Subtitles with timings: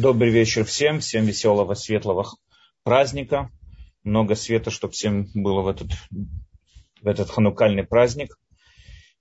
[0.00, 2.24] Добрый вечер всем, всем веселого, светлого
[2.84, 3.50] праздника.
[4.04, 5.88] Много света, чтобы всем было в этот,
[7.02, 8.38] в этот ханукальный праздник.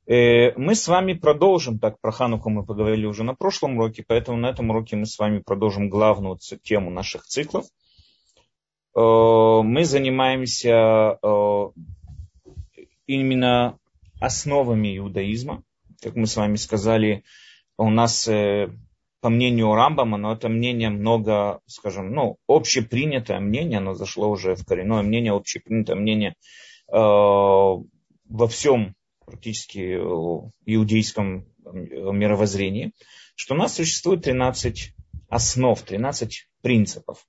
[0.06, 4.38] Э, мы с вами продолжим, так про Хануку мы поговорили уже на прошлом уроке, поэтому
[4.38, 7.66] на этом уроке мы с вами продолжим главную тему наших циклов.
[8.96, 9.00] Э,
[9.64, 11.70] мы занимаемся э,
[13.08, 13.80] именно
[14.20, 15.64] основами иудаизма.
[16.04, 17.24] Как мы с вами сказали,
[17.78, 18.30] у нас
[19.20, 24.66] по мнению Рамбама, но это мнение много, скажем, ну, общепринятое мнение, оно зашло уже в
[24.66, 26.36] коренное мнение, общепринятое мнение
[26.92, 28.96] э, во всем
[29.26, 32.92] практически э, иудейском э, мировоззрении,
[33.36, 34.94] что у нас существует 13
[35.30, 37.26] основ, 13 принципов.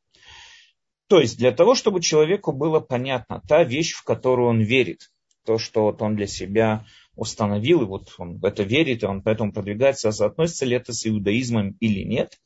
[1.09, 5.11] То есть для того, чтобы человеку было понятно та вещь, в которую он верит,
[5.45, 6.84] то, что вот он для себя
[7.18, 10.92] установил, и вот он в это верит, и он поэтому продвигается, а соотносится ли это
[10.92, 12.38] с иудаизмом или нет,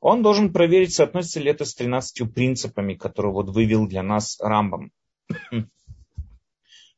[0.00, 4.92] он должен проверить, соотносится ли это с 13 принципами, которые вот вывел для нас Рамбам.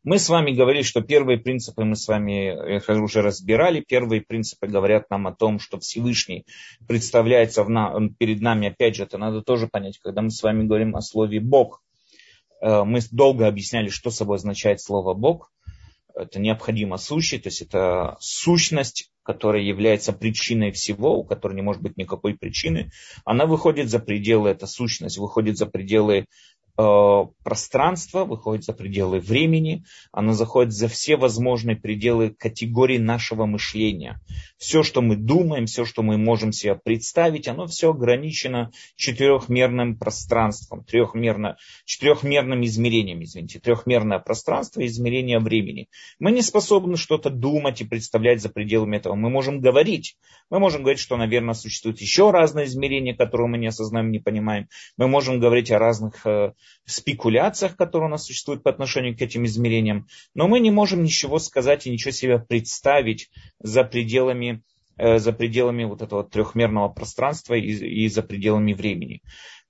[0.05, 3.79] Мы с вами говорили, что первые принципы мы с вами уже разбирали.
[3.79, 6.45] Первые принципы говорят нам о том, что Всевышний
[6.89, 8.67] представляется в на, перед нами.
[8.67, 11.85] Опять же, это надо тоже понять, когда мы с вами говорим о слове Бог.
[12.61, 15.53] Э, мы долго объясняли, что собой означает слово Бог
[16.15, 21.83] это необходимо сущий, то есть это сущность, которая является причиной всего, у которой не может
[21.83, 22.91] быть никакой причины,
[23.25, 26.27] она выходит за пределы, эта сущность выходит за пределы
[26.77, 34.21] пространство, выходит за пределы времени, оно заходит за все возможные пределы категории нашего мышления.
[34.57, 40.85] Все, что мы думаем, все, что мы можем себе представить, оно все ограничено четырехмерным пространством,
[40.85, 45.89] трехмерно, четырехмерным измерением, извините, трехмерное пространство и измерение времени.
[46.19, 49.15] Мы не способны что-то думать и представлять за пределами этого.
[49.15, 50.17] Мы можем говорить.
[50.49, 54.69] Мы можем говорить, что, наверное, существуют еще разные измерения, которые мы не осознаем, не понимаем.
[54.97, 56.53] Мы можем говорить о разных э,
[56.85, 61.39] спекуляциях, которые у нас существуют по отношению к этим измерениям, но мы не можем ничего
[61.39, 64.63] сказать и ничего себе представить за пределами,
[64.97, 69.23] э, за пределами вот этого трехмерного пространства и, и за пределами времени.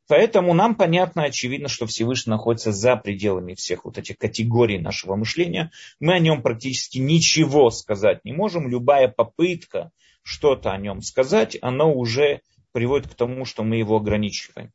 [0.08, 5.70] Поэтому нам понятно, очевидно, что Всевышний находится за пределами всех вот этих категорий нашего мышления.
[6.00, 8.68] Мы о нем практически ничего сказать не можем.
[8.68, 9.90] Любая попытка
[10.22, 14.72] что-то о нем сказать, она уже приводит к тому, что мы его ограничиваем.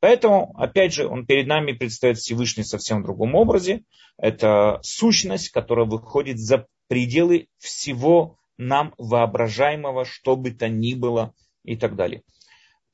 [0.00, 3.82] Поэтому, опять же, он перед нами предстает Всевышний совсем другом образе.
[4.16, 11.76] Это сущность, которая выходит за пределы всего нам воображаемого, что бы то ни было и
[11.76, 12.22] так далее.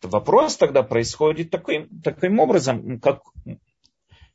[0.03, 3.23] Вопрос тогда происходит таким, таким образом, как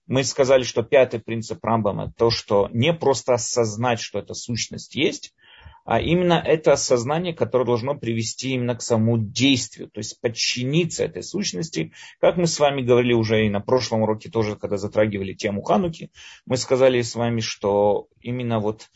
[0.08, 5.36] мы сказали, что пятый принцип Рамбама, то, что не просто осознать, что эта сущность есть,
[5.90, 11.24] а именно это осознание, которое должно привести именно к самому действию, то есть подчиниться этой
[11.24, 11.94] сущности.
[12.20, 16.12] Как мы с вами говорили уже и на прошлом уроке тоже, когда затрагивали тему Хануки,
[16.46, 18.92] мы сказали с вами, что именно вот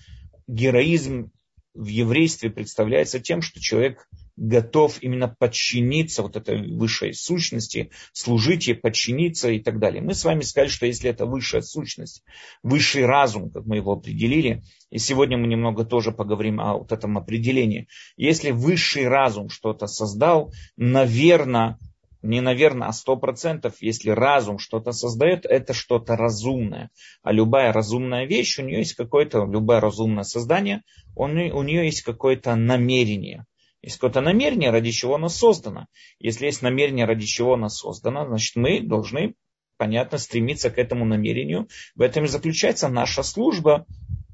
[0.45, 1.31] героизм
[1.73, 8.75] в еврействе представляется тем, что человек готов именно подчиниться вот этой высшей сущности, служить ей,
[8.75, 10.01] подчиниться и так далее.
[10.01, 12.23] Мы с вами сказали, что если это высшая сущность,
[12.63, 17.17] высший разум, как мы его определили, и сегодня мы немного тоже поговорим о вот этом
[17.17, 17.88] определении.
[18.17, 21.77] Если высший разум что-то создал, наверное,
[22.23, 26.89] не наверное, а сто процентов, если разум что-то создает, это что-то разумное.
[27.22, 30.83] А любая разумная вещь, у нее есть какое-то, любое разумное создание,
[31.16, 33.45] он, у нее есть какое-то намерение.
[33.83, 35.88] Есть какое-то намерение, ради чего оно создано.
[36.17, 39.35] Если есть намерение, ради чего оно создано, значит мы должны,
[39.77, 41.67] понятно, стремиться к этому намерению.
[41.93, 43.85] В этом и заключается наша служба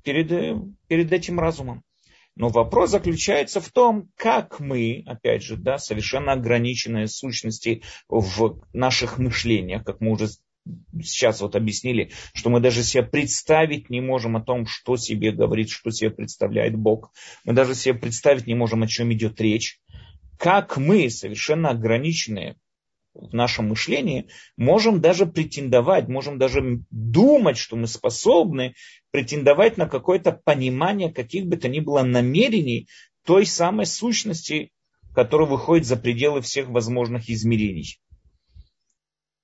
[0.04, 0.30] перед,
[0.88, 1.84] перед этим разумом.
[2.36, 9.18] Но вопрос заключается в том, как мы, опять же, да, совершенно ограниченные сущности в наших
[9.18, 10.28] мышлениях, как мы уже
[11.02, 15.70] сейчас вот объяснили, что мы даже себе представить не можем о том, что себе говорит,
[15.70, 17.12] что себе представляет Бог.
[17.46, 19.80] Мы даже себе представить не можем, о чем идет речь.
[20.38, 22.56] Как мы, совершенно ограниченные
[23.14, 28.76] в нашем мышлении, можем даже претендовать, можем даже думать, что мы способны
[29.12, 32.88] претендовать на какое-то понимание каких бы то ни было намерений
[33.26, 34.72] той самой сущности,
[35.14, 38.00] которая выходит за пределы всех возможных измерений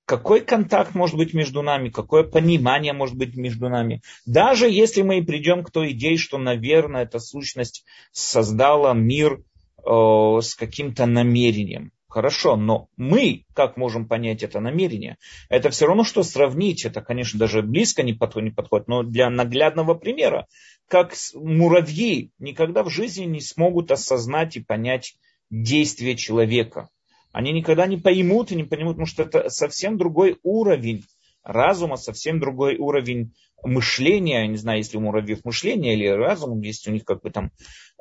[0.06, 4.02] какой контакт может быть между нами, какое понимание может быть между нами.
[4.24, 9.42] Даже если мы придем к той идее, что, наверное, эта сущность создала мир
[9.84, 11.90] э, с каким-то намерением.
[12.08, 15.18] Хорошо, но мы как можем понять это намерение?
[15.50, 19.28] Это все равно, что сравнить, это, конечно, даже близко не подходит, не подходит но для
[19.28, 20.46] наглядного примера,
[20.88, 25.16] как муравьи никогда в жизни не смогут осознать и понять
[25.50, 26.88] действие человека
[27.36, 31.04] Они никогда не поймут и не поймут, потому что это совсем другой уровень
[31.42, 34.40] разума, совсем другой уровень мышления.
[34.40, 37.50] Я не знаю, если у муравьев мышление или разум, есть у них как бы там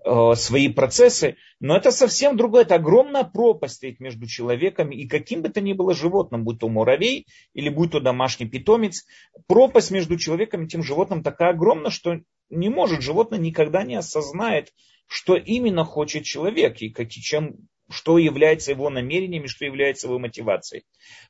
[0.06, 1.36] э, свои процессы.
[1.60, 2.62] Но это совсем другое.
[2.62, 6.70] Это огромная пропасть стоит между человеком и каким бы то ни было животным, будь то
[6.70, 9.06] муравей или будь то домашний питомец.
[9.48, 14.72] Пропасть между человеком и тем животным такая огромна, что не может животное никогда не осознает,
[15.08, 20.84] что именно хочет человек и как, чем что является его намерениями, что является его мотивацией.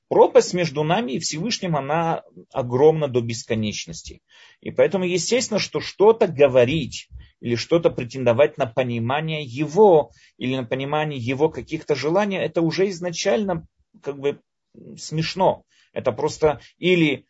[0.07, 2.23] Пропасть между нами и Всевышним, она
[2.53, 4.21] огромна до бесконечности.
[4.61, 7.09] И поэтому естественно, что что-то говорить
[7.41, 13.67] или что-то претендовать на понимание его или на понимание его каких-то желаний, это уже изначально
[14.01, 14.39] как бы
[14.97, 15.63] смешно.
[15.93, 17.25] Это просто или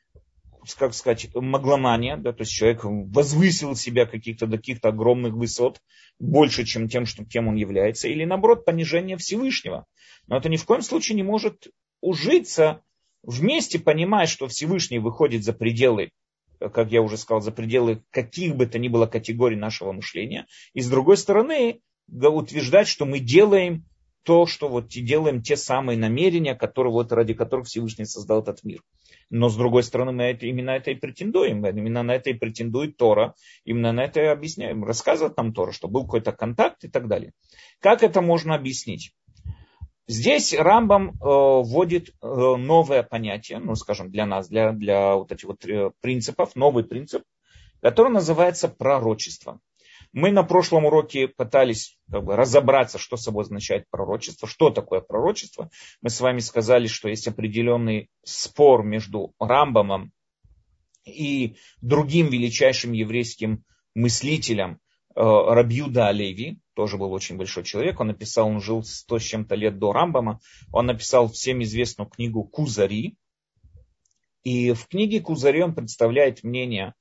[0.73, 5.79] как сказать, магломания, да, то есть человек возвысил себя каких-то до каких-то огромных высот,
[6.19, 9.85] больше, чем тем, что, кем он является, или наоборот, понижение Всевышнего.
[10.27, 11.67] Но это ни в коем случае не может
[12.01, 12.81] ужиться
[13.21, 16.11] вместе, понимая, что Всевышний выходит за пределы,
[16.59, 20.81] как я уже сказал, за пределы каких бы то ни было категорий нашего мышления, и
[20.81, 23.85] с другой стороны, утверждать, что мы делаем
[24.23, 28.81] то, что вот делаем те самые намерения, которые, вот, ради которых Всевышний создал этот мир.
[29.29, 31.65] Но с другой стороны, мы это, именно это и претендуем.
[31.65, 33.33] Именно на это и претендует Тора.
[33.63, 34.83] Именно на это и объясняем.
[34.83, 37.33] Рассказывает нам Тора, что был какой-то контакт и так далее.
[37.79, 39.13] Как это можно объяснить?
[40.07, 45.47] Здесь Рамбам э, вводит э, новое понятие, ну, скажем, для нас, для, для вот этих
[45.47, 47.23] вот э, принципов, новый принцип,
[47.81, 49.59] который называется пророчество.
[50.15, 55.69] Мы на прошлом уроке пытались как бы, разобраться, что собой означает пророчество, что такое пророчество.
[56.01, 60.13] Мы с вами сказали, что есть определенный спор между Рамбамом
[61.03, 64.79] и другим величайшим еврейским мыслителем
[65.15, 69.55] э, Рабьюда Алеви, тоже был очень большой человек, он написал, он жил сто с чем-то
[69.55, 70.39] лет до Рамбама,
[70.71, 73.17] он написал всем известную книгу Кузари,
[74.45, 76.93] и в книге Кузари он представляет мнение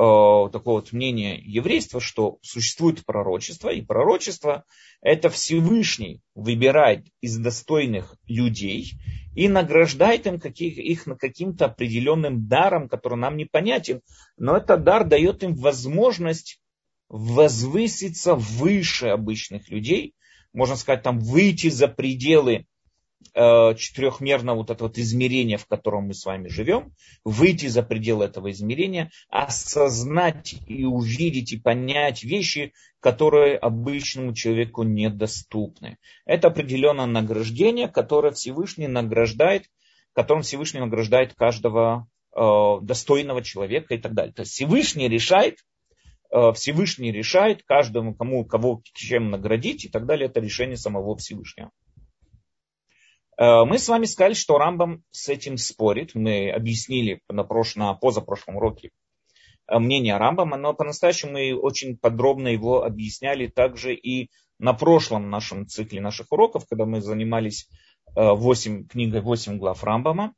[0.00, 4.64] Э, такое вот мнение еврейства, что существует пророчество, и пророчество
[5.02, 8.94] это Всевышний выбирает из достойных людей
[9.36, 14.00] и награждает им каких, их каким-то определенным даром, который нам непонятен,
[14.38, 16.62] но этот дар дает им возможность
[17.10, 20.14] возвыситься выше обычных людей,
[20.54, 22.64] можно сказать, там выйти за пределы
[23.34, 26.92] четырехмерного вот этого вот измерения, в котором мы с вами живем,
[27.24, 35.98] выйти за пределы этого измерения, осознать и увидеть и понять вещи, которые обычному человеку недоступны.
[36.24, 39.64] Это определенное награждение, которое Всевышний награждает,
[40.12, 44.32] которым Всевышний награждает каждого э, достойного человека и так далее.
[44.32, 45.58] То есть Всевышний решает,
[46.30, 50.28] э, Всевышний решает каждому, кому, кого чем наградить и так далее.
[50.28, 51.70] Это решение самого Всевышнего.
[53.40, 56.14] Э, мы с вами сказали, что Рамбам с этим спорит.
[56.14, 58.90] Мы объяснили на, прошлом, на позапрошлом уроке
[59.66, 65.66] э, мнение Рамбама, но по-настоящему мы очень подробно его объясняли также и на прошлом нашем
[65.66, 67.66] цикле наших уроков, когда мы занимались
[68.14, 70.34] 8, э, книгой 8 глав Рамбама.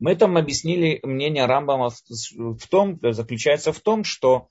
[0.00, 4.48] Мы там объяснили мнение Рамбама в том, заключается в том, что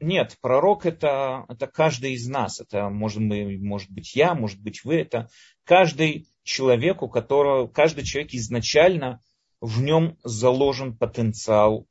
[0.00, 2.60] нет, пророк это, это каждый из нас.
[2.60, 4.96] Это может, может быть я, может быть вы.
[4.96, 5.28] Это
[5.64, 9.20] каждый человек, у которого, каждый человек изначально
[9.60, 11.86] в нем заложен потенциал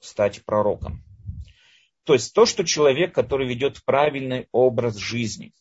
[0.00, 1.04] стать пророком.
[2.04, 5.52] То есть то, что человек, который ведет правильный образ жизни,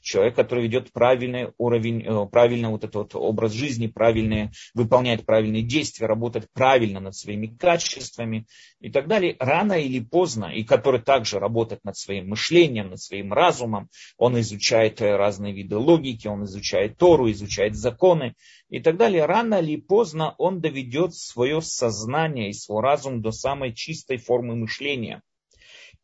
[0.00, 5.62] человек, который ведет правильный уровень, э, правильный вот этот вот образ жизни, правильные, выполняет правильные
[5.62, 8.46] действия, работает правильно над своими качествами
[8.80, 13.32] и так далее, рано или поздно, и который также работает над своим мышлением, над своим
[13.32, 18.34] разумом, он изучает э, разные виды логики, он изучает Тору, изучает законы
[18.68, 23.72] и так далее, рано или поздно он доведет свое сознание и свой разум до самой
[23.72, 25.22] чистой формы мышления–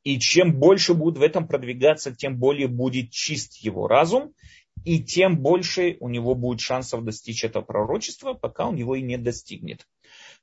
[0.05, 4.35] и чем больше будет в этом продвигаться, тем более будет чист его разум,
[4.85, 9.17] и тем больше у него будет шансов достичь этого пророчества, пока он его и не
[9.17, 9.87] достигнет.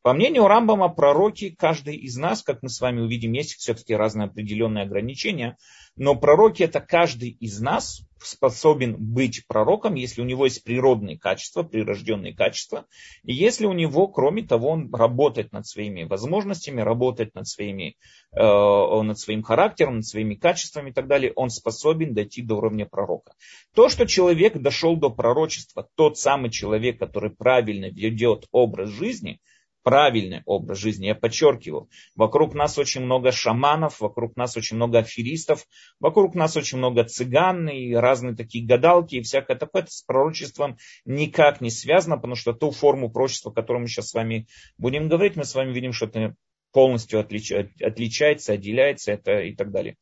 [0.04, 4.26] По мнению Рамбама, пророки, каждый из нас, как мы с вами увидим, есть все-таки разные
[4.26, 5.58] определенные ограничения,
[5.96, 11.62] но пророки это каждый из нас способен быть пророком, если у него есть природные качества,
[11.62, 12.88] прирожденные качества,
[13.24, 17.96] и если у него, кроме того, он работает над своими возможностями, работает над, своими,
[18.32, 22.88] э, над своим характером, над своими качествами и так далее, он способен дойти до уровня
[22.88, 23.34] пророка.
[23.76, 29.40] То, что человек дошел до пророчества, тот самый человек, который правильно ведет образ жизни–
[29.84, 31.08] правильный образ жизни.
[31.08, 35.66] Я подчеркиваю, вокруг нас очень много шаманов, вокруг нас очень много аферистов,
[36.00, 39.84] вокруг нас очень много цыган и разные такие гадалки и всякое такое.
[39.84, 44.10] Это с пророчеством никак не связано, потому что ту форму пророчества, о которой мы сейчас
[44.10, 44.48] с вами
[44.78, 46.36] будем говорить, мы с вами видим, что это
[46.72, 49.98] полностью отличается, отделяется это и так далее.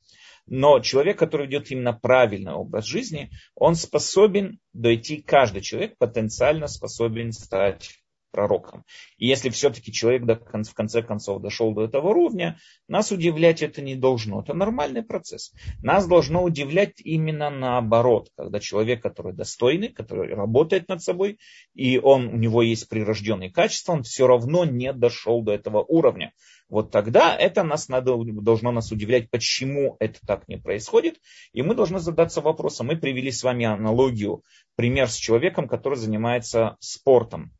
[0.51, 7.31] Но человек, который ведет именно правильный образ жизни, он способен дойти, каждый человек потенциально способен
[7.31, 7.98] стать
[8.31, 8.83] пророком.
[9.17, 12.57] И если все-таки человек в конце концов дошел до этого уровня,
[12.87, 14.41] нас удивлять это не должно.
[14.41, 15.53] Это нормальный процесс.
[15.81, 21.39] Нас должно удивлять именно наоборот, когда человек, который достойный, который работает над собой,
[21.73, 26.33] и он, у него есть прирожденные качества, он все равно не дошел до этого уровня.
[26.69, 31.19] Вот тогда это нас надо, должно нас удивлять, почему это так не происходит.
[31.51, 32.87] И мы должны задаться вопросом.
[32.87, 34.43] Мы привели с вами аналогию,
[34.75, 37.51] пример с человеком, который занимается спортом.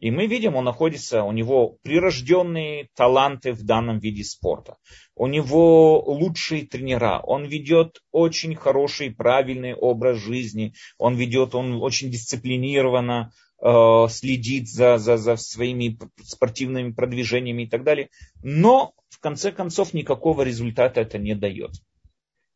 [0.00, 4.76] И мы видим, он находится, у него прирожденные таланты в данном виде спорта.
[5.16, 7.20] У него лучшие тренера.
[7.24, 10.74] Он ведет очень хороший, правильный образ жизни.
[10.98, 17.82] Он ведет, он очень дисциплинированно э, следит за, за, за своими спортивными продвижениями и так
[17.82, 18.10] далее.
[18.42, 21.72] Но, в конце концов, никакого результата это не дает.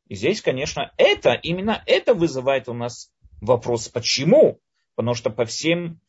[0.06, 4.60] И здесь, конечно, это, именно это вызывает у нас вопрос, почему?
[4.94, 6.00] Потому что по всем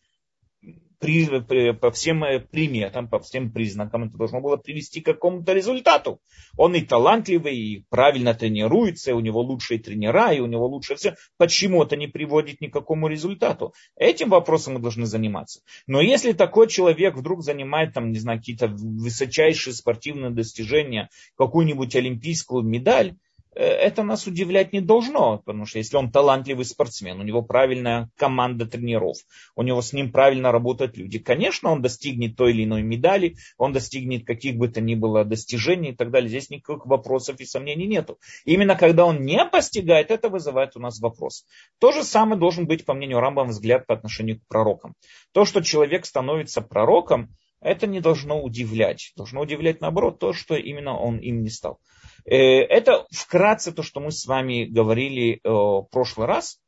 [1.79, 6.19] по всем э, приметам, по всем признакам это должно было привести к какому-то результату.
[6.57, 10.95] Он и талантливый, и правильно тренируется, и у него лучшие тренера, и у него лучше
[10.95, 11.15] все.
[11.37, 13.73] Почему это не приводит ни к какому результату?
[13.95, 15.61] Этим вопросом мы должны заниматься.
[15.87, 22.63] Но если такой человек вдруг занимает там, не знаю, какие-то высочайшие спортивные достижения, какую-нибудь олимпийскую
[22.63, 23.15] медаль,
[23.55, 28.65] это нас удивлять не должно, потому что если он талантливый спортсмен, у него правильная команда
[28.65, 29.17] тренеров,
[29.55, 33.73] у него с ним правильно работают люди, конечно, он достигнет той или иной медали, он
[33.73, 36.29] достигнет каких бы то ни было достижений и так далее.
[36.29, 38.19] Здесь никаких вопросов и сомнений нету.
[38.45, 41.45] Именно когда он не постигает, это вызывает у нас вопрос.
[41.79, 44.95] То же самое должен быть, по мнению Рамбам, взгляд по отношению к пророкам.
[45.31, 49.13] То, что человек становится пророком, это не должно удивлять.
[49.15, 51.79] Должно удивлять, наоборот, то, что именно он им не стал.
[52.25, 56.59] Э, это вкратце то, что мы с вами говорили э, в прошлый раз.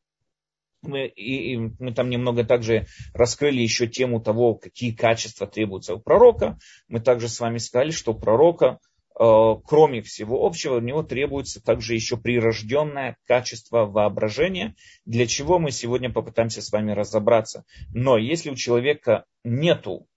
[0.82, 6.00] Мы, и, и мы там немного также раскрыли еще тему того, какие качества требуются у
[6.00, 6.60] пророка.
[6.88, 8.80] Мы также с вами сказали, что у пророка,
[9.20, 15.72] э, кроме всего общего, у него требуется также еще прирожденное качество воображения, для чего мы
[15.72, 17.64] сегодня попытаемся с вами разобраться.
[17.94, 20.08] Но если у человека нету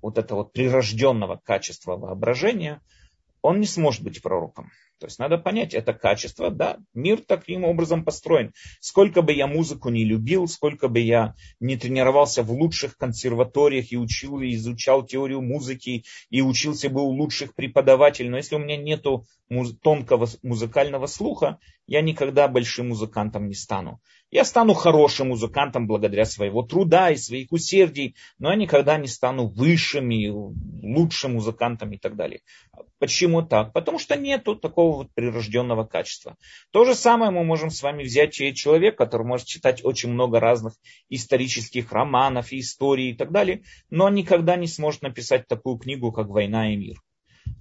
[0.00, 2.82] вот этого прирожденного качества воображения,
[3.44, 4.72] он не сможет быть пророком.
[5.04, 8.54] То есть надо понять, это качество, да, мир таким образом построен.
[8.80, 13.98] Сколько бы я музыку не любил, сколько бы я не тренировался в лучших консерваториях и
[13.98, 18.78] учил, и изучал теорию музыки, и учился бы у лучших преподавателей, но если у меня
[18.78, 19.04] нет
[19.82, 24.00] тонкого музыкального слуха, я никогда большим музыкантом не стану.
[24.30, 29.46] Я стану хорошим музыкантом благодаря своего труда и своих усердий, но я никогда не стану
[29.46, 32.40] высшим и лучшим музыкантом и так далее.
[32.98, 33.72] Почему так?
[33.72, 36.36] Потому что нету такого вот прирожденного качества.
[36.70, 40.74] То же самое мы можем с вами взять человек, который может читать очень много разных
[41.08, 46.28] исторических романов и историй и так далее, но никогда не сможет написать такую книгу, как
[46.28, 46.96] «Война и мир».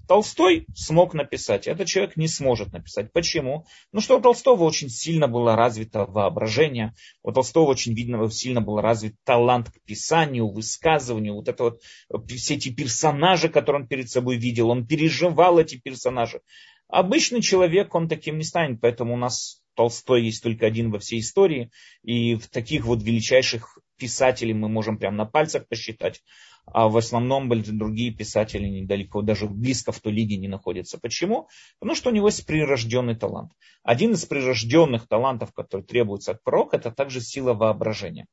[0.07, 3.13] Толстой смог написать, этот человек не сможет написать.
[3.13, 3.65] Почему?
[3.93, 8.81] Ну что у Толстого очень сильно было развито воображение, у Толстого очень видно, сильно был
[8.81, 11.63] развит талант к писанию, высказыванию, вот это
[12.09, 16.41] вот все эти персонажи, которые он перед собой видел, он переживал эти персонажи.
[16.87, 21.19] Обычный человек, он таким не станет, поэтому у нас Толстой есть только один во всей
[21.19, 21.71] истории,
[22.03, 26.21] и в таких вот величайших писателей мы можем прям на пальцах посчитать
[26.65, 30.97] а в основном другие писатели недалеко, даже близко в той лиге не находятся.
[30.97, 31.49] Почему?
[31.79, 33.51] Потому что у него есть прирожденный талант.
[33.83, 38.27] Один из прирожденных талантов, который требуется от пророка, это также сила воображения.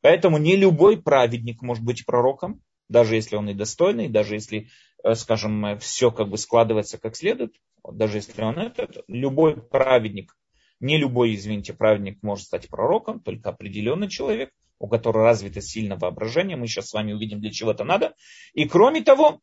[0.00, 4.68] Поэтому не любой праведник может быть пророком, даже если он и достойный, даже если,
[5.02, 7.54] э, скажем, все как бы складывается как следует,
[7.92, 10.36] даже если он это, любой праведник,
[10.80, 16.56] не любой, извините, праведник может стать пророком, только определенный человек– у которого развито сильное воображение.
[16.56, 18.14] Мы сейчас с вами увидим, для чего это надо.
[18.52, 19.40] И кроме того,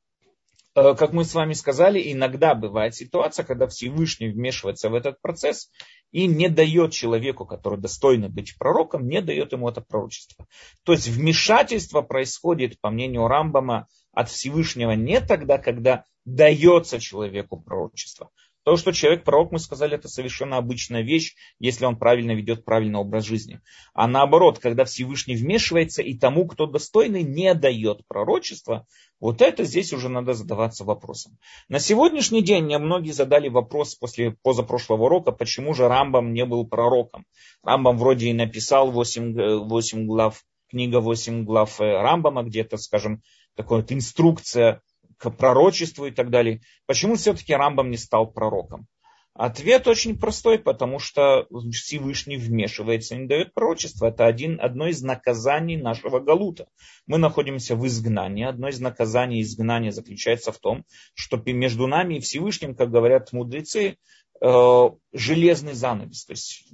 [0.76, 5.72] э, как мы с вами сказали, иногда бывает ситуация, когда Всевышний вмешивается в этот процесс
[6.12, 10.46] и не дает человеку, который достойно быть пророком, не дает ему это пророчество.
[10.84, 18.30] То есть вмешательство происходит, по мнению Рамбама, от Всевышнего не тогда, когда дается человеку пророчество,
[18.64, 23.00] То, что человек пророк, мы сказали, это совершенно обычная вещь, если он правильно ведет правильный
[23.00, 23.60] образ жизни.
[23.94, 28.86] А наоборот, когда Всевышний вмешивается и тому, кто достойный, не дает пророчества,
[29.20, 31.38] вот это здесь уже надо задаваться вопросом.
[31.70, 36.68] На сегодняшний день мне многие задали вопрос после позапрошлого урока, почему же Рамбам не был
[36.68, 37.26] пророком.
[37.64, 43.24] Рамбам вроде и написал 8, 8 глав, книга 8 глав э, Рамбама, где-то, скажем,
[43.56, 44.82] такая вот инструкция
[45.22, 46.62] к пророчеству и так далее.
[46.88, 48.88] Почему все-таки Рамбам не стал пророком?
[49.34, 54.08] Ответ очень простой, потому что Всевышний вмешивается и не дает пророчество.
[54.08, 56.68] Это один, одно из наказаний нашего Галута.
[57.08, 58.46] Мы находимся в изгнании.
[58.46, 63.98] Одно из наказаний изгнания заключается в том, что между нами и Всевышним, как говорят мудрецы,
[64.42, 66.26] э, железный занавес.
[66.26, 66.74] То есть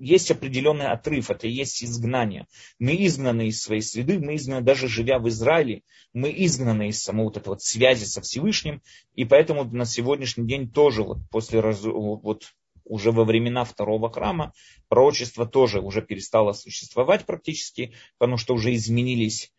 [0.00, 2.46] есть определенный отрыв, это есть изгнание.
[2.78, 7.24] Мы изгнаны из своей среды, мы изгнаны, даже живя в Израиле, мы изгнаны из самой
[7.24, 8.82] вот этой вот связи со Всевышним,
[9.14, 12.44] и поэтому на сегодняшний день тоже вот после вот
[12.84, 14.52] уже во времена второго храма
[14.88, 19.52] пророчество тоже уже перестало существовать практически, потому что уже изменились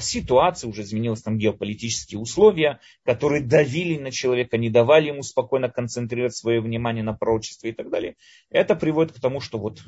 [0.00, 6.36] ситуация, уже изменились там геополитические условия, которые давили на человека, не давали ему спокойно концентрировать
[6.36, 8.16] свое внимание на пророчестве и так далее.
[8.50, 9.82] Это приводит к тому, что вот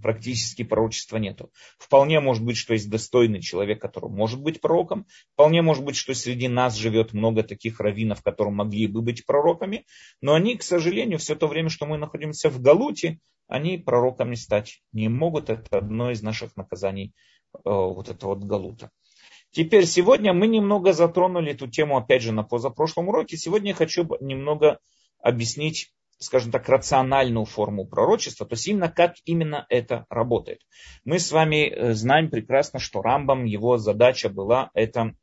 [0.00, 1.50] практически пророчества нету.
[1.78, 5.06] Вполне может быть, что есть достойный человек, который может быть пророком.
[5.34, 9.86] Вполне может быть, что среди нас живет много таких раввинов, которые могли бы быть пророками.
[10.20, 14.82] Но они, к сожалению, все то время, что мы находимся в Галуте, они пророками стать
[14.92, 15.50] не могут.
[15.50, 17.12] Это одно из наших наказаний
[17.54, 18.90] э, вот этого вот Галута.
[19.52, 23.36] Теперь сегодня мы немного затронули эту тему, опять же, на позапрошлом уроке.
[23.36, 24.78] Сегодня я хочу немного
[25.18, 30.60] объяснить, скажем так, рациональную форму пророчества, то есть именно как именно это работает.
[31.04, 35.14] Мы с вами э, знаем прекрасно, что Рамбам, его задача была это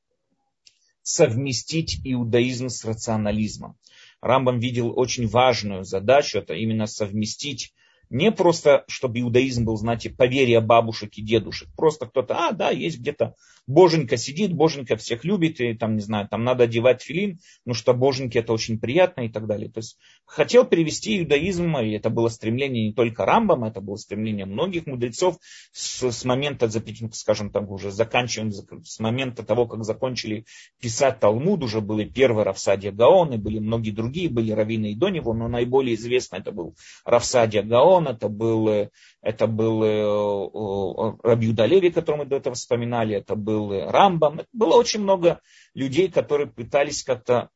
[1.04, 3.78] совместить иудаизм с рационализмом.
[4.20, 7.74] Рамбам видел очень важную задачу, это именно совместить
[8.10, 11.70] не просто, чтобы иудаизм был, знаете, поверье бабушек и дедушек.
[11.76, 13.36] Просто кто-то, а, да, есть где-то
[13.68, 17.94] боженька сидит, боженька всех любит, и там, не знаю, там надо одевать филин, ну что
[17.94, 19.70] боженьки это очень приятно и так далее.
[19.70, 24.46] То есть хотел перевести иудаизм, и это было стремление не только Рамбама, это было стремление
[24.46, 25.38] многих мудрецов
[25.74, 26.70] с, с момента,
[27.12, 30.46] скажем так, уже заканчиваем, с момента того, как закончили
[30.80, 35.10] писать Талмуд, уже были первые Равсадия Гаон, и были многие другие, были раввины и до
[35.10, 38.90] него, но наиболее известно это был Равсадия Гаон, это был,
[39.22, 44.42] это был э, Рабиуда Леви, который мы до этого вспоминали, это был был Рамбам.
[44.54, 45.42] Было очень много
[45.74, 47.50] людей, которые пытались как-то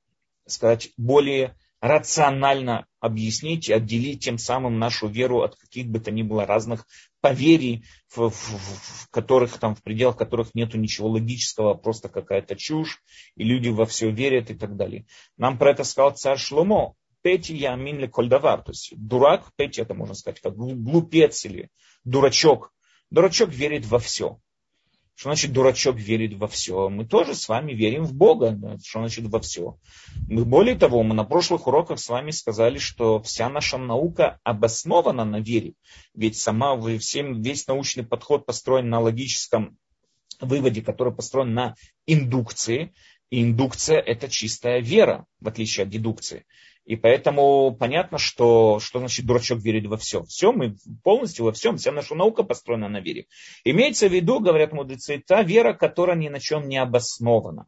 [0.48, 6.22] сказать более рационально объяснить и отделить тем самым нашу веру от каких бы то ни
[6.22, 6.86] было разных
[7.22, 7.84] поверий,
[8.16, 13.02] в, в, в которых там в пределах которых нету ничего логического, просто какая-то чушь,
[13.36, 15.06] и люди во все верят и так далее.
[15.38, 16.94] Нам про это сказал царь Шломо.
[17.22, 18.62] Пети ямин ли кольдавар.
[18.64, 21.70] То есть дурак, пети это можно сказать как глупец или
[22.04, 22.74] дурачок.
[23.10, 24.40] Дурачок верит во все.
[25.22, 26.90] Что значит дурачок верит во все?
[26.90, 28.58] Мы тоже с вами верим в Бога.
[28.84, 29.78] Что значит во все?
[30.28, 35.24] Мы, более того, мы на прошлых уроках с вами сказали, что вся наша наука обоснована
[35.24, 35.74] на вере.
[36.16, 39.78] Ведь сама всем, весь научный подход построен на логическом
[40.40, 41.76] выводе, который построен на
[42.08, 42.92] индукции.
[43.30, 46.46] И индукция это чистая вера, в отличие от дедукции.
[46.86, 50.24] И поэтому понятно, что, что значит дурачок верит во все.
[50.24, 53.28] Все, мы полностью во всем, вся наша наука построена на вере.
[53.64, 57.68] Имеется в виду, говорят мудрецы, та вера, которая ни на чем не обоснована.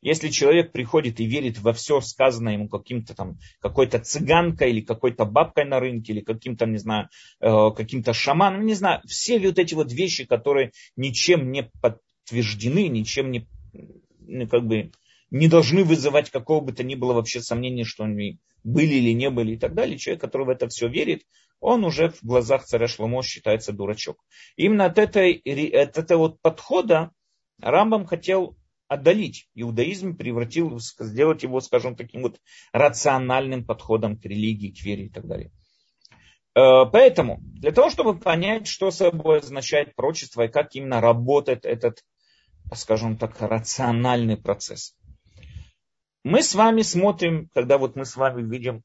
[0.00, 5.24] Если человек приходит и верит во все сказанное ему каким-то там, какой-то цыганкой или какой-то
[5.24, 7.08] бабкой на рынке, или каким-то, не знаю,
[7.40, 13.30] э, каким-то шаманом, не знаю, все вот эти вот вещи, которые ничем не подтверждены, ничем
[13.30, 13.48] не,
[14.46, 14.92] как бы,
[15.34, 19.30] не должны вызывать какого бы то ни было вообще сомнения, что они были или не
[19.30, 21.22] были и так далее, человек, который в это все верит,
[21.58, 24.24] он уже в глазах царя Шломо считается дурачок.
[24.54, 27.10] Именно от, этой, от этого вот подхода
[27.60, 32.38] Рамбам хотел отдалить иудаизм, превратил, сделать его, скажем, таким вот
[32.72, 35.50] рациональным подходом к религии, к вере и так далее.
[36.54, 42.04] Э, поэтому, для того, чтобы понять, что собой означает прочество и как именно работает этот,
[42.72, 44.94] скажем так, рациональный процесс,
[46.24, 48.82] мы с вами смотрим, когда вот мы с вами видим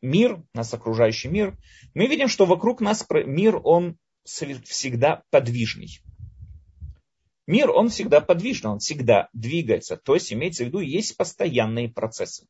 [0.00, 1.56] мир, нас окружающий мир,
[1.94, 6.00] мы видим, что вокруг нас мир, он всегда подвижный.
[7.46, 9.98] Мир, он всегда подвижный, он всегда двигается.
[9.98, 12.46] То есть, имеется в виду, есть постоянные процессы.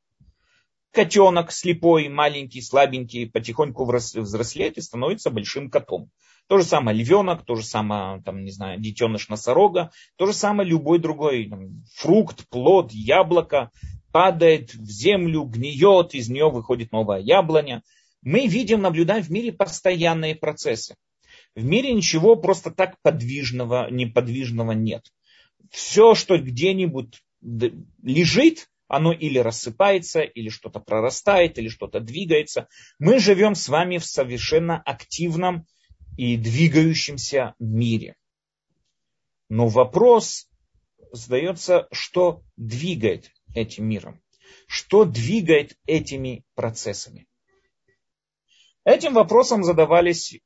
[0.92, 6.10] Котенок слепой, маленький, слабенький, потихоньку взрослеет и становится большим котом.
[6.46, 10.68] То же самое львенок, то же самое, там, не знаю, детеныш носорога, то же самое
[10.68, 13.72] любой другой там, фрукт, плод, яблоко,
[14.14, 17.82] падает в землю, гниет, из нее выходит новая яблоня.
[18.22, 20.94] Мы видим, наблюдаем в мире постоянные процессы.
[21.56, 25.12] В мире ничего просто так подвижного, неподвижного нет.
[25.68, 32.68] Все, что где-нибудь лежит, оно или рассыпается, или что-то прорастает, или что-то двигается.
[33.00, 35.66] Мы живем с вами в совершенно активном
[36.16, 38.14] и двигающемся мире.
[39.48, 40.48] Но вопрос
[41.10, 44.20] задается, что двигает этим миром?
[44.66, 47.26] Что двигает этими процессами?
[48.84, 50.38] Этим вопросом задавались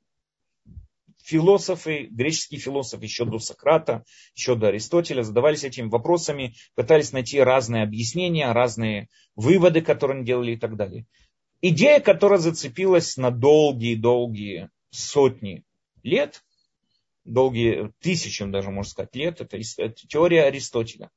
[1.29, 7.83] философы, греческие философы еще до Сократа, еще до Аристотеля задавались этими вопросами, пытались найти разные
[7.83, 11.07] объяснения, разные выводы, которые они делали и так далее.
[11.61, 15.64] Идея, которая зацепилась на долгие-долгие сотни
[16.03, 16.42] лет,
[17.25, 19.59] долгие тысячи, даже можно сказать, лет, это,
[20.09, 21.11] теория Аристотеля.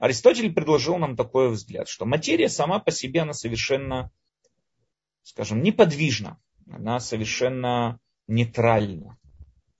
[0.00, 4.10] Аристотель предложил нам такой взгляд, что материя сама по себе, она совершенно,
[5.22, 9.16] скажем, неподвижна, она совершенно нейтральна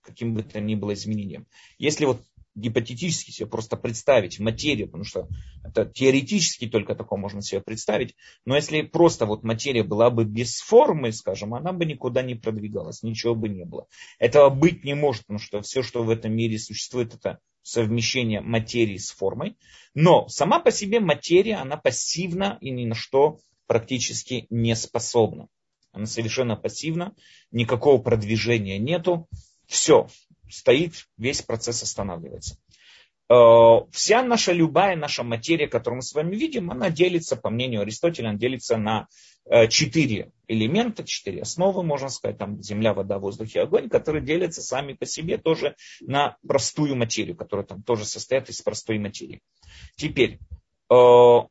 [0.01, 1.47] каким бы то ни было изменением.
[1.77, 2.21] Если вот
[2.53, 5.29] гипотетически себе просто представить материю, потому что
[5.63, 10.59] это теоретически только такое можно себе представить, но если просто вот материя была бы без
[10.59, 13.87] формы, скажем, она бы никуда не продвигалась, ничего бы не было.
[14.19, 18.97] Этого быть не может, потому что все, что в этом мире существует, это совмещение материи
[18.97, 19.57] с формой.
[19.93, 25.47] Но сама по себе материя, она пассивна и ни на что практически не способна.
[25.91, 27.13] Она совершенно пассивна,
[27.51, 29.27] никакого продвижения нету
[29.67, 30.07] все,
[30.49, 32.57] стоит, весь процесс останавливается.
[33.31, 37.81] Э, вся наша любая наша материя, которую мы с вами видим, она делится, по мнению
[37.81, 39.07] Аристотеля, она делится на
[39.45, 44.61] э, четыре элемента, четыре основы, можно сказать, там земля, вода, воздух и огонь, которые делятся
[44.61, 49.39] сами по себе тоже на простую материю, которая там тоже состоит из простой материи.
[49.95, 50.39] Теперь,
[50.89, 51.47] э, в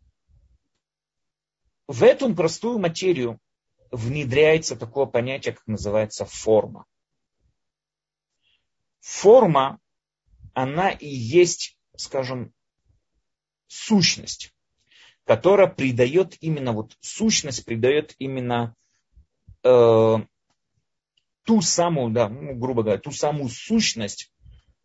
[2.02, 3.38] эту простую материю
[3.90, 6.84] внедряется такое понятие, как называется форма
[9.00, 9.78] форма,
[10.54, 12.52] она и есть, скажем,
[13.66, 14.54] сущность,
[15.24, 18.74] которая придает именно, вот сущность придает именно
[19.62, 20.16] э,
[21.44, 24.32] ту самую, да, ну, грубо говоря, ту самую сущность,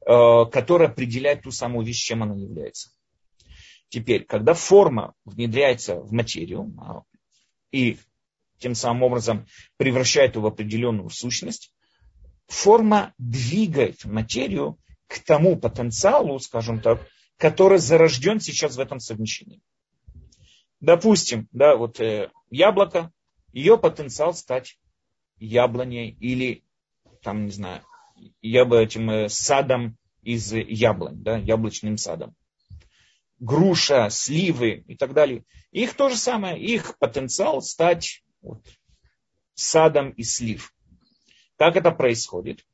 [0.06, 2.92] э, которая определяет ту самую вещь, чем она является.
[3.90, 7.04] Теперь, когда форма внедряется в материю а,
[7.72, 7.98] и
[8.58, 9.48] тем самым образом
[9.78, 11.74] превращает ее в определенную сущность,
[12.48, 19.62] форма двигает материю к тому потенциалу, скажем так, который зарожден сейчас в этом совмещении.
[20.80, 23.12] Допустим, да, вот э, яблоко,
[23.54, 24.78] ее потенциал стать
[25.38, 26.64] яблоней или,
[27.22, 27.82] там, не знаю,
[28.42, 32.36] я бы этим э, садом из яблонь, да, яблочным садом.
[33.40, 35.44] Груша, сливы и так далее.
[35.72, 38.66] Их то же самое, их потенциал стать вот,
[39.54, 40.74] садом из слив.
[41.58, 42.66] Как это происходит?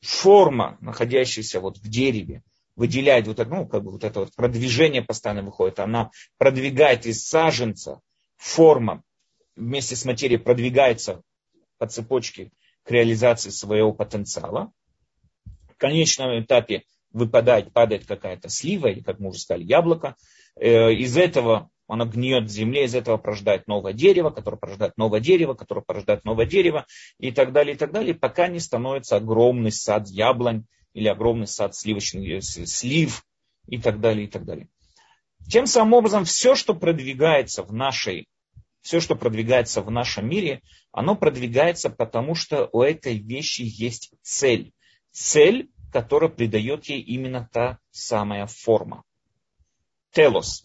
[0.00, 2.42] Форма, находящаяся вот в дереве,
[2.76, 7.26] выделяет вот это, ну, как бы вот это вот продвижение постоянно выходит, она продвигает из
[7.26, 8.00] саженца,
[8.36, 9.02] форма
[9.54, 11.22] вместе с материей продвигается
[11.78, 12.50] по цепочке
[12.84, 14.72] к реализации своего потенциала.
[15.68, 20.16] В конечном этапе выпадает, падает какая-то слива, или, как мы уже сказали, яблоко.
[20.56, 25.20] Э, из этого оно гниет в земле, из этого порождает новое дерево, которое порождает новое
[25.20, 26.86] дерево, которое порождает новое дерево,
[27.18, 31.74] и так далее, и так далее, пока не становится огромный сад яблонь или огромный сад
[31.74, 33.24] сливочных э, слив,
[33.66, 34.68] и так далее, и так далее.
[35.48, 38.28] Тем самым образом, все, что продвигается в нашей,
[38.82, 40.60] все, что продвигается в нашем мире,
[40.92, 44.72] оно продвигается потому, что у этой вещи есть цель.
[45.12, 49.02] Цель, которая придает ей именно та самая форма.
[50.12, 50.62] Телос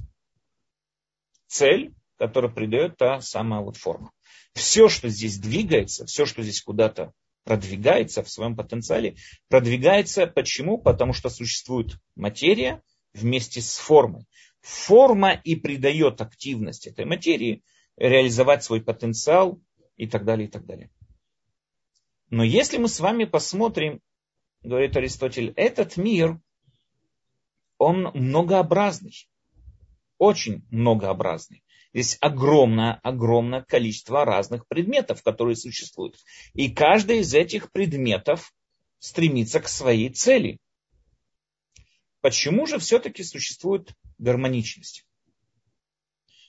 [1.47, 4.11] цель, которая придает та самая вот форма.
[4.53, 7.11] Все, что здесь двигается, все, что здесь куда-то
[7.43, 9.15] продвигается в своем потенциале,
[9.49, 10.77] продвигается почему?
[10.77, 12.81] Потому что существует материя
[13.13, 14.25] вместе с формой.
[14.61, 17.63] Форма и придает активность этой материи
[17.97, 19.61] реализовать свой потенциал
[19.95, 20.89] и так далее, и так далее.
[22.29, 24.01] Но если мы с вами посмотрим,
[24.61, 26.39] говорит Аристотель, этот мир,
[27.77, 29.29] он многообразный
[30.17, 31.63] очень многообразный.
[31.93, 36.17] Здесь огромное, огромное количество разных предметов, которые существуют.
[36.53, 38.53] И каждый из этих предметов
[38.99, 40.59] стремится к своей цели.
[42.21, 45.05] Почему же все-таки существует гармоничность?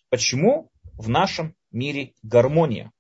[0.08, 2.90] Почему в нашем мире гармония?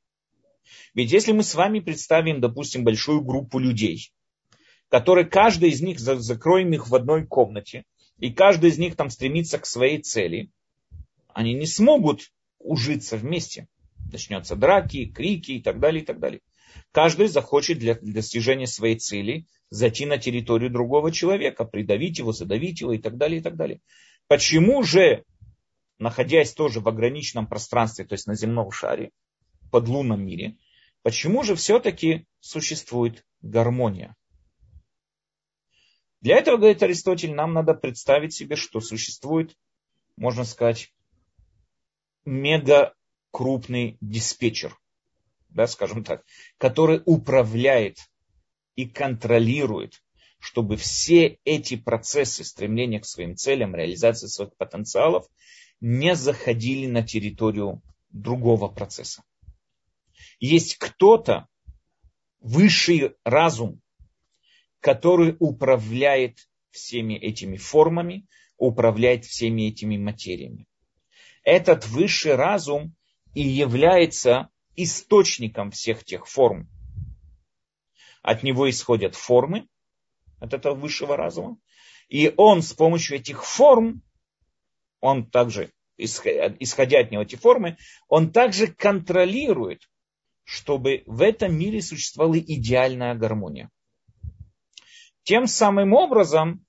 [0.94, 4.12] Ведь если мы с вами представим, допустим, большую группу людей,
[4.88, 7.84] которые каждый из них, закроем их в одной комнате,
[8.18, 10.50] и каждый из них там стремится к своей цели,
[11.36, 13.68] они не смогут ужиться вместе.
[14.10, 16.40] Начнется драки, крики и так далее, и так далее.
[16.92, 22.94] Каждый захочет для достижения своей цели зайти на территорию другого человека, придавить его, задавить его
[22.94, 23.82] и так далее, и так далее.
[24.28, 25.24] Почему же,
[25.98, 29.10] находясь тоже в ограниченном пространстве, то есть на земном шаре,
[29.70, 30.56] под лунном мире,
[31.02, 34.16] почему же все-таки существует гармония?
[36.22, 39.54] Для этого, говорит Аристотель, нам надо представить себе, что существует,
[40.16, 40.94] можно сказать,
[42.26, 42.94] мега
[43.30, 44.76] крупный диспетчер,
[45.48, 46.24] да, скажем так,
[46.58, 47.98] который управляет
[48.74, 50.02] и контролирует,
[50.38, 55.26] чтобы все эти процессы стремления к своим целям, реализации своих потенциалов
[55.80, 59.22] не заходили на территорию другого процесса.
[60.40, 61.46] Есть кто-то,
[62.40, 63.80] высший разум,
[64.80, 68.26] который управляет всеми этими формами,
[68.58, 70.66] управляет всеми этими материями.
[71.46, 72.96] Этот высший разум
[73.32, 76.68] и является источником всех тех форм.
[78.20, 79.68] От него исходят формы,
[80.40, 81.56] от этого высшего разума.
[82.08, 84.02] И он с помощью этих форм,
[85.00, 87.76] он также, исходя от него эти формы,
[88.08, 89.88] он также контролирует,
[90.42, 93.70] чтобы в этом мире существовала идеальная гармония.
[95.22, 96.66] Тем самым образом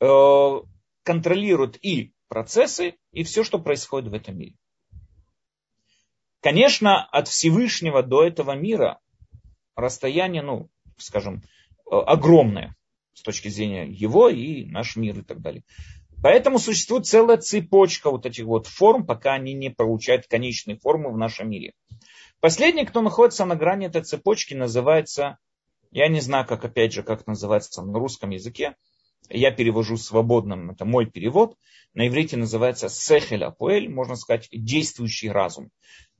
[0.00, 0.60] э,
[1.02, 4.54] контролирует и процессы, и все, что происходит в этом мире.
[6.40, 9.00] Конечно, от Всевышнего до этого мира
[9.76, 11.42] расстояние, ну, скажем,
[11.90, 12.74] э, огромное
[13.12, 15.64] с точки зрения его и наш мир и так далее.
[16.22, 21.18] Поэтому существует целая цепочка вот этих вот форм, пока они не получают конечные формы в
[21.18, 21.74] нашем мире.
[22.38, 25.38] Последний, кто находится на грани этой цепочки, называется
[25.90, 28.76] я не знаю, как опять же, как называется на русском языке.
[29.30, 31.56] Я перевожу свободным, это мой перевод.
[31.94, 35.70] На иврите называется сехель апуэль, можно сказать, действующий разум.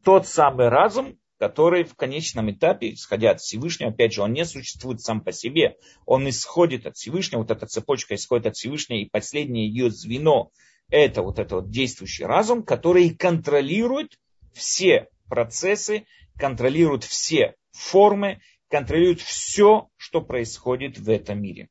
[0.05, 5.01] Тот самый разум, который в конечном этапе, исходя от Всевышнего, опять же, он не существует
[5.01, 9.69] сам по себе, он исходит от Всевышнего, вот эта цепочка исходит от Всевышнего, и последнее
[9.69, 10.51] ее звено–
[10.91, 14.19] это вот этот вот действующий разум, который контролирует
[14.53, 16.05] все процессы,
[16.37, 21.69] контролирует все формы контролирует все, что происходит в этом мире.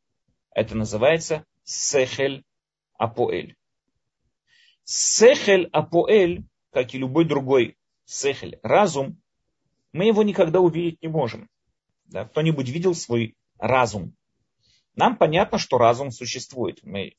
[0.59, 2.43] Это называется Сехель
[2.97, 3.55] Апоэль.
[4.83, 6.43] Сехель Апоэль,
[6.73, 9.21] как и любой другой Сехель, разум,
[9.93, 11.47] мы его никогда увидеть не можем.
[12.07, 12.25] Да?
[12.25, 14.13] Кто-нибудь видел свой разум?
[14.95, 16.83] Нам понятно, что разум существует.
[16.83, 17.13] Мы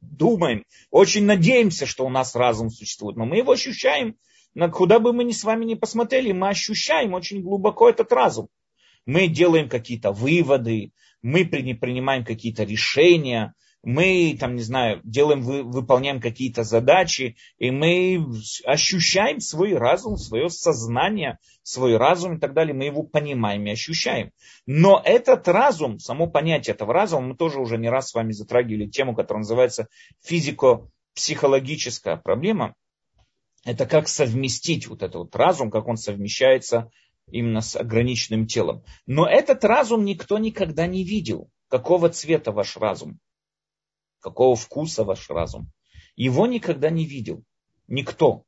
[0.00, 4.14] думаем, очень надеемся, что у нас разум существует, но мы его ощущаем,
[4.72, 8.48] куда бы мы ни с вами ни посмотрели, мы ощущаем очень глубоко этот разум
[9.10, 16.62] мы делаем какие-то выводы, мы принимаем какие-то решения, мы, там, не знаю, делаем, выполняем какие-то
[16.62, 18.24] задачи, и мы
[18.64, 24.30] ощущаем свой разум, свое сознание, свой разум и так далее, мы его понимаем и ощущаем.
[24.64, 28.86] Но этот разум, само понятие этого разума, мы тоже уже не раз с вами затрагивали
[28.86, 29.88] тему, которая называется
[30.22, 32.76] физико-психологическая проблема,
[33.64, 36.90] это как совместить вот этот вот разум, как он совмещается
[37.30, 38.84] именно с ограниченным телом.
[39.06, 41.50] Но этот разум никто никогда не видел.
[41.68, 43.18] Какого цвета ваш разум?
[44.20, 45.72] Какого вкуса ваш разум?
[46.16, 47.42] Его никогда не видел.
[47.86, 48.44] Никто.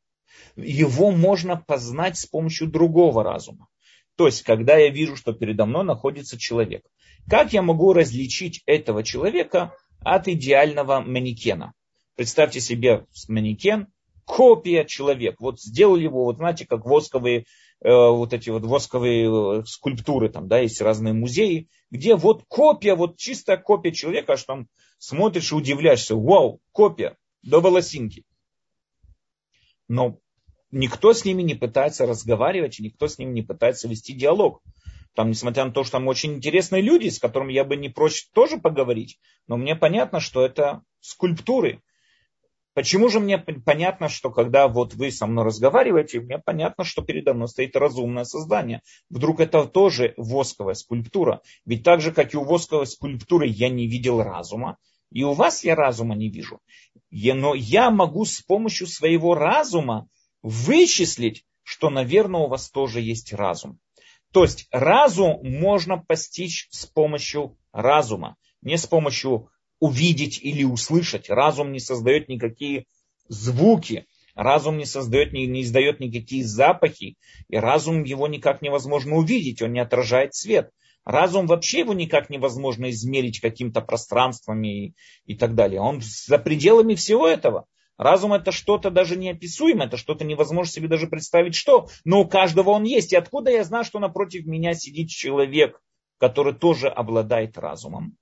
[0.57, 3.69] Его можно познать с помощью другого разума.
[4.17, 6.85] То есть, когда я вижу, что передо мной находится человек,
[7.29, 11.73] как я могу различить этого человека от идеального манекена?
[12.17, 13.89] Представьте себе манекен,
[14.25, 15.37] копия человека.
[15.41, 17.45] Вот сделали его, вот знаете, как восковые
[17.85, 22.95] Э, вот эти вот восковые э, скульптуры, там, да, есть разные музеи, где вот копия,
[22.95, 28.25] вот чистая копия человека, аж там смотришь и удивляешься, вау, копия, до волосинки.
[29.89, 30.21] Но
[30.71, 34.63] никто с ними не пытается разговаривать, и никто с ними не пытается вести диалог.
[35.17, 38.29] Там, несмотря на то, что там очень интересные люди, с которыми я бы не прочь
[38.33, 41.83] тоже поговорить, но мне понятно, что это скульптуры,
[42.75, 47.35] Почему же мне понятно, что когда вот вы со мной разговариваете, мне понятно, что передо
[47.35, 48.81] мной стоит разумное создание.
[49.11, 51.43] Вдруг это тоже восковая скульптура.
[51.67, 54.79] Ведь так же, как и у восковой скульптуры я не видел разума,
[55.11, 56.61] и у вас я разума не вижу.
[57.11, 60.09] Но я могу с помощью своего разума
[60.43, 63.79] вычислить, что, наверное, у вас тоже есть разум.
[64.33, 69.51] То есть разум можно постичь с помощью разума, не с помощью
[69.83, 71.29] увидеть или услышать.
[71.29, 72.85] Разум не создает никакие
[73.27, 77.17] звуки, разум не создает, не, не издает никакие запахи,
[77.49, 80.71] и разум его никак невозможно увидеть, он не отражает свет.
[81.05, 84.95] Разум вообще его никак невозможно измерить каким-то пространствами и,
[85.27, 85.81] и так далее.
[85.81, 87.67] Он за пределами всего этого.
[87.99, 91.89] Разум это что-то даже неописуемое, это что-то невозможно себе даже представить, что.
[92.05, 93.13] Но у каждого он есть.
[93.13, 95.81] И откуда я знаю, что напротив меня сидит человек,
[96.19, 98.17] который тоже обладает разумом?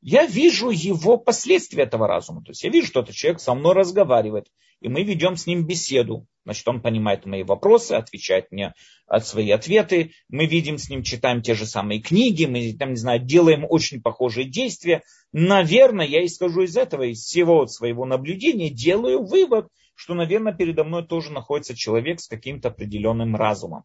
[0.00, 2.42] Я вижу его последствия этого разума.
[2.44, 4.46] То есть я вижу, что этот человек со мной разговаривает,
[4.80, 6.26] и мы ведем с ним беседу.
[6.44, 8.74] Значит, он понимает мои вопросы, отвечает мне
[9.06, 10.12] от свои ответы.
[10.28, 14.00] Мы видим с ним, читаем те же самые книги, мы там, не знаю, делаем очень
[14.00, 15.02] похожие действия.
[15.32, 21.06] Наверное, я исхожу из этого, из всего своего наблюдения, делаю вывод, что, наверное, передо мной
[21.06, 23.82] тоже находится человек с каким-то определенным разумом.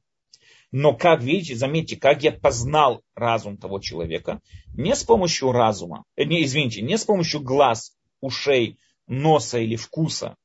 [0.76, 4.42] Но как видите, заметьте, как я познал разум того человека,
[4.76, 10.36] не с помощью разума, э, не, извините, не с помощью глаз, ушей, носа или вкуса,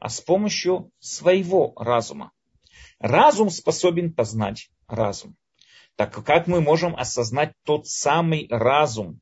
[0.00, 2.32] а с помощью своего разума.
[2.98, 5.36] Разум способен познать разум.
[5.94, 9.20] Так как мы можем осознать тот самый разум,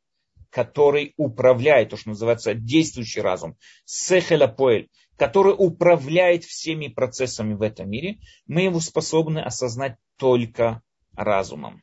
[0.48, 8.18] который управляет, то, что называется действующий разум, сехелапоэль, который управляет всеми процессами в этом мире,
[8.46, 10.83] мы его способны осознать только
[11.16, 11.83] разумом.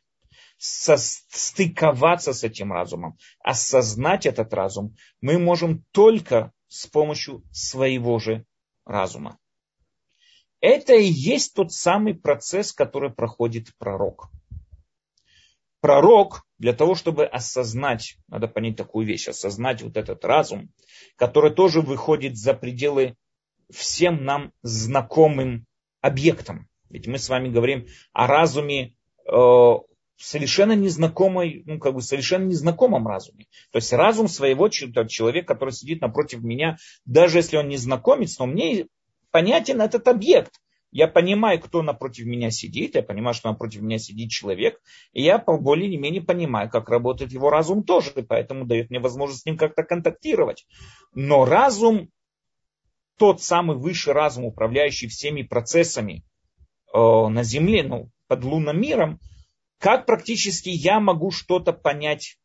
[0.58, 8.44] Состыковаться с этим разумом, осознать этот разум мы можем только с помощью своего же
[8.84, 9.38] разума.
[10.60, 14.30] Это и есть тот самый процесс, который проходит пророк.
[15.80, 20.70] Пророк для того, чтобы осознать, надо понять такую вещь, осознать вот этот разум,
[21.16, 23.16] который тоже выходит за пределы
[23.68, 25.66] всем нам знакомым
[26.00, 26.68] объектам.
[26.92, 28.94] Ведь мы с вами говорим о разуме
[29.26, 29.72] э,
[30.18, 33.46] совершенно незнакомой, ну, как бы совершенно незнакомом разуме.
[33.72, 38.86] То есть разум своего человека, который сидит напротив меня, даже если он незнакомец, но мне
[39.30, 40.52] понятен этот объект.
[40.90, 44.78] Я понимаю, кто напротив меня сидит, я понимаю, что напротив меня сидит человек,
[45.14, 49.00] и я более или менее понимаю, как работает его разум тоже, и поэтому дает мне
[49.00, 50.66] возможность с ним как-то контактировать.
[51.14, 52.10] Но разум,
[53.16, 56.24] тот самый высший разум, управляющий всеми процессами
[56.92, 59.20] на Земле, ну, под лунным миром,
[59.78, 62.38] как практически я могу что-то понять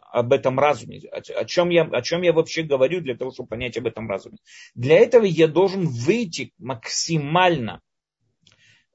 [0.00, 1.00] об этом разуме?
[1.10, 4.38] О чем, я, о чем я вообще говорю для того, чтобы понять об этом разуме?
[4.74, 7.80] Для этого я должен выйти максимально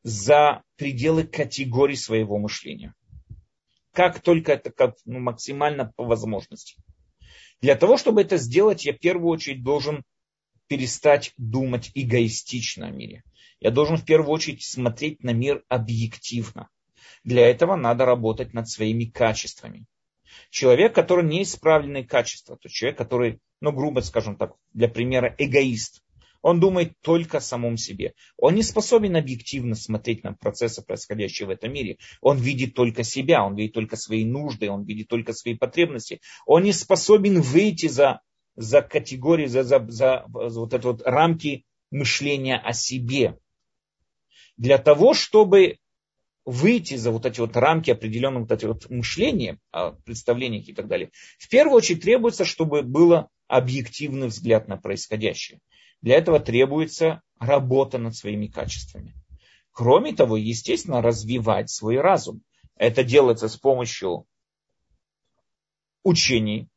[0.03, 2.93] за пределы категорий своего мышления.
[3.93, 6.81] Как только это как, ну, максимально по возможности.
[7.61, 10.03] Для того, чтобы это сделать, я в первую очередь должен
[10.69, 13.23] перестать думать эгоистично о мире.
[13.59, 16.69] Я должен в первую очередь смотреть на мир объективно.
[17.25, 19.85] Для этого надо работать над своими качествами.
[20.51, 26.01] Человек, который не исправленные качества, то человек, который, ну, грубо скажем так, для примера, эгоист.
[26.41, 28.13] Он думает только о самом себе.
[28.37, 31.97] Он не способен объективно смотреть на процессы, происходящие в этом мире.
[32.21, 36.21] Он видит только себя, он видит только свои нужды, он видит только свои потребности.
[36.45, 38.21] Он не способен выйти за,
[38.55, 43.37] за категории, за, за, за, за вот это вот рамки мышления о себе.
[44.57, 45.77] Для того, чтобы
[46.45, 50.87] выйти за вот эти вот рамки определенного вот эти вот мышления, а, представления и так
[50.87, 55.59] далее, в первую очередь требуется, чтобы был объективный взгляд на происходящее.
[56.01, 59.13] Для этого требуется работа над своими качествами.
[59.71, 62.41] Кроме того, естественно, развивать свой разум.
[62.75, 64.25] Это делается с помощью
[66.03, 66.67] учений,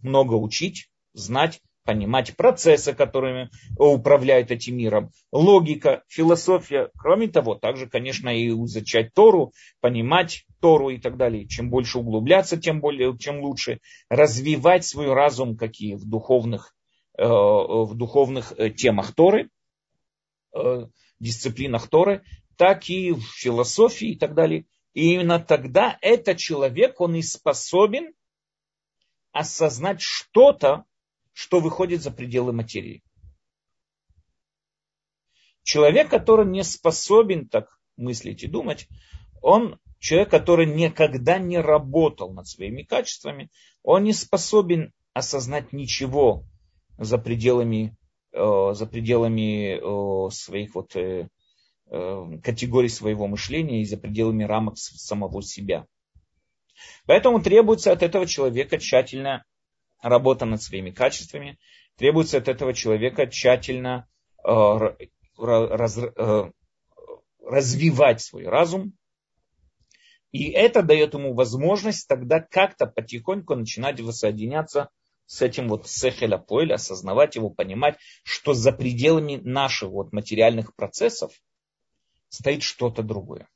[0.00, 6.90] много учить, знать, понимать процессы, которыми управляют этим миром, логика, философия.
[6.96, 11.48] Кроме того, также, конечно, и изучать Тору, понимать Тору и так далее.
[11.48, 13.80] Чем больше углубляться, тем, более, чем лучше.
[14.08, 16.74] Развивать свой разум какие в духовных,
[17.18, 19.48] э, в духовных э, темах Торы,
[20.54, 20.86] э,
[21.18, 22.22] дисциплинах Торы,
[22.56, 24.66] так и в философии и так далее.
[24.92, 28.12] И именно тогда этот человек, он и способен
[29.32, 30.84] осознать что-то,
[31.32, 33.02] что выходит за пределы материи.
[35.62, 38.88] Человек, который не способен так мыслить и думать,
[39.42, 43.50] он человек, который никогда не работал над своими качествами,
[43.82, 46.44] он не способен осознать ничего
[46.98, 47.96] за пределами,
[48.32, 51.28] э, за пределами э, своих вот, э,
[51.90, 55.86] категорий своего мышления и за пределами рамок самого себя.
[57.06, 59.44] Поэтому требуется от этого человека тщательно
[60.02, 61.58] работа над своими качествами.
[61.96, 64.08] Требуется от этого человека тщательно
[64.44, 64.50] э,
[65.38, 66.50] э,
[67.42, 68.94] развивать свой разум.
[70.32, 74.90] И это дает ему возможность тогда как-то потихоньку начинать воссоединяться
[75.26, 81.32] с этим вот сехеля поэля, осознавать его, понимать, что за пределами наших вот материальных процессов
[82.28, 83.48] стоит что-то другое.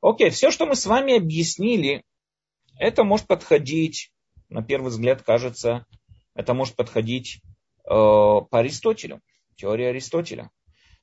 [0.00, 2.04] Окей, все, что мы с вами объяснили,
[2.78, 4.10] это может подходить
[4.50, 5.86] на первый взгляд кажется
[6.34, 7.40] это может подходить
[7.84, 9.20] э, по Аристотелю,
[9.56, 10.50] теория Аристотеля.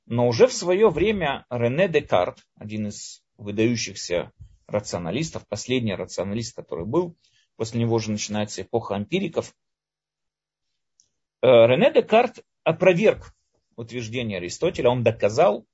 [0.06, 4.32] Но уже в свое время Рене Декарт, один из выдающихся
[4.66, 7.16] рационалистов, последний рационалист, который был,
[7.56, 9.54] после него уже начинается эпоха эмпириков,
[11.42, 13.34] э, Рене Декарт опроверг
[13.76, 15.64] утверждение Аристотеля, он доказал,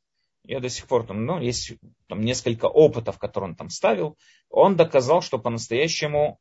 [0.45, 1.73] я до сих пор там, ну, есть
[2.07, 4.19] там несколько опытов, которые он там ставил,
[4.51, 6.39] он доказал, что по-настоящему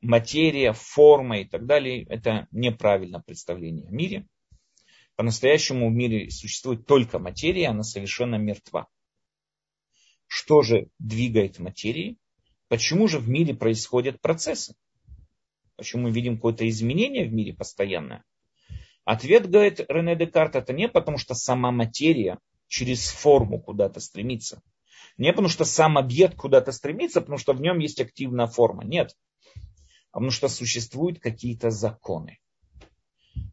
[0.00, 4.26] материя, форма и так далее, это неправильное представление о мире.
[5.16, 8.86] По-настоящему в мире существует только материя, она совершенно мертва.
[10.26, 12.18] Что же двигает материей?
[12.68, 14.74] Почему же в мире происходят процессы?
[15.76, 18.24] Почему мы видим какое-то изменение в мире постоянное?
[19.04, 24.60] Ответ, говорит Рене Декарт, это не потому, что сама материя через форму куда-то стремится.
[25.16, 28.84] Не потому, что сам объект куда-то стремится, потому что в нем есть активная форма.
[28.84, 29.14] Нет.
[30.16, 32.38] Потому что существуют какие-то законы.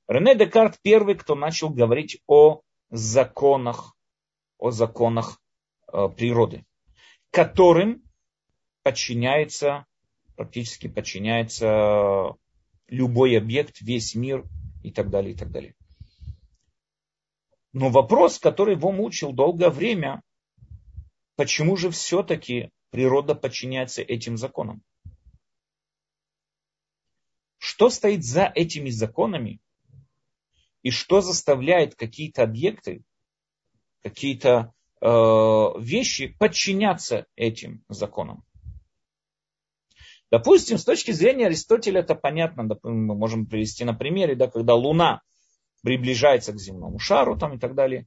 [0.07, 3.97] Рене Декарт первый, кто начал говорить о законах,
[4.57, 5.41] о законах
[5.91, 6.63] э, природы,
[7.31, 8.01] которым
[8.81, 9.85] подчиняется,
[10.37, 12.37] практически подчиняется
[12.87, 14.45] любой объект, весь мир
[14.85, 15.75] и так далее, и так далее.
[17.73, 20.21] Но вопрос, который его мучил долгое время,
[21.35, 24.81] почему же все-таки природа подчиняется этим законам?
[27.73, 29.59] Что стоит за этими законами?
[30.83, 33.01] И что заставляет какие-то объекты,
[34.03, 35.07] какие-то э,
[35.79, 38.43] вещи подчиняться этим законам?
[40.29, 45.23] Допустим, с точки зрения Аристотеля это понятно, мы можем привести на примере, да, когда Луна
[45.81, 48.05] приближается к земному шару там, и так далее,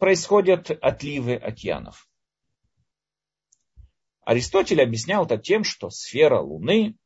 [0.00, 2.08] происходят отливы океанов.
[4.22, 6.96] Аристотель объяснял это тем, что сфера Луны,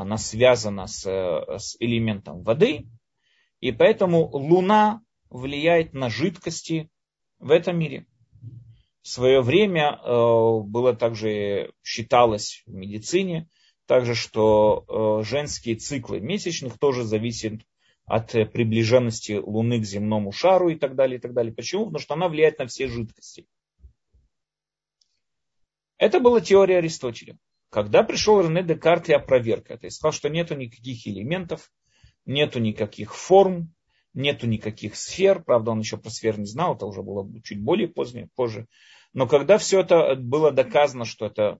[0.00, 2.86] она связана с, с элементом воды,
[3.60, 6.88] и поэтому Луна влияет на жидкости
[7.40, 8.06] в этом мире.
[9.02, 13.48] В свое время э, было также считалось в медицине,
[13.86, 17.60] также, что э, женские циклы месячных тоже зависят
[18.04, 21.52] от э, приближенности Луны к земному шару и так далее, и так далее.
[21.52, 21.86] Почему?
[21.86, 23.46] Потому что она влияет на все жидкости.
[25.96, 27.36] Это была теория Аристотеля.
[27.70, 31.70] Когда пришел Рене Декарт и опроверг это, и сказал, что нету никаких элементов,
[32.24, 33.74] нету никаких форм,
[34.14, 35.42] нету никаких сфер.
[35.42, 38.66] Правда, он еще про сфер не знал, это уже было чуть более позднее, позже.
[39.12, 41.58] Но когда все это было доказано, что это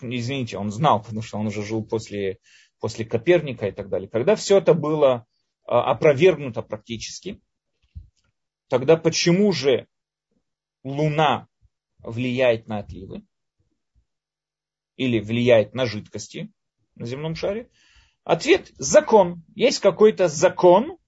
[0.00, 2.38] извините, он знал, потому что он уже жил после,
[2.80, 4.08] после Коперника и так далее.
[4.08, 5.26] Когда все это было
[5.64, 7.40] а, опровергнуто практически,
[8.68, 9.86] тогда почему же
[10.82, 11.48] Луна
[11.98, 13.22] влияет на отливы?
[14.96, 16.52] Или влияет на жидкости
[16.94, 17.70] на земном шаре?
[18.22, 19.42] Ответ– закон.
[19.54, 20.98] Есть какой-то закон,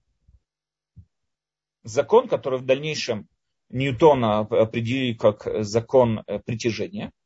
[1.83, 3.27] закон, который в дальнейшем
[3.69, 7.11] Ньютона определили как закон притяжения–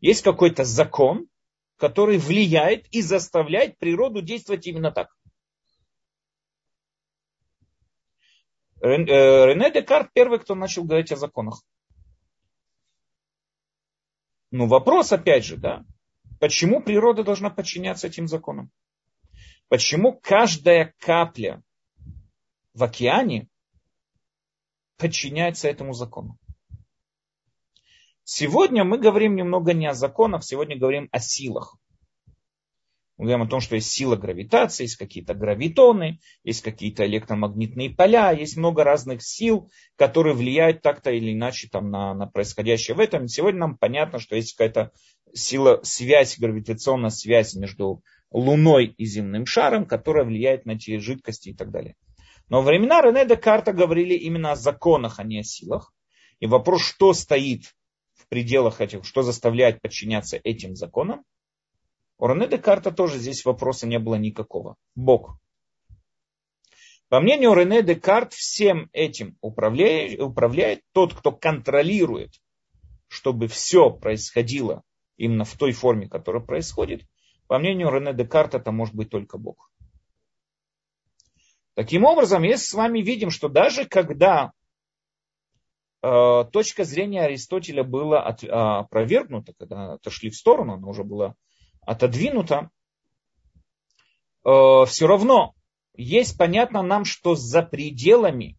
[0.00, 1.28] есть какой-то закон,
[1.76, 5.14] который влияет и заставляет природу действовать именно так.
[8.82, 11.62] Э, Рене Декарт первый, кто начал говорить о законах.
[14.50, 15.84] Ну, вопрос опять же, да,
[16.40, 18.70] почему природа должна подчиняться этим законам?
[19.68, 21.62] Почему каждая капля
[22.74, 23.48] в океане
[24.96, 26.36] подчиняется этому закону?
[28.24, 31.76] Сегодня мы говорим немного не о законах, сегодня говорим о силах.
[33.20, 38.30] Мы говорим о том, что есть сила гравитации, есть какие-то гравитоны, есть какие-то электромагнитные поля,
[38.30, 43.28] есть много разных сил, которые влияют так-то или иначе там, на, на происходящее в этом.
[43.28, 44.92] Сегодня нам понятно, что есть какая-то
[45.34, 51.54] сила, связь, гравитационная связь между Луной и земным шаром, которая влияет на те жидкости и
[51.54, 51.96] так далее.
[52.48, 55.92] Но во времена Рене Декарта говорили именно о законах, а не о силах.
[56.38, 57.64] И вопрос, что стоит
[58.30, 61.24] пределах этих, что заставляет подчиняться этим законам,
[62.20, 64.76] у Рене Декарта тоже здесь вопроса не было никакого.
[64.94, 65.38] Бог.
[67.08, 72.34] По мнению Рене Декарт, всем этим управляет, управляет тот, кто контролирует,
[73.08, 74.82] чтобы все происходило
[75.16, 77.02] именно в той форме, которая происходит.
[77.48, 79.72] По мнению Рене Декарта, это может быть только Бог.
[81.74, 84.52] Таким образом, если с вами видим, что даже когда
[86.02, 91.34] Э, точка зрения Аристотеля была от, а, опровергнута, когда отошли в сторону, она уже была
[91.90, 92.70] отодвинута,
[94.44, 95.56] э, все равно
[95.96, 98.56] есть понятно нам, что за пределами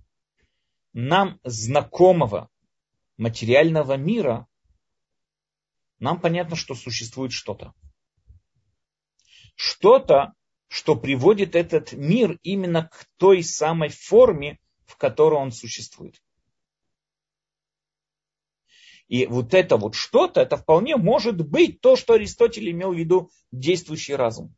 [0.92, 2.50] нам знакомого
[3.16, 4.48] материального мира
[6.00, 7.74] нам понятно, что существует что-то.
[9.56, 10.34] Что-то,
[10.68, 16.22] что приводит этот мир именно к той самой форме, в которой он существует.
[19.12, 23.30] И вот это вот что-то, это вполне может быть то, что Аристотель имел в виду
[23.52, 24.56] действующий разум.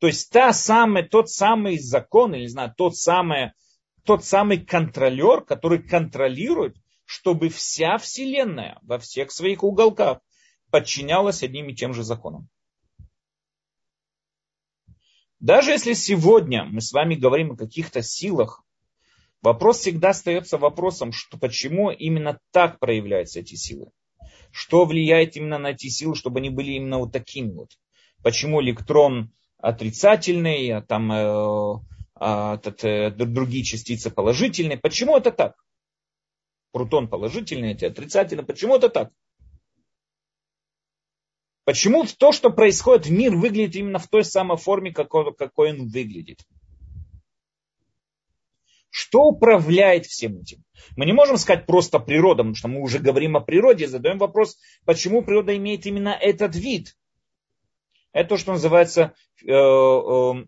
[0.00, 3.52] То есть та самая, тот самый закон, или не знаю, тот самый,
[4.04, 10.18] тот самый контролер, который контролирует, чтобы вся Вселенная во всех своих уголках
[10.72, 12.48] подчинялась одним и тем же законам.
[15.38, 18.64] Даже если сегодня мы с вами говорим о каких-то силах,
[19.42, 23.90] Вопрос всегда остается вопросом, что почему именно так проявляются эти силы.
[24.52, 27.70] Что влияет именно на эти силы, чтобы они были именно вот такими вот.
[28.22, 31.80] Почему электрон отрицательный, а там э,
[32.14, 34.78] а, э, другие частицы положительные.
[34.78, 35.54] Почему это так?
[36.72, 38.44] Протон положительный, эти отрицательные.
[38.44, 39.10] Почему это так?
[41.64, 45.88] Почему то, что происходит в мир, выглядит именно в той самой форме, какой, какой он
[45.88, 46.40] выглядит?
[48.90, 50.64] Что управляет всем этим?
[50.96, 54.58] Мы не можем сказать просто природа, потому что мы уже говорим о природе, задаем вопрос,
[54.84, 56.96] почему природа имеет именно этот вид.
[58.12, 59.14] Это то, что называется
[59.44, 60.44] э, э,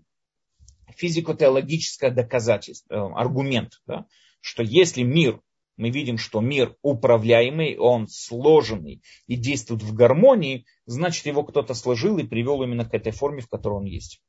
[0.97, 4.07] физико-теологическое доказательство, э, аргумент, да?
[4.40, 5.40] что если мир,
[5.76, 12.18] мы видим, что мир управляемый, он сложенный и действует в гармонии, значит его кто-то сложил
[12.18, 14.20] и привел именно к этой форме, в которой он есть.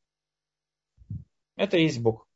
[1.55, 2.27] Это есть Бог.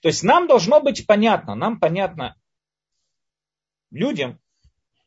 [0.00, 2.36] То есть нам должно быть понятно, нам понятно
[3.90, 4.38] людям,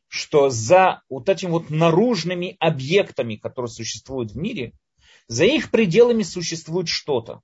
[0.08, 4.72] что за вот этими вот наружными объектами, которые существуют в мире,
[5.26, 7.40] за их пределами существует что-то,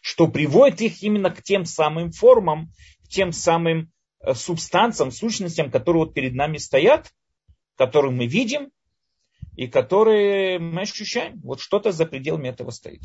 [0.00, 2.70] что приводит их именно к тем самым формам,
[3.04, 3.90] к тем самым
[4.20, 7.12] э, субстанциям, сущностям, которые вот перед нами стоят,
[7.76, 8.70] которые мы видим
[9.56, 11.40] и которые мы ощущаем.
[11.40, 13.02] Вот что-то за пределами этого стоит.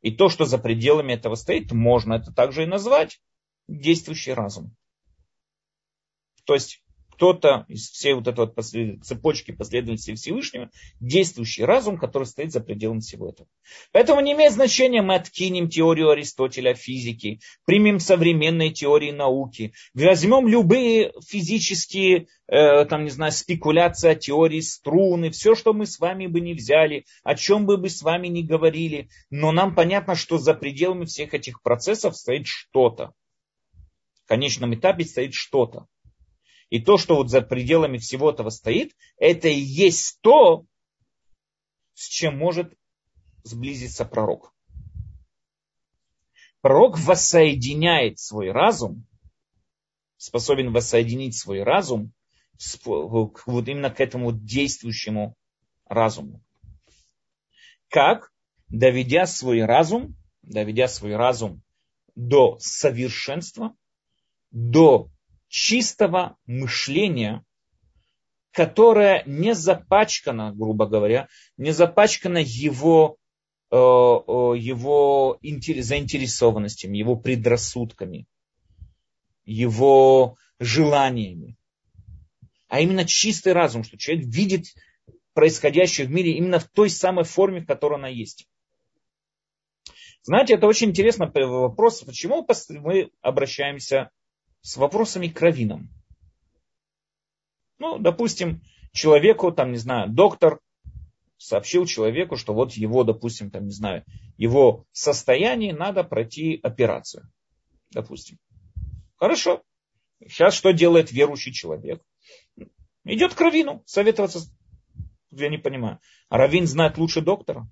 [0.00, 3.20] И то, что за пределами этого стоит, можно это также и назвать
[3.66, 4.76] действующий разум.
[6.44, 6.82] То есть
[7.18, 13.00] кто-то из всей вот этой вот цепочки последовательности Всевышнего, действующий разум, который стоит за пределами
[13.00, 13.48] всего этого.
[13.90, 21.12] Поэтому не имеет значения, мы откинем теорию Аристотеля физики, примем современные теории науки, возьмем любые
[21.26, 26.40] физические, э, там, не знаю, спекуляции о теории струны, все, что мы с вами бы
[26.40, 30.54] не взяли, о чем бы мы с вами не говорили, но нам понятно, что за
[30.54, 33.12] пределами всех этих процессов стоит что-то.
[34.24, 35.88] В конечном этапе стоит что-то.
[36.70, 40.66] И то, что вот за пределами всего этого стоит, это и есть то,
[41.94, 42.74] с чем может
[43.42, 44.54] сблизиться пророк.
[46.60, 49.06] Пророк воссоединяет свой разум,
[50.16, 52.12] способен воссоединить свой разум
[52.84, 55.36] вот именно к этому действующему
[55.86, 56.42] разуму.
[57.88, 58.32] Как?
[58.68, 61.62] Доведя свой разум, доведя свой разум
[62.14, 63.74] до совершенства,
[64.50, 65.10] до
[65.48, 67.44] чистого мышления,
[68.52, 73.16] которое не запачкано, грубо говоря, не запачкано его,
[73.70, 78.26] э, его заинтересованностями, его предрассудками,
[79.44, 81.56] его желаниями.
[82.68, 84.66] А именно чистый разум, что человек видит
[85.32, 88.46] происходящее в мире именно в той самой форме, в которой она есть.
[90.22, 94.10] Знаете, это очень интересный вопрос, почему мы обращаемся
[94.68, 95.88] с вопросами к раввинам.
[97.78, 98.60] Ну, допустим,
[98.92, 100.60] человеку, там, не знаю, доктор
[101.38, 104.04] сообщил человеку, что вот его, допустим, там, не знаю,
[104.36, 107.30] его состояние надо пройти операцию.
[107.92, 108.36] Допустим.
[109.16, 109.62] Хорошо.
[110.20, 112.02] Сейчас что делает верующий человек?
[113.04, 114.40] Идет к раввину советоваться.
[115.30, 115.98] Я не понимаю.
[116.28, 117.66] А раввин знает лучше доктора?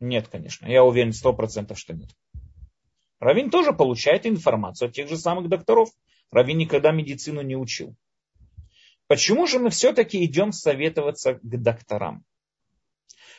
[0.00, 0.66] Нет, конечно.
[0.66, 2.10] Я уверен сто процентов, что нет.
[3.18, 5.90] Равин тоже получает информацию от тех же самых докторов.
[6.30, 7.96] Равин никогда медицину не учил.
[9.06, 12.24] Почему же мы все-таки идем советоваться к докторам?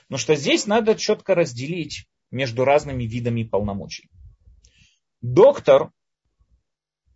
[0.09, 4.09] Но что здесь надо четко разделить между разными видами полномочий.
[5.21, 5.91] Доктор,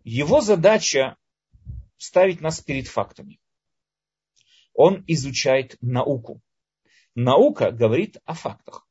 [0.04, 1.16] его задача
[1.96, 3.40] ставить нас перед фактами.
[4.74, 6.40] Он изучает науку.
[7.14, 8.86] Наука говорит о фактах.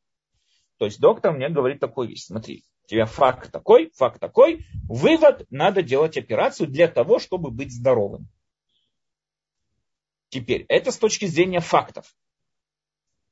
[0.78, 2.26] То есть доктор мне говорит такую вещь.
[2.26, 4.66] Смотри, тебя факт такой, факт такой.
[4.88, 8.28] Вывод, надо делать операцию для того, чтобы быть здоровым.
[10.30, 12.16] Теперь, это с точки зрения фактов.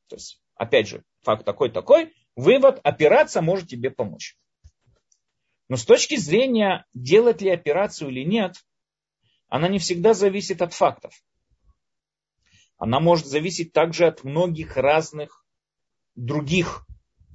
[0.08, 4.38] То есть, опять же, факт такой-такой, вывод, операция может тебе помочь.
[5.70, 8.56] Но с точки зрения, делать ли операцию или нет,
[9.48, 11.14] она не всегда зависит от фактов.
[12.78, 15.46] Она может зависеть также от многих разных
[16.16, 16.86] других,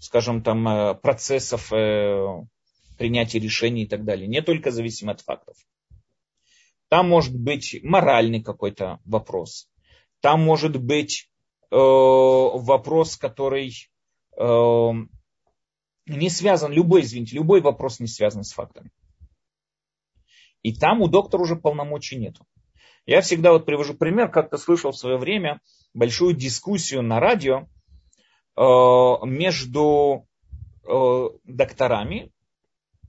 [0.04, 2.44] скажем там, э, процессов э,
[2.98, 4.28] принятия решений и так далее.
[4.28, 5.56] Не только зависимо от фактов.
[6.88, 9.66] Там может быть моральный какой-то вопрос.
[10.20, 11.30] Там может быть
[11.70, 13.72] э, вопрос, который
[14.36, 14.90] э,
[16.06, 18.90] не связан, любой, извините, любой вопрос не связан с фактами.
[20.62, 22.44] И там у доктора уже полномочий нету.
[23.06, 25.62] Я всегда вот привожу пример, как-то слышал в свое время
[25.94, 27.68] большую дискуссию на радио
[28.56, 30.26] между
[30.86, 32.30] э, докторами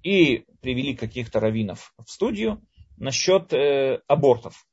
[0.04, 2.62] и привели каких-то раввинов в студию
[2.98, 4.66] насчет э, абортов.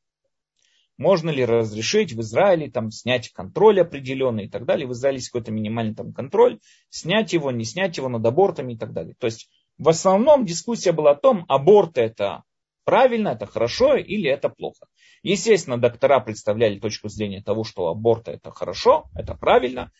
[0.98, 4.86] Можно ли разрешить в Израиле там, снять контроль определенный и так далее.
[4.86, 6.60] В Израиле есть какой-то минимальный там, контроль.
[6.90, 9.14] Снять его, не снять его над абортами и так далее.
[9.18, 9.48] То есть
[9.78, 12.44] в основном дискуссия была о том, аборт это
[12.84, 14.86] правильно, это хорошо или это плохо.
[15.22, 19.90] Естественно, доктора представляли точку зрения того, что аборт это хорошо, это правильно.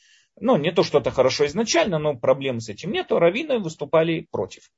[0.41, 3.11] Ну, не то, что это хорошо изначально, но проблем с этим нет.
[3.11, 4.71] Раввины выступали против.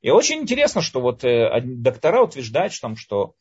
[0.00, 3.34] И очень интересно, что вот э, доктора утверждают, что, там, что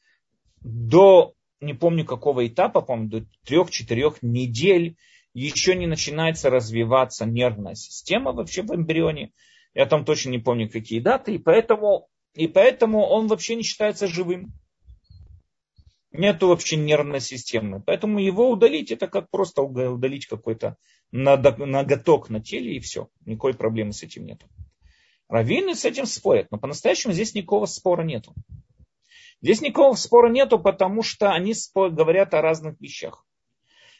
[0.62, 4.98] до, не помню какого этапа, по-моему, до трех-четырех недель
[5.34, 9.32] еще не начинается развиваться нервная система вообще в эмбрионе.
[9.74, 11.36] Я там точно не помню, какие даты.
[11.36, 14.54] И поэтому, и поэтому он вообще не считается живым.
[16.12, 17.82] Нету вообще нервной системы.
[17.84, 20.78] Поэтому его удалить, это как просто удалить какой-то
[21.14, 23.08] ноготок на теле и все.
[23.26, 24.48] Никакой проблемы с этим нету.
[25.30, 28.34] Раввины с этим спорят, но по-настоящему здесь никакого спора нету.
[29.42, 33.26] Здесь никакого спора нету, потому что они говорят о разных вещах.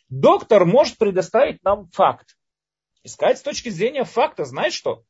[0.10, 2.36] Доктор может предоставить нам факт.
[3.04, 5.04] Искать с точки зрения факта, знаешь что?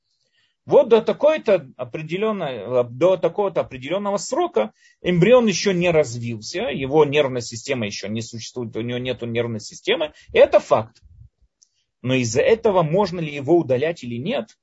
[0.66, 7.86] Вот до такой-то определенной, до такого-то определенного срока эмбрион еще не развился, его нервная система
[7.86, 10.14] еще не существует, у него нет нервной системы.
[10.34, 11.02] Это факт.
[12.04, 14.58] Но из-за этого можно ли его удалять или нет,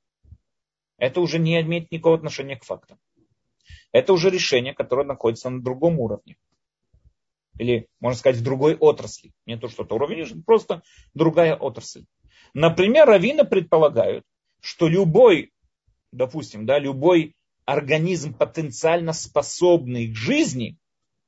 [0.98, 2.98] это уже не имеет никакого отношения к фактам.
[3.92, 6.36] Это уже решение, которое находится на другом уровне.
[7.58, 9.32] Или, можно сказать, в другой отрасли.
[9.46, 10.82] Не то, что это уровень, просто
[11.14, 12.04] другая отрасль.
[12.52, 14.24] Например, раввины предполагают,
[14.60, 15.50] что любой,
[16.12, 17.34] допустим, да, любой
[17.64, 20.76] организм потенциально способный к жизни,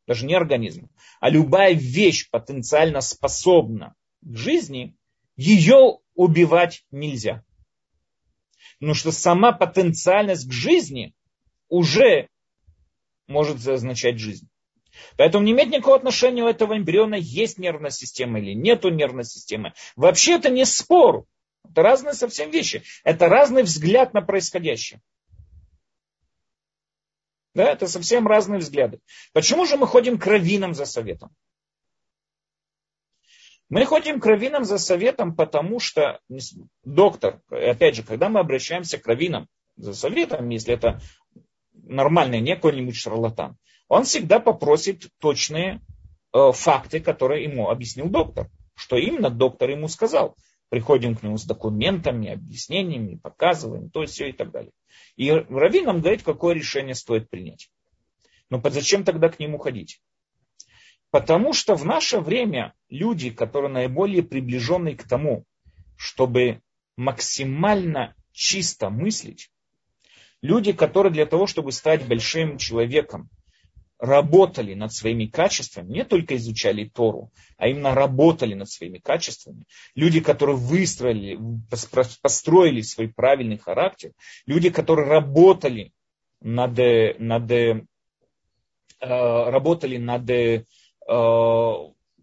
[0.07, 0.91] даже не организм,
[1.21, 4.95] а любая вещь потенциально способна к жизни,
[5.37, 7.45] ее убивать нельзя.
[8.79, 11.15] Потому что сама потенциальность к жизни
[11.69, 12.29] уже
[13.29, 14.49] может означать жизнь.
[15.17, 19.73] Поэтому не имеет никакого отношения у этого эмбриона, есть нервная система или нету нервной системы.
[19.97, 21.25] Вообще это не спор.
[21.65, 22.83] Это разные совсем вещи.
[23.05, 25.01] Это разный взгляд на происходящее.
[27.55, 29.01] Да, это совсем разные взгляды.
[29.33, 31.31] Почему же мы ходим к раввинам за советом?
[33.73, 36.21] Мы ходим к раввинам за советом, потому что
[36.85, 41.01] доктор, опять же, когда мы обращаемся к раввинам за советом, если это
[41.73, 43.57] нормальный, не какой-нибудь шарлатан,
[43.89, 45.81] он всегда попросит точные
[46.35, 48.51] э, факты, которые ему объяснил доктор.
[48.75, 50.37] Что именно доктор ему сказал.
[50.69, 54.73] Приходим к нему с документами, объяснениями, показываем, то все и так далее.
[55.17, 57.71] И Равин нам говорит, какое решение стоит принять.
[58.51, 60.03] Но зачем тогда к нему ходить?
[61.13, 65.45] Потому что в наше время люди, которые наиболее приближены к тому,
[65.95, 66.63] чтобы
[66.97, 69.51] максимально чисто мыслить,
[70.41, 73.29] люди, которые для того, чтобы стать большим человеком,
[73.99, 79.67] работали над своими качествами, не только изучали Тору, а именно работали над своими качествами.
[79.95, 81.39] Люди, которые выстроили,
[82.23, 84.13] построили свой правильный характер.
[84.47, 85.93] Люди, которые работали
[86.41, 86.79] над,
[87.19, 87.83] над, э,
[89.01, 90.65] работали над Э,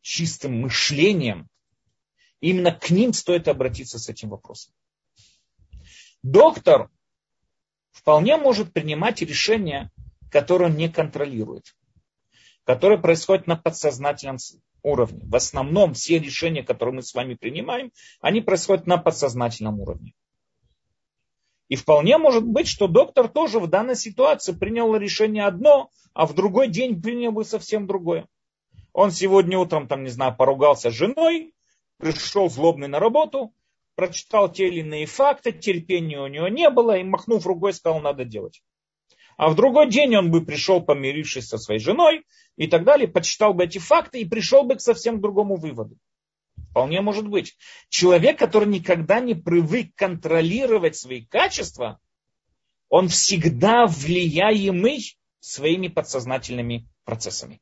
[0.01, 1.47] чистым мышлением,
[2.41, 4.73] именно к ним стоит обратиться с этим вопросом.
[6.23, 6.89] Доктор
[7.91, 9.91] вполне может принимать решения,
[10.31, 11.75] которые он не контролирует,
[12.63, 14.37] которые происходят на подсознательном
[14.83, 15.21] уровне.
[15.23, 20.13] В основном все решения, которые мы с вами принимаем, они происходят на подсознательном уровне.
[21.67, 26.33] И вполне может быть, что доктор тоже в данной ситуации принял решение одно, а в
[26.33, 28.27] другой день принял бы совсем другое.
[28.93, 31.53] Он сегодня утром, там, не знаю, поругался с женой,
[31.97, 33.53] пришел злобный на работу,
[33.95, 38.25] прочитал те или иные факты, терпения у него не было, и махнув рукой, сказал, надо
[38.25, 38.63] делать.
[39.37, 42.25] А в другой день он бы пришел, помирившись со своей женой
[42.57, 45.97] и так далее, почитал бы эти факты и пришел бы к совсем другому выводу.
[46.71, 47.57] Вполне может быть.
[47.87, 51.99] Человек, который никогда не привык контролировать свои качества,
[52.89, 57.61] он всегда влияемый своими подсознательными процессами.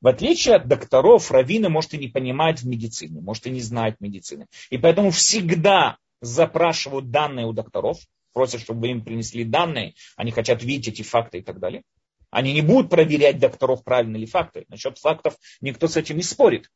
[0.00, 4.00] В отличие от докторов, раввины, может, и не понимают в медицине, может, и не знают
[4.00, 4.46] медицины.
[4.70, 7.98] И поэтому всегда запрашивают данные у докторов,
[8.32, 11.82] просят, чтобы им принесли данные, они хотят видеть эти факты и так далее.
[12.30, 14.66] Они не будут проверять докторов, правильно ли факты.
[14.68, 16.70] Насчет фактов никто с этим не спорит.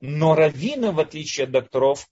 [0.00, 2.06] Но раввины, в отличие от докторов,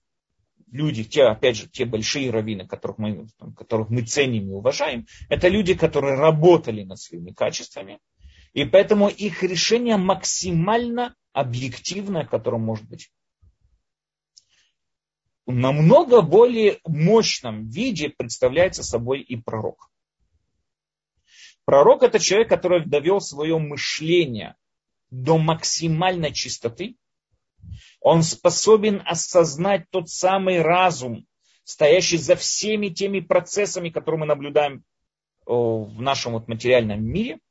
[0.71, 5.47] люди, те, опять же, те большие раввины, которых мы, которых мы ценим и уважаем, это
[5.47, 7.99] люди, которые работали над своими качествами,
[8.53, 13.11] и поэтому их решение максимально объективное, которое может быть.
[15.45, 19.89] Намного более мощном виде представляется собой и пророк.
[21.65, 24.55] Пророк это человек, который довел свое мышление
[25.09, 26.95] до максимальной чистоты.
[28.01, 31.25] Он способен осознать тот самый разум,
[31.63, 34.83] стоящий за всеми теми процессами, которые мы наблюдаем
[35.45, 37.39] в нашем вот материальном мире–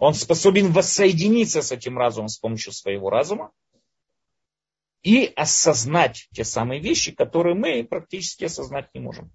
[0.00, 3.52] он способен воссоединиться с этим разумом с помощью своего разума
[5.02, 9.30] и осознать те самые вещи, которые мы практически осознать не можем.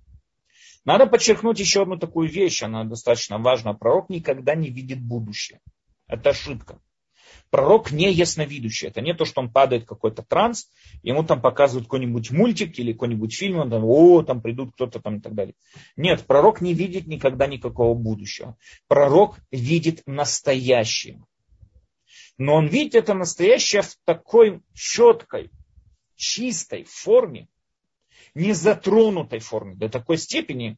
[0.83, 3.73] Надо подчеркнуть еще одну такую вещь, она достаточно важна.
[3.73, 5.61] Пророк никогда не видит будущее.
[6.07, 6.79] Это ошибка.
[7.49, 8.87] Пророк не ясновидящий.
[8.87, 10.69] Это не то, что он падает в какой-то транс,
[11.03, 15.17] ему там показывают какой-нибудь мультик или какой-нибудь фильм, он там, о, там придут кто-то там
[15.17, 15.55] и так далее.
[15.95, 18.57] Нет, пророк не видит никогда никакого будущего.
[18.87, 21.23] Пророк видит настоящее.
[22.37, 25.49] Но он видит это настоящее в такой четкой,
[26.15, 27.47] чистой форме,
[28.33, 30.77] не затронутой форме, до такой степени,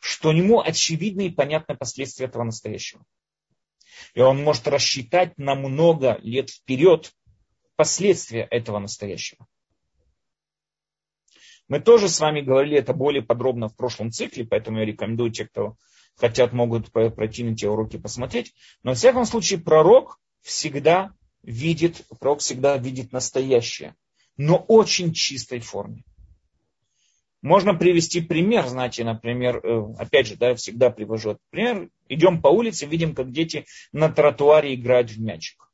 [0.00, 3.04] что ему очевидны и понятны последствия этого настоящего.
[4.14, 7.12] И он может рассчитать на много лет вперед
[7.76, 9.46] последствия этого настоящего.
[11.68, 15.46] Мы тоже с вами говорили это более подробно в прошлом цикле, поэтому я рекомендую те,
[15.46, 15.76] кто
[16.16, 18.54] хотят, могут пройти на те уроки посмотреть.
[18.82, 21.12] Но в всяком случае пророк всегда
[21.42, 23.94] видит, пророк всегда видит настоящее,
[24.36, 26.04] но очень чистой форме.
[27.40, 31.88] Можно привести пример, знаете, например, э, опять же, да, я всегда привожу этот пример.
[32.08, 35.70] Идем по улице, видим, как дети на тротуаре играют в мячик.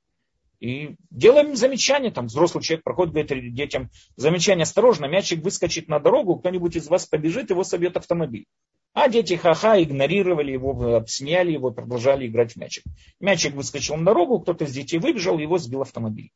[0.60, 6.36] И делаем замечание, там взрослый человек проходит, говорит детям, замечание, осторожно, мячик выскочит на дорогу,
[6.36, 8.46] кто-нибудь из вас побежит, его собьет автомобиль.
[8.94, 12.84] А дети ха-ха игнорировали его, обсмеяли его, продолжали играть в мячик.
[13.20, 16.30] Мячик выскочил на дорогу, кто-то из детей выбежал, его сбил автомобиль.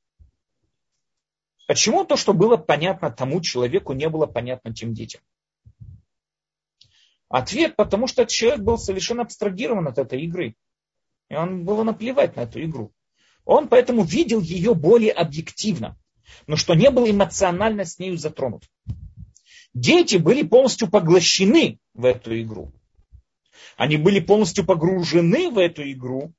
[1.68, 5.20] Почему то, что было понятно тому человеку, не было понятно тем детям?
[7.28, 10.54] Ответ, потому что человек был совершенно абстрагирован от этой игры.
[11.28, 12.92] И он было наплевать на эту игру.
[13.44, 15.98] Он поэтому видел ее более объективно,
[16.46, 18.64] но что не был эмоционально с нею затронут.
[19.74, 22.72] Дети были полностью поглощены в эту игру.
[23.76, 26.32] Они были полностью погружены в эту игру,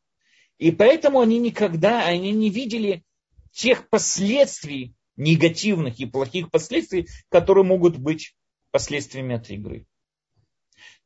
[0.58, 3.04] и поэтому они никогда они не видели
[3.52, 8.36] тех последствий, негативных и плохих последствий, которые могут быть
[8.72, 9.86] последствиями этой игры.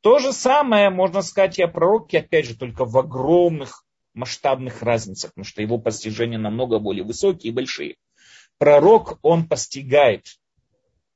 [0.02, 5.32] То же самое можно сказать и о пророке, опять же, только в огромных масштабных разницах,
[5.32, 7.96] потому что его постижения намного более высокие и большие.
[8.58, 10.26] Пророк, он постигает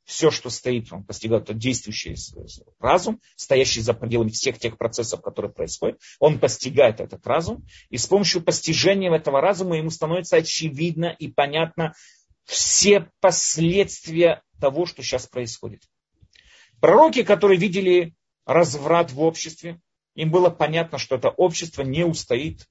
[0.08, 2.16] все, что стоит, он постигает действующий
[2.80, 5.99] разум, стоящий за пределами всех тех процессов, которые происходят.
[6.20, 11.93] Он постигает этот разум, и с помощью постижения этого разума ему становится очевидно и понятно
[12.45, 15.82] все последствия того, что сейчас происходит.
[16.80, 18.14] Пророки, которые видели
[18.48, 19.80] разврат в обществе,
[20.16, 22.68] им было понятно, что это общество не устоит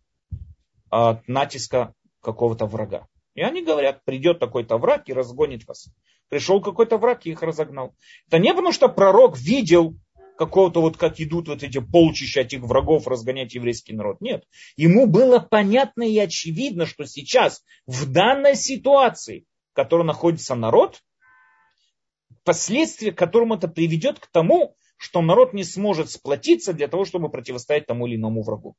[0.91, 3.07] от натиска какого-то врага.
[3.35, 5.89] И они говорят, придет такой-то враг и разгонит вас.
[6.29, 7.95] Пришел какой-то враг и их разогнал.
[8.27, 9.95] Это не потому, что пророк видел
[10.37, 14.21] какого-то вот как идут вот эти полчища этих врагов разгонять еврейский народ.
[14.21, 14.45] Нет.
[14.77, 19.47] Ему было понятно и очевидно, что сейчас в данной ситуации
[19.77, 21.03] котором находится народ,
[22.43, 27.31] последствия, к которому это приведет к тому, что народ не сможет сплотиться для того, чтобы
[27.31, 28.77] противостоять тому или иному врагу.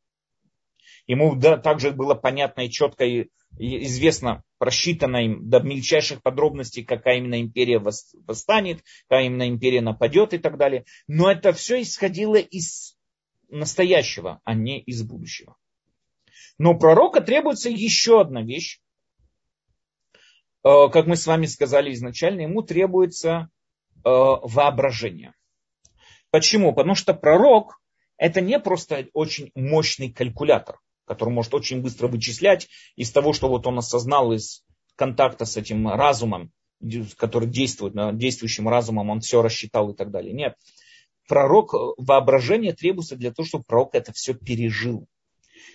[1.06, 7.18] Ему да, также было понятно и четко и известно, просчитано им до мельчайших подробностей, какая
[7.18, 10.86] именно империя восстанет, какая именно империя нападет и так далее.
[11.08, 12.98] Но это все исходило из
[13.50, 15.56] настоящего, а не из будущего.
[16.58, 18.82] Но у пророка требуется еще одна вещь,
[20.68, 25.34] Э, как мы с вами сказали изначально, ему требуется э, воображение.
[26.32, 26.74] Почему?
[26.74, 27.80] Потому что пророк
[28.18, 33.68] это не просто очень мощный калькулятор, который может очень быстро вычислять из того, что вот
[33.68, 34.64] он осознал из
[34.96, 36.52] контакта с этим разумом,
[37.18, 40.34] который действует, действующим разумом, он все рассчитал и так далее.
[40.34, 40.56] Нет.
[41.28, 45.08] Пророк, воображение требуется для того, чтобы пророк это все пережил.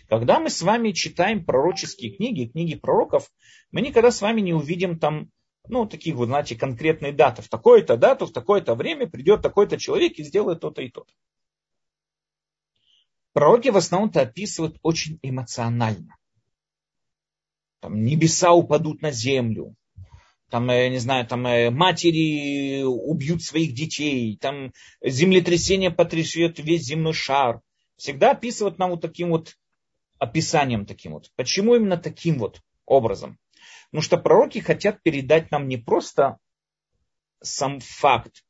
[0.09, 3.31] Когда мы с вами читаем пророческие книги, книги пророков,
[3.71, 5.31] мы никогда с вами не увидим там,
[5.69, 7.43] ну, таких вот, знаете, конкретные даты.
[7.43, 11.13] В такое-то дату, в такое-то время придет такой-то человек и сделает то-то и то-то.
[13.33, 16.17] Пророки в основном-то описывают очень эмоционально.
[17.81, 19.75] Там небеса упадут на землю,
[20.53, 27.15] там, я не знаю, там э, матери убьют своих детей, там землетрясение потрясет весь земной
[27.15, 27.63] шар.
[27.97, 29.57] Всегда описывают нам вот таким вот
[30.19, 31.31] описанием таким вот.
[31.37, 33.39] Почему именно таким вот образом?
[33.93, 36.39] Потому что пророки хотят передать нам не просто
[37.41, 38.45] сам факт,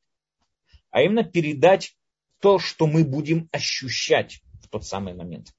[0.90, 1.94] а именно передать
[2.40, 5.54] то, что мы будем ощущать в тот самый момент.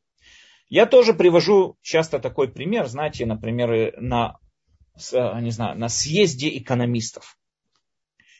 [0.69, 4.39] Я тоже привожу часто такой пример, знаете, например, на
[5.11, 7.37] Э, не знаю, на съезде экономистов.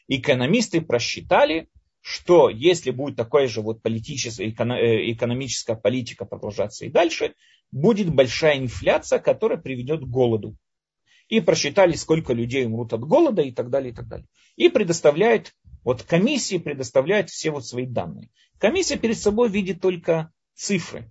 [0.08, 1.68] Экономисты просчитали,
[2.02, 7.34] что если будет такая же вот политическая, э, экономическая политика продолжаться и дальше,
[7.72, 10.56] будет большая инфляция, которая приведет к голоду.
[11.34, 14.28] И просчитали, сколько людей умрут от голода и так далее, и так далее.
[14.56, 18.30] И предоставляет, вот комиссии предоставляет все вот свои данные.
[18.60, 21.10] Комиссия перед собой видит только цифры.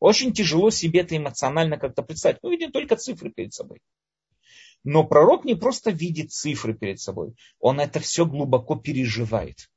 [0.00, 2.38] Очень тяжело себе это эмоционально как-то представить.
[2.42, 3.82] Мы видим только цифры перед собой.
[4.82, 9.68] Но пророк не просто видит цифры перед собой, он это все глубоко переживает.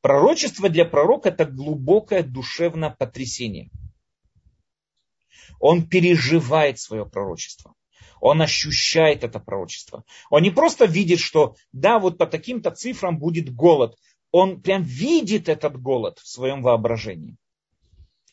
[0.00, 3.68] Пророчество для пророка это глубокое душевное потрясение.
[5.60, 7.74] Он переживает свое пророчество.
[8.22, 10.04] Он ощущает это пророчество.
[10.30, 13.96] Он не просто видит, что да, вот по таким-то цифрам будет голод.
[14.30, 17.36] Он прям видит этот голод в своем воображении.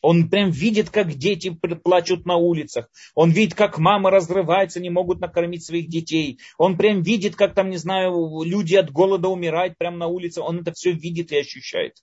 [0.00, 1.50] Он прям видит, как дети
[1.82, 2.88] плачут на улицах.
[3.16, 6.38] Он видит, как мамы разрываются, не могут накормить своих детей.
[6.56, 10.40] Он прям видит, как там, не знаю, люди от голода умирают прямо на улице.
[10.40, 11.96] Он это все видит и ощущает.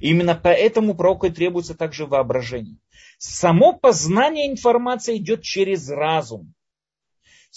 [0.00, 2.78] Именно поэтому пророку требуется также воображение.
[3.18, 6.54] Само познание информации идет через разум.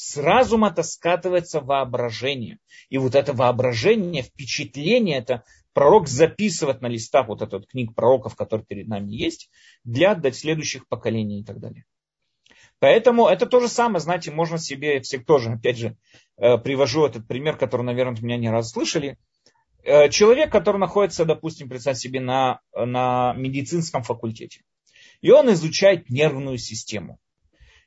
[0.01, 2.59] С разума это скатывается воображение.
[2.87, 5.43] И вот это воображение, впечатление, это
[5.73, 9.49] пророк записывает на листах вот этот книг пророков, который перед нами есть,
[9.83, 11.83] для для следующих поколений и так далее.
[12.79, 15.97] Поэтому это то же самое, знаете, можно себе, все тоже, опять же,
[16.37, 19.17] э, привожу этот пример, который, наверное, меня не раз слышали.
[19.83, 24.61] Э, человек, который находится, допустим, представь себе, на, на медицинском факультете,
[25.19, 27.19] и он изучает нервную систему.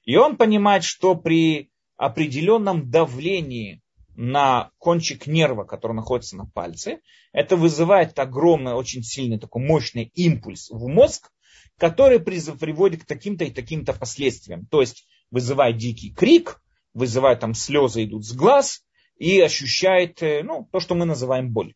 [0.04, 1.71] И он понимает, что при
[2.05, 3.80] определенном давлении
[4.16, 7.00] на кончик нерва, который находится на пальце.
[7.32, 11.30] Это вызывает огромный, очень сильный, такой мощный импульс в мозг,
[11.78, 14.66] который приводит к таким-то и таким-то последствиям.
[14.66, 16.61] То есть вызывает дикий крик,
[16.92, 18.84] вызывает там слезы идут с глаз
[19.16, 21.74] и ощущает э, ну, то, что мы называем боль.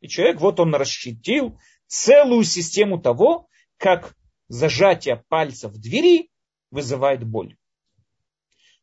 [0.00, 3.48] И человек, вот он расщитил целую систему того,
[3.78, 4.14] как
[4.48, 6.28] зажатие пальца в двери
[6.70, 7.56] вызывает боль.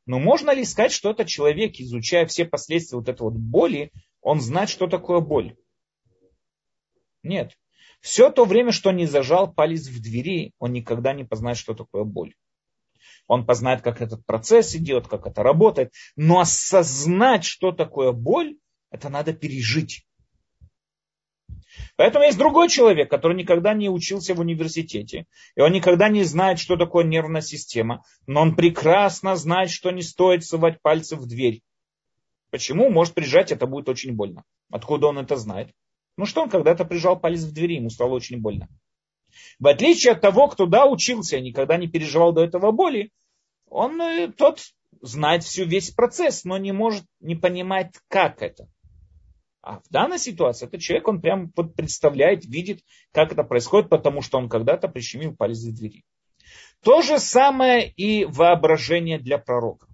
[0.06, 3.92] Но можно ли сказать, что этот человек, изучая все последствия вот этой вот боли,
[4.22, 5.56] он знает, что такое боль?
[7.24, 7.58] Нет.
[8.02, 12.04] Все то время, что не зажал палец в двери, он никогда не познает, что такое
[12.04, 12.34] боль.
[13.28, 15.94] Он познает, как этот процесс идет, как это работает.
[16.16, 18.58] Но осознать, что такое боль,
[18.90, 20.06] это надо пережить.
[21.96, 26.60] Поэтому есть другой человек, который никогда не учился в университете, и он никогда не знает,
[26.60, 31.62] что такое нервная система, но он прекрасно знает, что не стоит совать пальцы в дверь.
[32.50, 32.90] Почему?
[32.90, 34.44] Может прижать, это будет очень больно.
[34.70, 35.72] Откуда он это знает?
[36.18, 38.68] Ну что он когда-то прижал палец в двери, ему стало очень больно.
[39.60, 43.12] В отличие от того, кто да, учился, никогда не переживал до этого боли,
[43.70, 44.60] он э, тот
[45.02, 48.68] знает всю весь процесс, но не может, не понимает, как это.
[49.62, 52.82] А в данной ситуации этот человек, он прям представляет, видит,
[53.12, 56.04] как это происходит, потому что он когда-то прищемил палец в двери.
[56.84, 59.88] То же самое и воображение для пророка.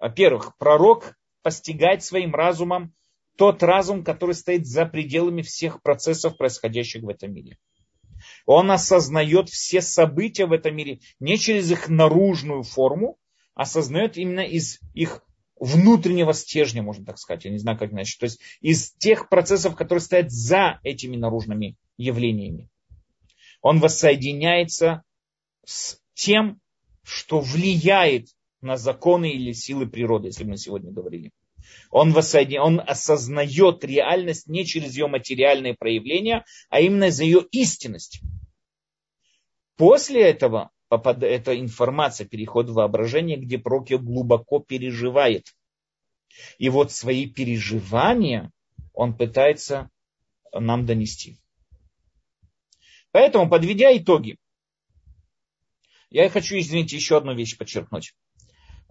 [0.00, 2.92] Во-первых, пророк постигает своим разумом
[3.36, 7.58] тот разум, который стоит за пределами всех процессов, происходящих в этом мире.
[8.44, 13.18] Он осознает все события в этом мире не через их наружную форму,
[13.54, 15.22] осознает именно из их
[15.60, 18.16] внутреннего стержня, можно так сказать, я не знаю, как иначе.
[18.18, 22.68] То есть из тех процессов, которые стоят за этими наружными явлениями.
[23.60, 25.04] Он воссоединяется
[25.64, 26.60] с тем,
[27.02, 28.28] что влияет
[28.62, 31.30] на законы или силы природы, если мы сегодня говорили.
[31.90, 32.60] Он, воссоедин...
[32.60, 38.20] он осознает реальность не через ее материальные проявления, а именно за ее истинность.
[39.76, 41.22] После этого попад...
[41.22, 45.54] эта информация переходит в воображение, где пророк ее глубоко переживает.
[46.58, 48.50] И вот свои переживания
[48.92, 49.88] он пытается
[50.52, 51.38] нам донести.
[53.12, 54.36] Поэтому, подведя итоги,
[56.10, 58.14] Я хочу, извините, еще одну вещь подчеркнуть.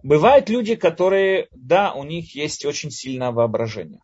[0.02, 4.00] Бывают люди, которые, да, у них есть очень сильное воображение.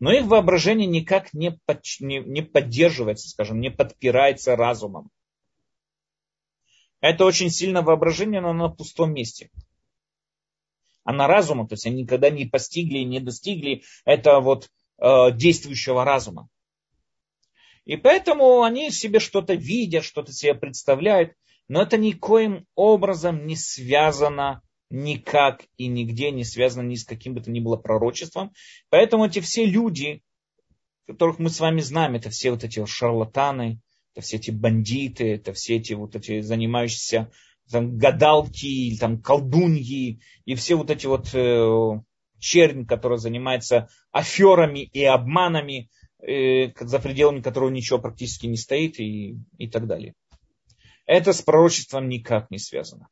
[0.00, 5.10] Но их воображение никак не, под, не, не поддерживается, скажем, не подпирается разумом.
[7.00, 9.50] Это очень сильное воображение, но на пустом месте.
[11.04, 16.04] А на разумом, то есть они никогда не постигли, не достигли этого вот э, действующего
[16.04, 16.48] разума.
[17.84, 21.32] И поэтому они себе что-то видят, что-то себе представляют,
[21.68, 27.40] но это никоим образом не связано никак и нигде не связано ни с каким бы
[27.40, 28.52] то ни было пророчеством.
[28.90, 30.22] Поэтому эти все люди,
[31.06, 33.80] которых мы с вами знаем, это все вот эти шарлатаны,
[34.18, 37.30] это все эти бандиты, это все эти вот эти занимающиеся
[37.70, 42.00] там, гадалки, там, колдуньи и все вот эти вот э,
[42.40, 45.88] чернь, которые занимаются аферами и обманами,
[46.20, 50.14] э, за пределами которого ничего практически не стоит и, и так далее.
[51.06, 53.08] Это с пророчеством никак не связано.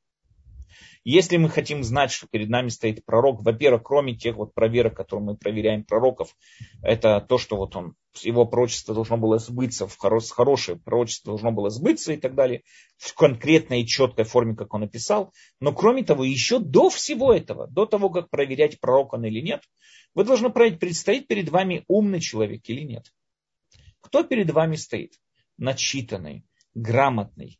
[1.05, 5.25] Если мы хотим знать, что перед нами стоит пророк, во-первых, кроме тех вот проверок, которые
[5.25, 6.37] мы проверяем пророков,
[6.83, 7.95] это то, что вот он,
[8.25, 12.62] его пророчество должно было сбыться, в хоро, хорошее пророчество должно было сбыться и так далее,
[12.97, 15.33] в конкретной и четкой форме, как он написал.
[15.61, 19.62] Но кроме того, еще до всего этого, до того, как проверять, пророк он или нет,
[20.14, 23.12] вы должны проверить, предстоит перед вами умный человек или нет.
[24.01, 25.14] Кто перед вами стоит?
[25.59, 26.45] Начитанный,
[26.75, 27.59] грамотный,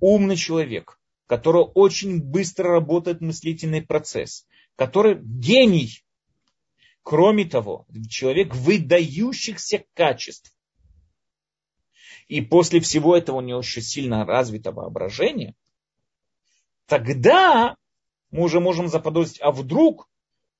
[0.00, 4.46] умный человек, которого очень быстро работает мыслительный процесс,
[4.76, 6.02] который гений.
[7.08, 10.54] Кроме того, человек выдающихся качеств.
[12.26, 15.54] И после всего этого у него еще сильно развито воображение,
[16.84, 17.76] тогда
[18.30, 20.06] мы уже можем заподозрить, а вдруг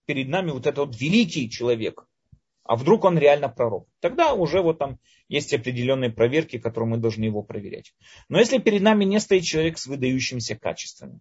[0.06, 2.06] перед нами вот этот вот великий человек,
[2.64, 3.86] а вдруг он реально пророк.
[4.00, 7.92] Тогда уже вот там есть определенные проверки, которые мы должны его проверять.
[8.30, 11.20] Но если перед нами не стоит человек с выдающимися качествами,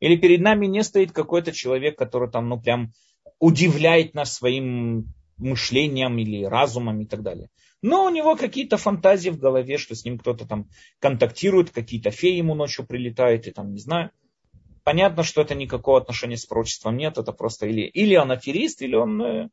[0.00, 2.92] или перед нами не стоит какой-то человек, который там, ну, прям
[3.40, 7.48] удивляет нас своим мышлением или разумом и так далее.
[7.82, 10.68] Но у него какие-то фантазии в голове, что с ним кто-то там
[10.98, 14.10] контактирует, какие-то феи ему ночью прилетают, и там, не знаю.
[14.84, 18.94] Понятно, что это никакого отношения с пророчеством нет, это просто или, или он аферист, или
[18.94, 19.48] он э,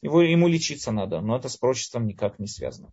[0.00, 2.92] его, ему лечиться надо, но это с прочеством никак не связано.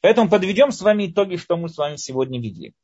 [0.00, 2.74] Поэтому подведем с вами итоги, что мы с вами сегодня видели.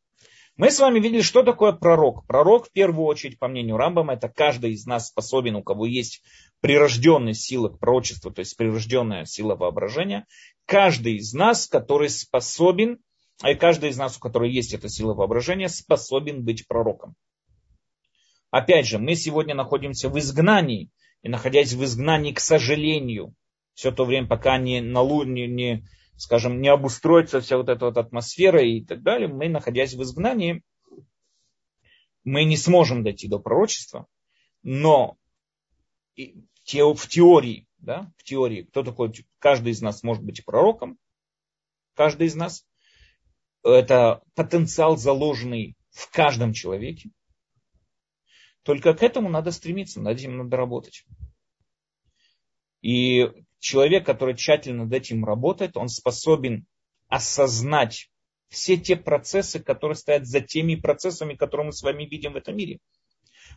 [0.56, 2.26] Мы с вами видели, что такое пророк.
[2.26, 6.22] Пророк, в первую очередь, по мнению Рамбама, это каждый из нас способен, у кого есть
[6.60, 10.26] прирожденная сила к пророчеству, то есть прирожденная сила воображения.
[10.64, 13.00] Каждый из нас, который способен,
[13.42, 17.16] а и каждый из нас, у которого есть эта сила воображения, способен быть пророком.
[18.50, 20.88] Опять же, мы сегодня находимся в изгнании,
[21.22, 23.34] и находясь в изгнании, к сожалению,
[23.74, 25.84] все то время, пока не, на, не, не,
[26.16, 30.62] скажем, не обустроится вся вот эта вот атмосфера и так далее, мы, находясь в изгнании,
[32.24, 34.06] мы не сможем дойти до пророчества,
[34.62, 35.16] но
[36.16, 40.98] в теории, да, в теории, кто такой, каждый из нас может быть пророком,
[41.94, 42.66] каждый из нас,
[43.62, 47.10] это потенциал, заложенный в каждом человеке,
[48.62, 51.04] только к этому надо стремиться, над этим надо работать.
[52.82, 56.66] И человек, который тщательно над этим работает, он способен
[57.08, 58.10] осознать
[58.48, 62.56] все те процессы, которые стоят за теми процессами, которые мы с вами видим в этом
[62.56, 62.78] мире.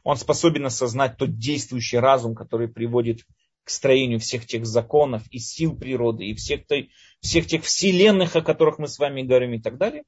[0.04, 3.26] Он способен осознать тот действующий разум, который приводит
[3.64, 8.42] к строению всех тех законов и сил природы, и всех, той, всех тех вселенных, о
[8.42, 10.04] которых мы с вами говорим и так далее.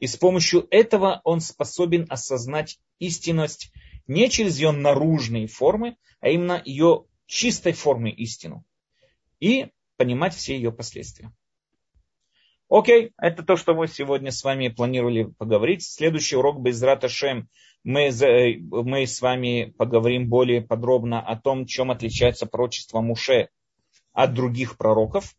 [0.00, 3.72] И с помощью этого он способен осознать истинность
[4.06, 8.64] не через ее наружные формы, а именно ее чистой формы истину.
[9.40, 11.32] И понимать все ее последствия.
[12.68, 15.82] Окей, это то, что мы сегодня с вами планировали поговорить.
[15.82, 17.48] Следующий урок Безрата Шем
[17.84, 18.10] мы,
[18.70, 23.48] мы с вами поговорим более подробно о том, чем отличается пророчество Муше
[24.12, 25.34] от других пророков.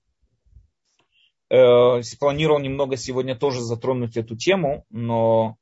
[1.51, 5.57] Э, планировал немного сегодня тоже затронуть эту тему, но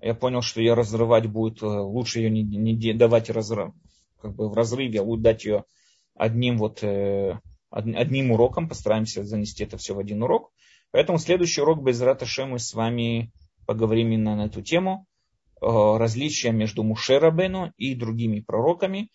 [0.00, 3.72] я понял, что ее разрывать будет, э, лучше ее не, не давать разрыв,
[4.20, 5.64] как бы в разрыве, лучше дать ее
[6.14, 7.38] одним, вот, э,
[7.74, 10.52] одним уроком, постараемся занести это все в один урок.
[10.92, 13.32] Поэтому следующий урок без Раташем мы с вами
[13.66, 15.06] поговорим именно на эту тему,
[15.60, 19.10] э, различия между Мушерабену и другими пророками,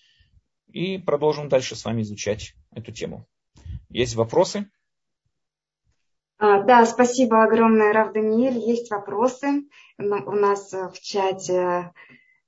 [0.68, 3.26] и продолжим дальше с вами изучать эту тему.
[3.90, 4.70] Есть вопросы?
[6.38, 8.58] А, да, спасибо огромное, Рав Даниэль.
[8.58, 9.64] Есть вопросы
[9.98, 11.92] у нас э, в чате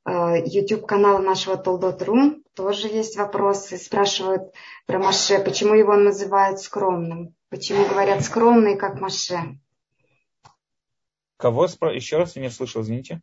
[0.05, 2.43] э, YouTube канала нашего Толдот.ру.
[2.55, 3.77] Тоже есть вопросы.
[3.77, 4.53] Спрашивают
[4.85, 7.35] про Маше, почему его называют скромным.
[7.49, 9.59] Почему говорят скромный, как Маше?
[11.37, 11.65] Кого?
[11.65, 13.21] Еще раз я не слышал, извините.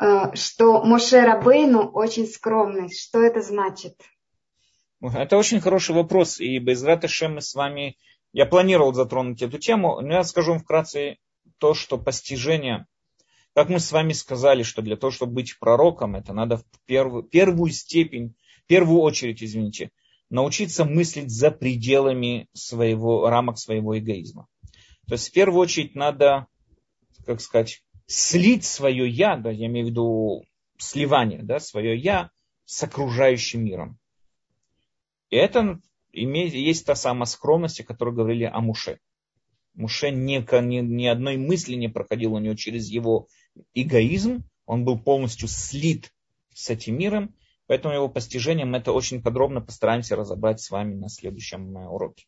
[0.00, 2.90] Э, что Моше Рабейну очень скромный.
[2.90, 4.00] Что это значит?
[5.00, 6.40] Это очень хороший вопрос.
[6.40, 7.96] И без Раташем мы с вами...
[8.32, 11.18] Я планировал затронуть эту тему, но я скажу вам вкратце
[11.58, 12.86] то, что постижение,
[13.54, 17.22] как мы с вами сказали, что для того, чтобы быть пророком, это надо в первую,
[17.22, 18.34] первую степень,
[18.66, 19.90] первую очередь, извините,
[20.30, 24.48] научиться мыслить за пределами своего, рамок своего эгоизма.
[25.06, 26.46] То есть в первую очередь надо,
[27.26, 30.44] как сказать, слить свое я, да, я имею в виду
[30.78, 32.30] сливание, да, свое я
[32.64, 33.98] с окружающим миром.
[35.28, 35.78] И это
[36.12, 39.00] имеет, есть та самая скромность, о которой говорили о Муше.
[39.74, 43.28] Муше ни, ни, ни одной мысли не проходило у него через его
[43.74, 44.44] эгоизм.
[44.66, 46.12] Он был полностью слит
[46.54, 47.34] с этим миром.
[47.66, 52.26] Поэтому его постижением мы это очень подробно постараемся разобрать с вами на следующем э, уроке.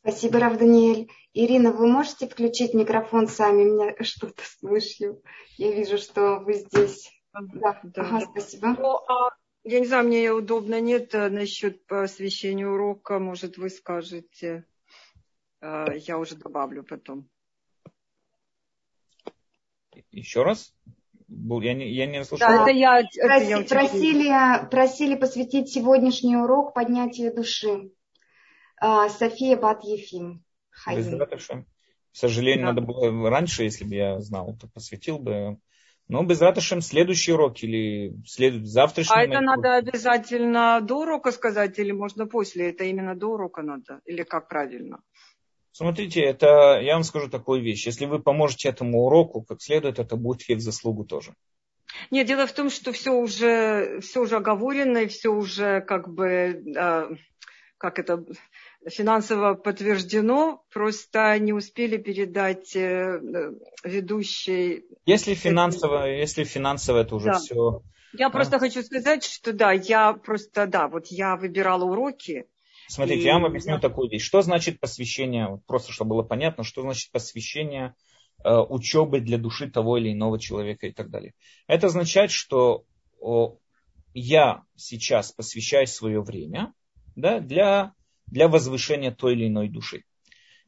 [0.00, 1.10] Спасибо, Рав Даниэль.
[1.32, 3.64] Ирина, вы можете включить микрофон сами?
[3.64, 5.22] Меня что-то слышу.
[5.56, 7.10] Я вижу, что вы здесь.
[7.32, 8.76] Да, да, ага, спасибо.
[8.78, 9.30] Ну, а,
[9.64, 13.18] я не знаю, мне удобно нет э, насчет посвящения урока.
[13.18, 14.66] Может, вы скажете.
[15.64, 17.28] Э, я уже добавлю потом.
[20.10, 20.74] Еще раз?
[21.28, 22.46] Я не, я не слышал.
[22.46, 27.90] Да, это я, это Проси, я просили, просили посвятить сегодняшний урок поднятию души.
[28.76, 30.44] А, София Бат Ефим.
[30.84, 32.72] К сожалению, да.
[32.72, 35.58] надо было раньше, если бы я знал, то посвятил бы.
[36.08, 38.66] Но без раташем следующий урок или след...
[38.66, 39.16] завтрашний.
[39.16, 42.70] А это надо обязательно до урока сказать или можно после?
[42.70, 44.00] Это именно до урока надо?
[44.04, 45.00] Или как правильно?
[45.76, 47.84] Смотрите, это я вам скажу такую вещь.
[47.84, 51.34] Если вы поможете этому уроку как следует, это будет в заслугу тоже.
[52.12, 56.62] Нет, дело в том, что все уже, все уже оговорено, и все уже как бы,
[56.76, 57.08] э,
[57.76, 58.24] как это,
[58.88, 63.20] финансово подтверждено, просто не успели передать э,
[63.82, 64.84] ведущей.
[65.06, 67.38] Если финансово, если финансово это уже да.
[67.40, 67.82] все.
[68.12, 68.30] Я а?
[68.30, 72.46] просто хочу сказать, что да, я просто, да, вот я выбирала уроки.
[72.88, 74.24] Смотрите, я вам объясню такую вещь.
[74.24, 77.94] Что значит посвящение, просто чтобы было понятно, что значит посвящение
[78.44, 81.34] э, учебы для души того или иного человека и так далее.
[81.66, 82.84] Это означает, что
[84.12, 86.72] я сейчас посвящаю свое время
[87.16, 87.94] да, для
[88.26, 90.04] для возвышения той или иной души.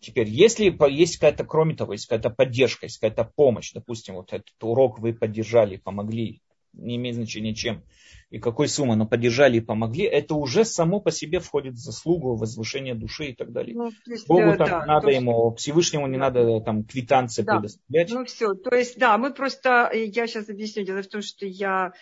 [0.01, 4.53] Теперь, если есть какая-то, кроме того, есть какая-то поддержка, есть какая-то помощь, допустим, вот этот
[4.61, 6.43] урок вы поддержали, помогли,
[6.77, 7.83] не имеет значения чем
[8.31, 12.35] и какой суммы, но поддержали и помогли, это уже само по себе входит в заслугу
[12.35, 13.77] возвышения души и так далее.
[13.77, 15.21] Ну, есть, Богу да, там да, надо есть...
[15.21, 17.57] ему, Всевышнему не надо там квитанции да.
[17.57, 18.11] предоставлять.
[18.11, 21.93] Ну все, то есть да, мы просто, я сейчас объясню, дело в том, что я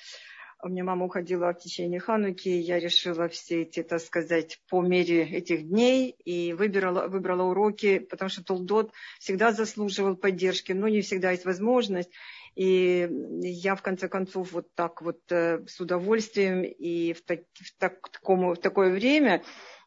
[0.62, 5.22] у меня мама уходила в течение Хануки, я решила все эти, так сказать, по мере
[5.22, 11.32] этих дней и выбирала, выбрала уроки, потому что Толдот всегда заслуживал поддержки, но не всегда
[11.32, 12.10] есть возможность.
[12.54, 13.08] И
[13.42, 18.08] я, в конце концов, вот так вот э, с удовольствием и в, так, в, так,
[18.10, 19.42] такому, в такое время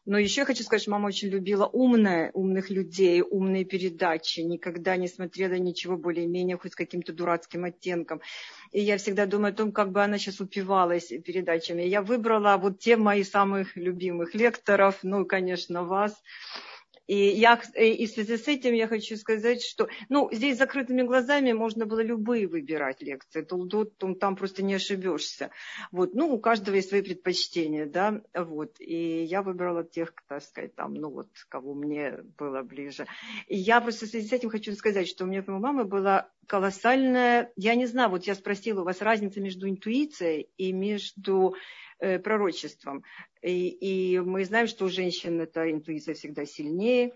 [0.08, 4.96] но еще я хочу сказать, что мама очень любила умное, умных людей, умные передачи, никогда
[4.96, 8.22] не смотрела ничего более-менее, хоть с каким-то дурацким оттенком.
[8.72, 11.82] И я всегда думаю о том, как бы она сейчас упивалась передачами.
[11.82, 16.14] Я выбрала вот те мои самых любимых лекторов, ну, конечно, вас.
[17.08, 21.02] И, я, и в связи с этим я хочу сказать, что ну, здесь с закрытыми
[21.02, 23.42] глазами можно было любые выбирать лекции.
[23.42, 25.50] Тут, там просто не ошибешься.
[25.90, 26.14] Вот.
[26.14, 27.86] Ну, у каждого есть свои предпочтения.
[27.86, 28.20] Да?
[28.34, 28.76] Вот.
[28.78, 33.06] И я выбрала тех, так сказать, там, ну, вот, кого мне было ближе.
[33.46, 36.30] И я просто в связи с этим хочу сказать, что у меня у мамы была
[36.46, 41.54] колоссальная, я не знаю, вот я спросила, у вас разница между интуицией и между
[42.00, 43.02] Э, пророчеством.
[43.42, 47.12] И, и мы знаем, что у женщин эта интуиция всегда сильнее.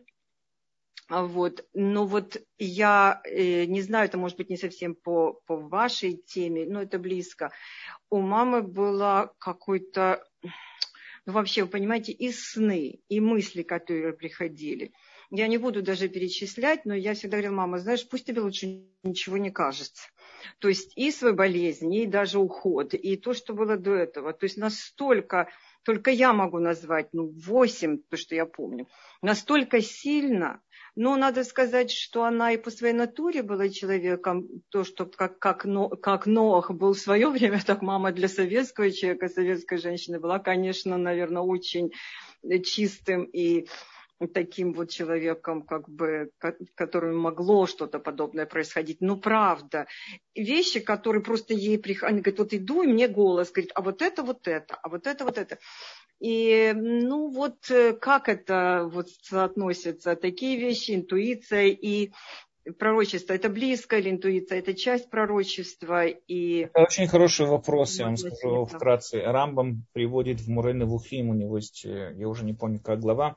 [1.09, 1.65] Вот.
[1.73, 6.67] Но вот я э, не знаю, это может быть не совсем по, по вашей теме,
[6.67, 7.53] но это близко.
[8.11, 10.25] У мамы было какой-то,
[11.27, 14.93] ну вообще, вы понимаете, и сны, и мысли, которые приходили.
[15.31, 19.37] Я не буду даже перечислять, но я всегда говорила, мама, знаешь, пусть тебе лучше ничего
[19.37, 20.09] не кажется.
[20.59, 24.32] То есть и свою болезнь, и даже уход, и то, что было до этого.
[24.32, 25.48] То есть настолько,
[25.82, 28.89] только я могу назвать, ну, восемь, то, что я помню,
[29.20, 30.60] настолько сильно,
[30.94, 35.64] но надо сказать, что она и по своей натуре была человеком, то, что как, как,
[35.64, 40.39] Но, как Ноах был в свое время, так мама для советского человека, советской женщины была,
[40.39, 41.93] конечно, наверное, очень
[42.64, 43.69] чистым и
[44.33, 46.31] таким вот человеком, как бы,
[46.75, 48.99] которому могло что-то подобное происходить.
[49.01, 49.87] Ну, правда.
[50.35, 52.13] Вещи, которые просто ей приходят.
[52.13, 55.07] Она говорит, вот иду, и мне голос говорит, а вот это, вот это, а вот
[55.07, 55.59] это, вот это.
[56.21, 60.15] И, ну, вот э, как это вот соотносится?
[60.15, 62.13] Такие вещи, интуиция и
[62.79, 66.69] пророчество, это близко или интуиция, это часть пророчества и...
[66.73, 69.21] Это очень хороший вопрос, я вам скажу вкратце.
[69.21, 73.37] Рамбам приводит в Мурен Вухим, у него есть, э, я уже не помню, как глава,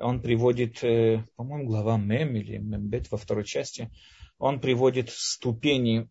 [0.00, 3.90] он приводит, э, по-моему, глава Мем или Мембет во второй части,
[4.38, 6.08] он приводит ступени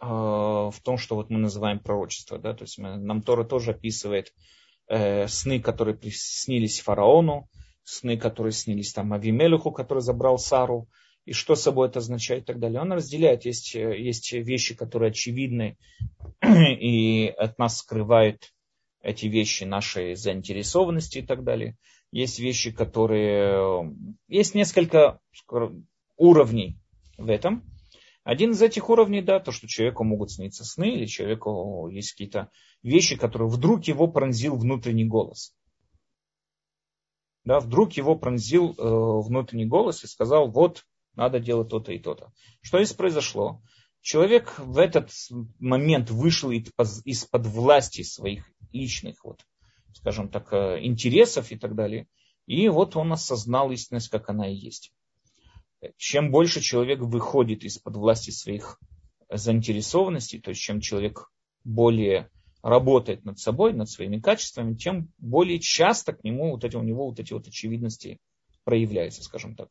[0.00, 2.38] э, в том, что вот мы называем пророчество.
[2.38, 2.54] Да?
[2.54, 4.32] То есть нам Тора тоже описывает
[4.88, 7.48] э, сны, которые снились фараону,
[7.84, 10.88] сны, которые снились там Авимелюху, который забрал Сару,
[11.24, 12.80] и что собой это означает и так далее.
[12.80, 15.76] Он разделяет, есть, есть вещи, которые очевидны
[16.42, 18.50] и от нас скрывают
[19.02, 21.76] эти вещи нашей заинтересованности и так далее.
[22.10, 23.94] Есть вещи, которые...
[24.28, 25.20] Есть несколько
[26.16, 26.80] уровней
[27.16, 27.64] в этом.
[28.24, 32.50] Один из этих уровней, да, то, что человеку могут сниться сны, или человеку есть какие-то
[32.82, 35.54] вещи, которые вдруг его пронзил внутренний голос.
[37.44, 42.32] Да, вдруг его пронзил э, внутренний голос и сказал, вот, надо делать то-то и то-то.
[42.60, 43.62] Что здесь произошло?
[44.02, 45.10] Человек в этот
[45.58, 49.40] момент вышел из-под власти своих личных вот,
[49.92, 52.06] скажем так, э, интересов и так далее.
[52.46, 54.92] И вот он осознал истинность, как она и есть.
[55.96, 58.80] Чем больше человек выходит из-под власти своих
[59.30, 61.30] заинтересованностей, то есть чем человек
[61.64, 62.30] более
[62.62, 67.06] работает над собой, над своими качествами, тем более часто к нему вот эти, у него
[67.06, 68.18] вот эти вот очевидности
[68.64, 69.68] проявляются, скажем так.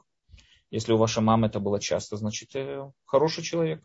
[0.70, 3.84] Если у вашей мамы это было часто, значит, э, хороший человек.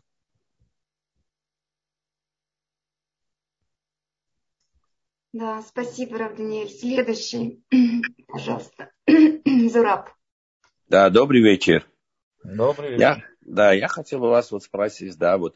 [5.33, 6.69] Да, спасибо, Рав Даниэль.
[6.69, 7.63] Следующий,
[8.27, 8.91] пожалуйста,
[9.67, 10.11] Зураб.
[10.87, 11.87] Да, добрый вечер.
[12.43, 13.01] Добрый вечер.
[13.01, 15.55] Я, да, я хотел у вас вот спросить, да, вот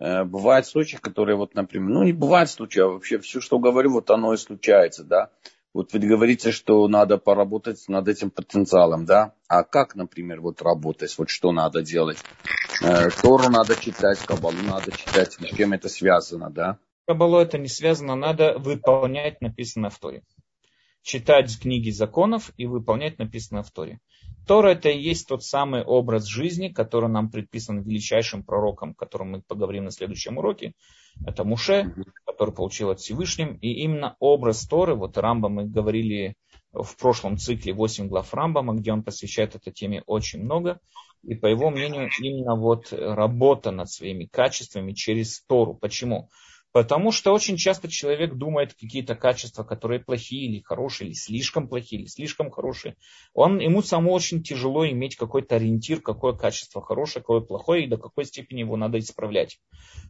[0.00, 3.92] э, бывают случаи, которые вот, например, ну не бывают случаи, а вообще все, что говорю,
[3.92, 5.30] вот оно и случается, да.
[5.74, 9.34] Вот вы говорите, что надо поработать над этим потенциалом, да?
[9.46, 12.16] А как, например, вот работать, вот что надо делать?
[12.82, 16.78] Э, Тору надо читать, Кабалу надо читать, с чем это связано, да?
[17.08, 20.24] Кабалу это не связано, надо выполнять написанное в Торе.
[21.00, 23.98] Читать книги законов и выполнять написанное в Торе.
[24.46, 29.30] Тора это и есть тот самый образ жизни, который нам предписан величайшим пророком, о котором
[29.30, 30.74] мы поговорим на следующем уроке.
[31.26, 31.94] Это Муше,
[32.26, 33.54] который получил от Всевышним.
[33.54, 36.36] И именно образ Торы, вот Рамба мы говорили
[36.72, 40.78] в прошлом цикле 8 глав Рамбама, где он посвящает этой теме очень много.
[41.22, 45.72] И по его мнению, именно вот работа над своими качествами через Тору.
[45.72, 46.28] Почему?
[46.72, 52.02] Потому что очень часто человек думает какие-то качества, которые плохие или хорошие, или слишком плохие,
[52.02, 52.96] или слишком хорошие.
[53.32, 57.96] Он, ему самому очень тяжело иметь какой-то ориентир, какое качество хорошее, какое плохое, и до
[57.96, 59.58] какой степени его надо исправлять.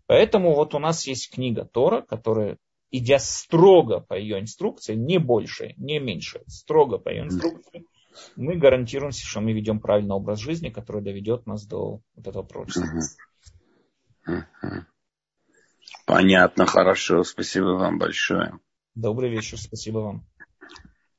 [0.07, 2.59] Поэтому вот у нас есть книга Тора, которая,
[2.91, 7.85] идя строго по ее инструкции, не больше, не меньше, строго по ее инструкции,
[8.37, 12.89] мы гарантируемся, что мы ведем правильный образ жизни, который доведет нас до вот этого пророчества.
[16.07, 17.25] Понятно, хорошо.
[17.25, 18.59] Спасибо вам большое.
[18.95, 20.27] Добрый вечер, спасибо вам.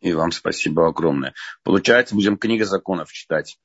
[0.02, 1.34] И вам спасибо огромное.
[1.64, 3.60] Получается, будем книга законов читать.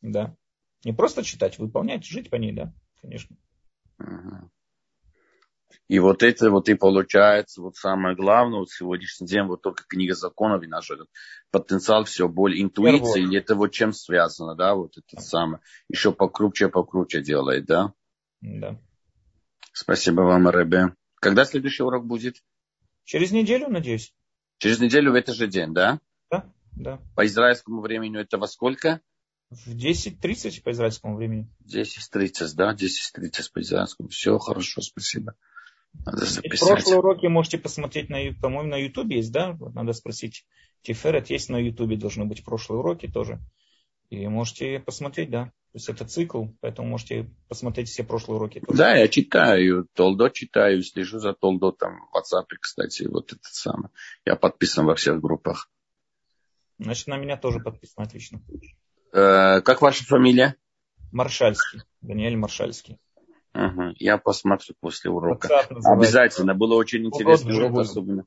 [0.00, 0.36] Да.
[0.84, 3.36] Не просто читать, выполнять, жить по ней, да, конечно.
[5.88, 10.14] И вот это вот и получается вот самое главное, вот сегодняшний день вот только книга
[10.14, 11.08] законов и наш этот
[11.50, 15.20] потенциал все более интуиции, и это вот чем связано, да, вот это да.
[15.20, 15.60] самое.
[15.88, 17.92] Еще покруче, покруче делает, да?
[18.40, 18.78] Да.
[19.72, 20.94] Спасибо вам, Рэбе.
[21.16, 22.42] Когда следующий урок будет?
[23.04, 24.14] Через неделю, надеюсь.
[24.58, 25.98] Через неделю в этот же день, да?
[26.30, 27.00] Да, да.
[27.16, 29.00] По израильскому времени это во сколько?
[29.50, 31.48] В 10.30 по израильскому времени.
[31.66, 32.74] 10.30, да?
[32.74, 34.08] 10.30 по израильскому.
[34.08, 35.34] Все хорошо, спасибо.
[36.06, 36.68] Надо записать.
[36.68, 39.52] Прошлые уроки можете посмотреть, на, по-моему, на Ютубе есть, да?
[39.52, 40.46] Вот надо спросить.
[40.82, 43.40] Тиферет есть на Ютубе, должны быть прошлые уроки тоже.
[44.10, 45.52] И можете посмотреть, да.
[45.72, 48.60] То есть это цикл, поэтому можете посмотреть все прошлые уроки.
[48.60, 48.76] Тоже.
[48.76, 53.88] Да, я читаю, Толдо читаю, слежу за Толдо там в WhatsApp, кстати, вот это самое.
[54.26, 55.70] Я подписан во всех группах.
[56.78, 58.42] Значит, на меня тоже подписан, отлично.
[59.14, 60.56] Э, как ваша фамилия?
[61.10, 62.98] Маршальский, Даниэль Маршальский.
[63.54, 65.48] Ага, я посмотрю после урока.
[65.84, 68.26] Обязательно, было очень интересно урок, особенно.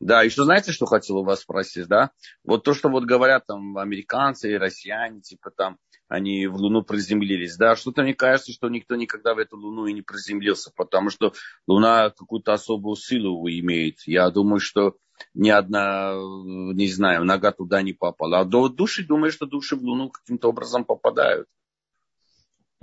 [0.00, 2.10] Да, что знаете, что хотел у вас спросить, да?
[2.44, 7.56] Вот то, что вот говорят там американцы и россияне, типа там, они в Луну приземлились,
[7.56, 11.32] да, что-то мне кажется, что никто никогда в эту Луну и не приземлился, потому что
[11.66, 14.00] Луна какую-то особую силу имеет.
[14.06, 14.96] Я думаю, что
[15.32, 18.40] ни одна, не знаю, нога туда не попала.
[18.40, 21.48] А до души, думаю, что души в Луну каким-то образом попадают.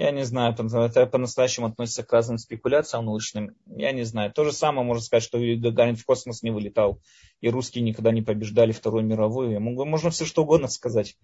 [0.01, 3.51] Я не знаю, это по-настоящему относится к разным спекуляциям научным.
[3.67, 4.31] Я не знаю.
[4.31, 6.99] То же самое можно сказать, что Гагарин в космос не вылетал,
[7.39, 9.61] и русские никогда не побеждали Вторую мировую.
[9.61, 11.17] Можно все что угодно сказать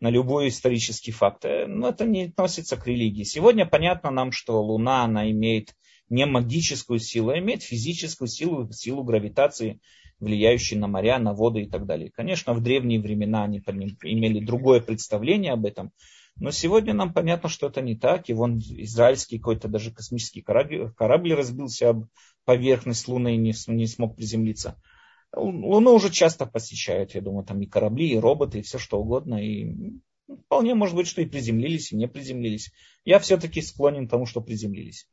[0.00, 1.44] на любой исторический факт.
[1.44, 3.22] Э, но это не относится к религии.
[3.22, 5.76] Сегодня понятно нам, что Луна, она имеет
[6.08, 9.80] не магическую силу, а имеет физическую силу, силу гравитации,
[10.18, 12.10] влияющую на моря, на воды и так далее.
[12.10, 15.92] Конечно, в древние времена они имели другое представление об этом,
[16.36, 18.28] но сегодня нам понятно, что это не так.
[18.28, 22.06] И вон израильский какой-то даже космический корабль, корабль разбился об
[22.44, 24.80] поверхность Луны и не, не смог приземлиться.
[25.36, 29.36] Луну уже часто посещают, я думаю, там и корабли, и роботы, и все что угодно.
[29.36, 30.00] И
[30.46, 32.72] вполне может быть, что и приземлились, и не приземлились.
[33.04, 35.08] Я все-таки склонен к тому, что приземлились.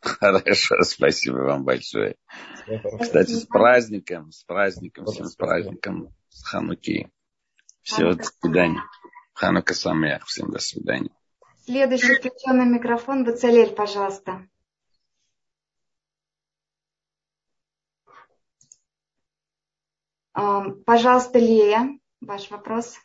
[0.00, 2.16] Хорошо, спасибо вам большое.
[3.00, 7.10] Кстати, с праздником, с праздником, всем с праздником, с Хануки.
[7.86, 8.82] Все, до свидания.
[9.32, 10.26] Ханука Самех.
[10.26, 11.10] Всем до свидания.
[11.64, 13.24] Следующий включенный микрофон.
[13.24, 14.44] Бацалель, пожалуйста.
[20.32, 22.96] Пожалуйста, Лея, ваш вопрос.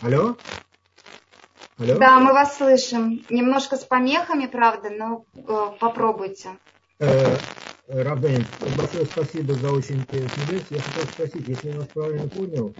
[0.00, 0.36] Алло?
[1.78, 1.98] Алло?
[1.98, 3.22] Да, мы вас слышим.
[3.28, 6.56] Немножко с помехами, правда, но э, попробуйте.
[7.00, 7.36] Э,
[7.88, 8.44] Рабден,
[8.76, 10.78] большое спасибо за очень интересную лекцию.
[10.78, 12.74] Я хотел спросить, если я вас правильно понял,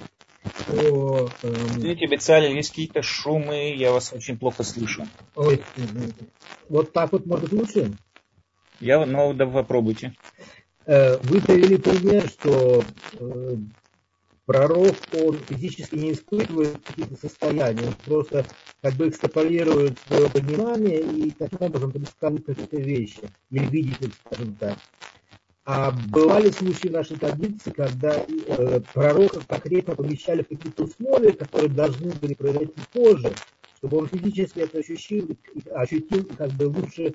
[0.67, 1.31] то...
[1.43, 1.79] Эм...
[1.79, 5.07] Извините, Бецаль, есть какие-то шумы, я вас очень плохо слышу.
[5.35, 5.63] Ой,
[6.69, 7.93] вот так вот может лучше?
[8.81, 10.15] Я, ну, да попробуйте.
[10.87, 12.85] Э, вы привели пример, что
[13.15, 13.57] э,
[14.47, 14.95] пророк,
[15.25, 18.45] он физически не испытывает каких-то состояний, он просто
[18.81, 24.55] как бы экстраполирует свое понимание и таким образом предсказывает какие-то вещи, или видит их, скажем
[24.57, 24.77] так.
[25.65, 31.71] А бывали случаи в нашей традиции, когда э, пророка конкретно помещали в какие-то условия, которые
[31.71, 33.33] должны были произойти позже,
[33.77, 35.37] чтобы он физически это ощутил,
[35.73, 37.15] ощутил как бы лучше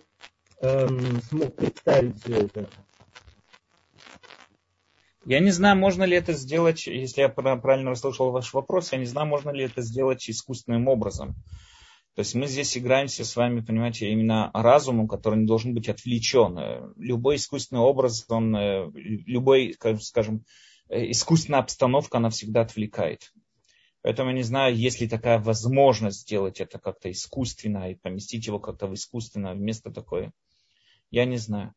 [0.62, 2.70] эм, смог представить все это.
[5.28, 9.04] Я не знаю, можно ли это сделать, если я правильно расслышал ваш вопрос, я не
[9.06, 11.36] знаю, можно ли это сделать искусственным образом.
[12.16, 16.94] То есть мы здесь играемся с вами, понимаете, именно разумом, который не должен быть отвлечен.
[16.96, 20.46] Любой искусственный образ, он, э, любой, скажем,
[20.88, 23.34] э, искусственная обстановка, она всегда отвлекает.
[24.04, 28.60] Поэтому я не знаю, есть ли такая возможность сделать это как-то искусственно и поместить его
[28.60, 30.32] как-то в искусственно вместо такое.
[31.12, 31.74] Я не знаю.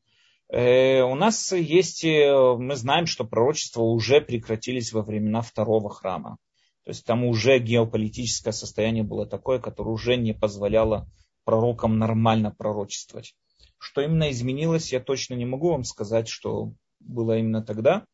[0.53, 6.39] Э, у нас есть, мы знаем, что пророчества уже прекратились во времена второго храма.
[6.85, 11.09] То есть там уже геополитическое состояние было такое, которое уже не позволяло
[11.45, 13.35] пророкам нормально пророчествовать.
[13.79, 18.05] Что именно изменилось, я точно не могу вам сказать, что было именно тогда.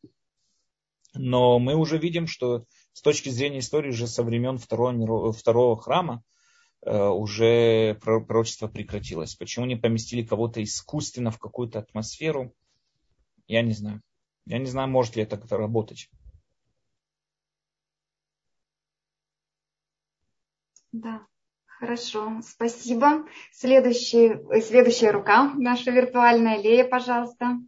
[1.13, 6.21] Но мы уже видим, что с точки зрения истории уже со времен второго, второго храма
[6.21, 6.36] э,
[6.85, 9.35] уже пророчество прекратилось.
[9.35, 12.53] Почему не поместили кого-то искусственно в какую-то атмосферу,
[13.47, 14.01] я не знаю.
[14.45, 16.09] Я не знаю, может ли это как-то работать.
[20.91, 21.27] Да,
[21.65, 23.25] хорошо, спасибо.
[23.51, 27.59] Следующий, э, следующая рука, наша виртуальная Лея, пожалуйста.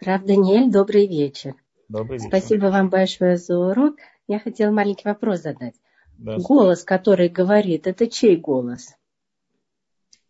[0.00, 1.54] Раб Даниэль, добрый вечер.
[1.88, 2.28] Добрый вечер.
[2.28, 3.96] Спасибо вам большое за урок.
[4.26, 5.74] Я хотела маленький вопрос задать.
[6.18, 6.36] Да.
[6.38, 8.94] Голос, который говорит, это чей голос?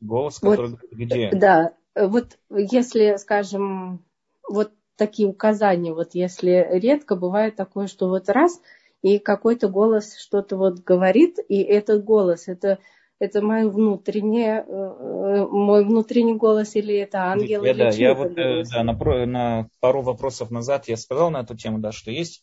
[0.00, 1.30] Голос, который вот, где?
[1.32, 4.04] Да, вот если, скажем,
[4.48, 8.60] вот такие указания, вот если редко бывает такое, что вот раз–
[9.06, 12.78] и какой-то голос что-то вот говорит, и этот голос, это,
[13.20, 17.62] это мой внутренний, э, мой внутренний голос или это ангел?
[17.62, 21.42] Я, или да, я вот э, да, на, на пару вопросов назад я сказал на
[21.42, 22.42] эту тему, да, что есть,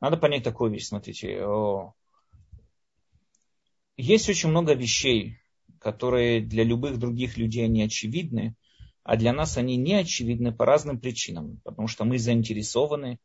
[0.00, 1.42] надо понять такую вещь, смотрите,
[3.96, 5.38] есть очень много вещей,
[5.78, 8.56] которые для любых других людей не очевидны,
[9.02, 13.18] а для нас они не очевидны по разным причинам, потому что мы заинтересованы,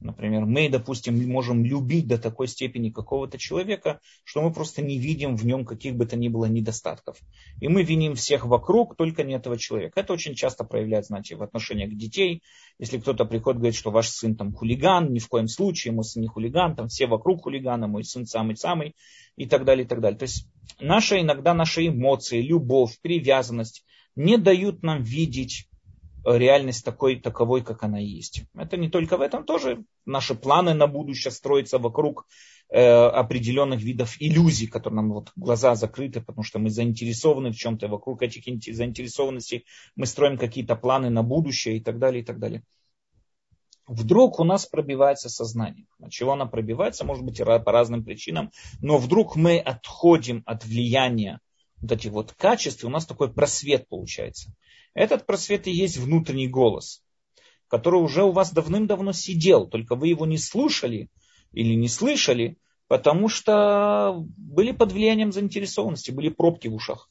[0.00, 5.36] Например, мы, допустим, можем любить до такой степени какого-то человека, что мы просто не видим
[5.36, 7.18] в нем каких бы то ни было недостатков.
[7.60, 9.98] И мы виним всех вокруг, только не этого человека.
[9.98, 12.42] Это очень часто проявляется, знаете, в отношениях детей.
[12.78, 16.04] Если кто-то приходит и говорит, что ваш сын там хулиган, ни в коем случае, мой
[16.04, 18.94] сын не хулиган, там все вокруг хулигана, мой сын самый-самый,
[19.36, 20.18] и так далее, и так далее.
[20.18, 20.46] То есть
[20.78, 25.68] наши, иногда наши эмоции, любовь, привязанность не дают нам видеть
[26.26, 28.42] реальность такой, таковой, как она есть.
[28.54, 32.26] Это не только в этом, тоже наши планы на будущее строятся вокруг
[32.68, 37.88] э, определенных видов иллюзий, которые нам вот глаза закрыты, потому что мы заинтересованы в чем-то,
[37.88, 38.44] вокруг этих
[38.74, 42.62] заинтересованностей мы строим какие-то планы на будущее и так далее, и так далее.
[43.86, 45.86] Вдруг у нас пробивается сознание.
[46.02, 48.50] От чего оно пробивается, может быть, по разным причинам,
[48.80, 51.38] но вдруг мы отходим от влияния
[51.80, 54.52] вот этих вот качеств, и у нас такой просвет получается.
[54.96, 57.04] Этот просвет и есть внутренний голос,
[57.68, 61.10] который уже у вас давным-давно сидел, только вы его не слушали
[61.52, 62.56] или не слышали,
[62.88, 67.10] потому что были под влиянием заинтересованности, были пробки в ушах.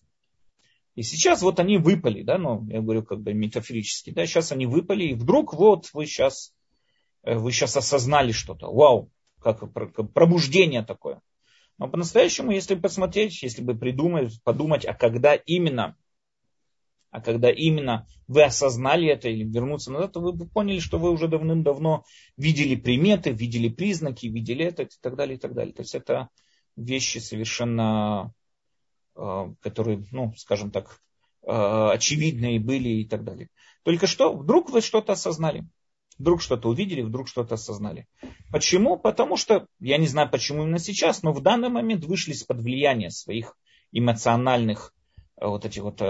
[0.96, 4.66] И сейчас вот они выпали, да, ну, я говорю как бы метафорически, да, сейчас они
[4.66, 6.56] выпали, и вдруг вот вы сейчас,
[7.22, 9.72] э, вы сейчас осознали что-то, вау, как
[10.12, 11.22] пробуждение такое.
[11.78, 15.96] Но по-настоящему, если посмотреть, если бы придумать, подумать, а когда именно,
[17.16, 21.12] а когда именно вы осознали это или вернуться назад, то вы бы поняли, что вы
[21.12, 22.04] уже давным-давно
[22.38, 25.74] видели приметы, видели признаки, видели это и так далее, и так далее.
[25.74, 26.30] То есть это
[26.76, 28.34] вещи совершенно
[29.16, 31.00] Э, которые, ну, скажем так,
[31.44, 33.48] э, очевидные были и так далее.
[33.84, 35.66] Только что, вдруг вы что-то осознали.
[36.18, 38.08] Вдруг что-то увидели, вдруг что-то осознали.
[38.52, 38.98] Почему?
[38.98, 43.10] Потому что, я не знаю почему именно сейчас, но в данный момент вышли из-под влияния
[43.10, 43.56] своих
[43.92, 44.94] эмоциональных
[45.40, 46.02] вот этих вот,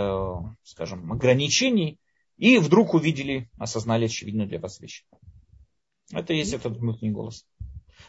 [0.63, 1.99] скажем, ограничений
[2.37, 5.05] и вдруг увидели, осознали очевидную для вас вещь.
[6.11, 7.47] Это и есть этот внутренний голос.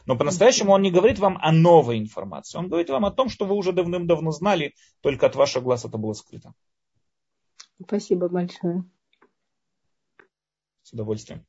[0.05, 2.59] Но по-настоящему он не говорит вам о новой информации.
[2.59, 5.97] Он говорит вам о том, что вы уже давным-давно знали, только от ваших глаз это
[5.97, 6.53] было скрыто.
[7.83, 8.85] Спасибо большое.
[10.83, 11.45] С удовольствием.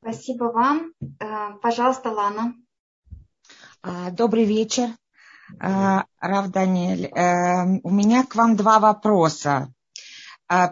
[0.00, 0.92] Спасибо вам.
[1.20, 2.54] Э, пожалуйста, Лана.
[3.82, 4.94] А, добрый вечер, э,
[5.58, 7.06] Рав Даниэль.
[7.06, 9.72] Э, у меня к вам два вопроса.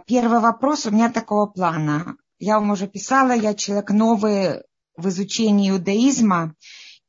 [0.07, 2.17] Первый вопрос у меня такого плана.
[2.39, 4.63] Я вам уже писала, я человек новый
[4.97, 6.55] в изучении иудаизма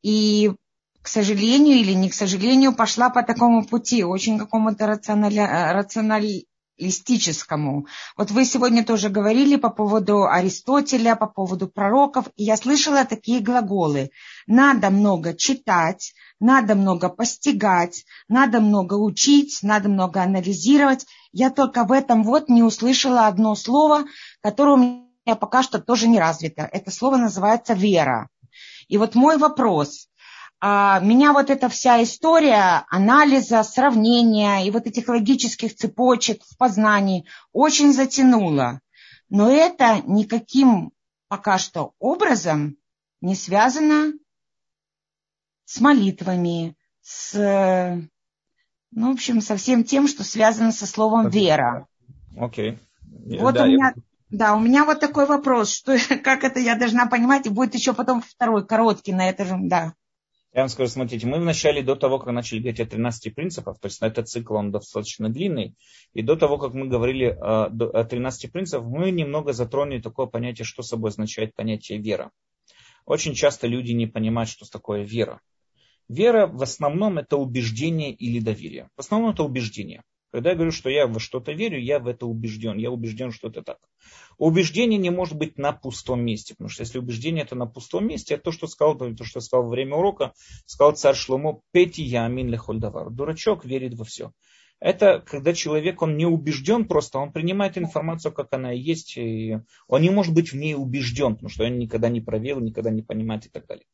[0.01, 0.53] и,
[1.01, 6.45] к сожалению или не к сожалению, пошла по такому пути, очень какому-то рационали...
[6.77, 7.87] рационалистическому.
[8.17, 13.39] Вот вы сегодня тоже говорили по поводу Аристотеля, по поводу пророков, и я слышала такие
[13.39, 14.11] глаголы.
[14.47, 21.05] Надо много читать, надо много постигать, надо много учить, надо много анализировать.
[21.31, 24.03] Я только в этом вот не услышала одно слово,
[24.41, 26.63] которое у меня пока что тоже не развито.
[26.71, 28.29] Это слово называется вера.
[28.87, 30.07] И вот мой вопрос.
[30.59, 37.25] А, меня вот эта вся история анализа, сравнения и вот этих логических цепочек в познании
[37.51, 38.81] очень затянула.
[39.29, 40.91] Но это никаким
[41.27, 42.77] пока что образом
[43.21, 44.13] не связано
[45.65, 47.33] с молитвами, с,
[48.91, 51.87] ну, в общем, со всем тем, что связано со словом вера.
[52.37, 52.71] Окей.
[52.71, 53.39] Okay.
[53.39, 53.93] Вот да, у меня...
[53.95, 54.01] Я...
[54.29, 57.93] Да, у меня вот такой вопрос, что, как это я должна понимать, и будет еще
[57.93, 59.93] потом второй, короткий на это же, да.
[60.55, 63.87] Я вам скажу, смотрите, мы вначале, до того, как начали говорить о 13 принципах, то
[63.87, 65.75] есть на этот цикл он достаточно длинный,
[66.13, 70.63] и до того, как мы говорили о, о 13 принципах, мы немного затронули такое понятие,
[70.63, 72.31] что собой означает понятие вера.
[73.05, 75.41] Очень часто люди не понимают, что такое вера.
[76.07, 78.89] Вера в основном это убеждение или доверие.
[78.95, 80.03] В основном это убеждение.
[80.35, 82.77] Когда я говорю, что я во что-то верю, я в это убежден.
[82.77, 83.77] Я убежден, что это так.
[84.37, 86.55] Убеждение не может быть на пустом месте.
[86.55, 89.63] Потому что если убеждение это на пустом месте, это то, что сказал, то, что сказал
[89.63, 90.33] во время урока,
[90.65, 93.11] сказал царь Шломо, пети я амин лехольдавар.
[93.11, 94.33] Дурачок верит во все.
[94.81, 100.01] Это когда человек, он не убежден просто, он принимает информацию, как она есть, и он
[100.01, 103.45] не может быть в ней убежден, потому что он никогда не проверил, никогда не понимает
[103.45, 103.85] и так далее.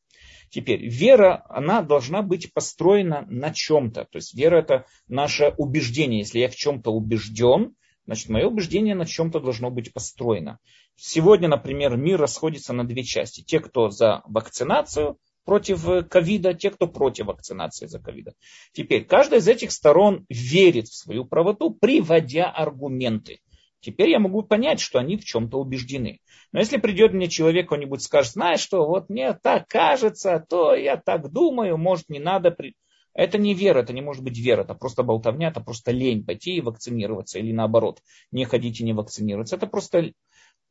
[0.51, 4.03] Теперь, вера, она должна быть построена на чем-то.
[4.11, 6.19] То есть вера это наше убеждение.
[6.19, 7.73] Если я в чем-то убежден,
[8.05, 10.59] значит мое убеждение на чем-то должно быть построено.
[10.97, 13.41] Сегодня, например, мир расходится на две части.
[13.41, 18.33] Те, кто за вакцинацию против ковида, те, кто против вакцинации за ковида.
[18.73, 23.39] Теперь, каждая из этих сторон верит в свою правоту, приводя аргументы.
[23.81, 26.21] Теперь я могу понять, что они в чем-то убеждены.
[26.51, 30.97] Но если придет мне человек, кто-нибудь скажет, знаешь что, вот мне так кажется, то я
[30.97, 32.51] так думаю, может не надо.
[32.51, 32.75] При...
[33.13, 36.55] Это не вера, это не может быть вера, это просто болтовня, это просто лень пойти
[36.55, 38.01] и вакцинироваться, или наоборот,
[38.31, 39.55] не ходить и не вакцинироваться.
[39.55, 40.11] Это просто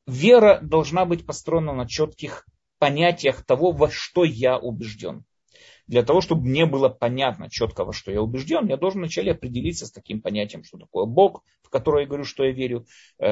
[0.07, 2.47] вера должна быть построена на четких
[2.79, 5.25] понятиях того, во что я убежден
[5.91, 9.87] для того, чтобы мне было понятно четко, во что я убежден, я должен вначале определиться
[9.87, 12.87] с таким понятием, что такое Бог, в которое я говорю, что я верю,
[13.19, 13.27] э,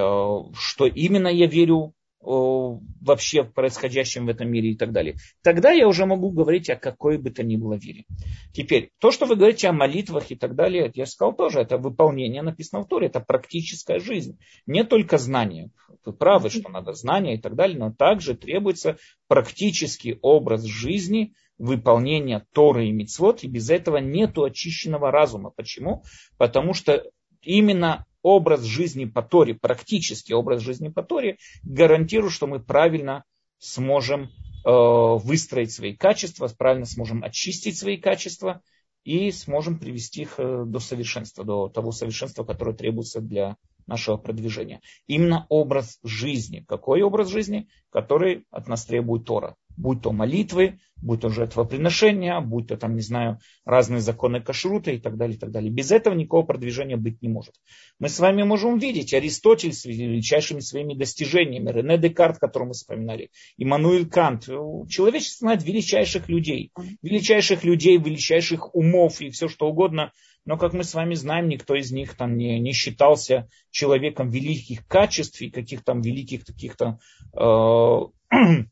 [0.54, 5.14] что именно я верю вообще в происходящем в этом мире и так далее.
[5.40, 8.06] Тогда я уже могу говорить о какой бы то ни было вере.
[8.52, 12.42] Теперь, то, что вы говорите о молитвах и так далее, я сказал тоже, это выполнение
[12.42, 14.36] написано в Торе, это практическая жизнь.
[14.66, 15.70] Не только знания.
[16.04, 18.96] Вы правы, что надо знания и так далее, но также требуется
[19.28, 25.50] практический образ жизни, выполнения Торы и Мицвод, и без этого нет очищенного разума.
[25.50, 26.04] Почему?
[26.36, 27.04] Потому что
[27.42, 33.24] именно образ жизни по Торе, практически образ жизни по Торе, гарантирует, что мы правильно
[33.58, 34.28] сможем э,
[34.64, 38.62] выстроить свои качества, правильно сможем очистить свои качества
[39.04, 43.56] и сможем привести их э, до совершенства, до того совершенства, которое требуется для
[43.86, 44.80] нашего продвижения.
[45.06, 46.64] Именно образ жизни.
[46.68, 47.68] Какой образ жизни?
[47.90, 53.00] Который от нас требует Тора будь то молитвы, будь то жертвоприношения, будь то там, не
[53.00, 55.70] знаю, разные законы кашрута и так далее, и так далее.
[55.70, 57.54] Без этого никакого продвижения быть не может.
[57.98, 63.30] Мы с вами можем видеть Аристотель с величайшими своими достижениями, Рене Декарт, которого мы вспоминали,
[63.56, 64.44] Иммануил Кант.
[64.88, 66.72] Человечество знает величайших людей,
[67.02, 70.12] величайших людей, величайших умов и все что угодно.
[70.44, 74.86] Но, как мы с вами знаем, никто из них там не, не считался человеком великих
[74.86, 76.98] качеств и каких-то великих таких-то
[77.34, 78.00] Э,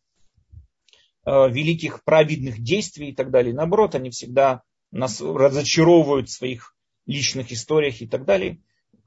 [1.27, 3.53] великих праведных действий и так далее.
[3.53, 4.63] Наоборот, они всегда
[4.93, 6.75] нас разочаровывают в своих
[7.07, 8.61] личных историях и так далее.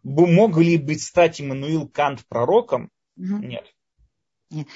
[0.04, 2.90] Мог ли быть стать Иммануил Кант пророком?
[3.18, 3.38] Угу.
[3.38, 3.66] Нет.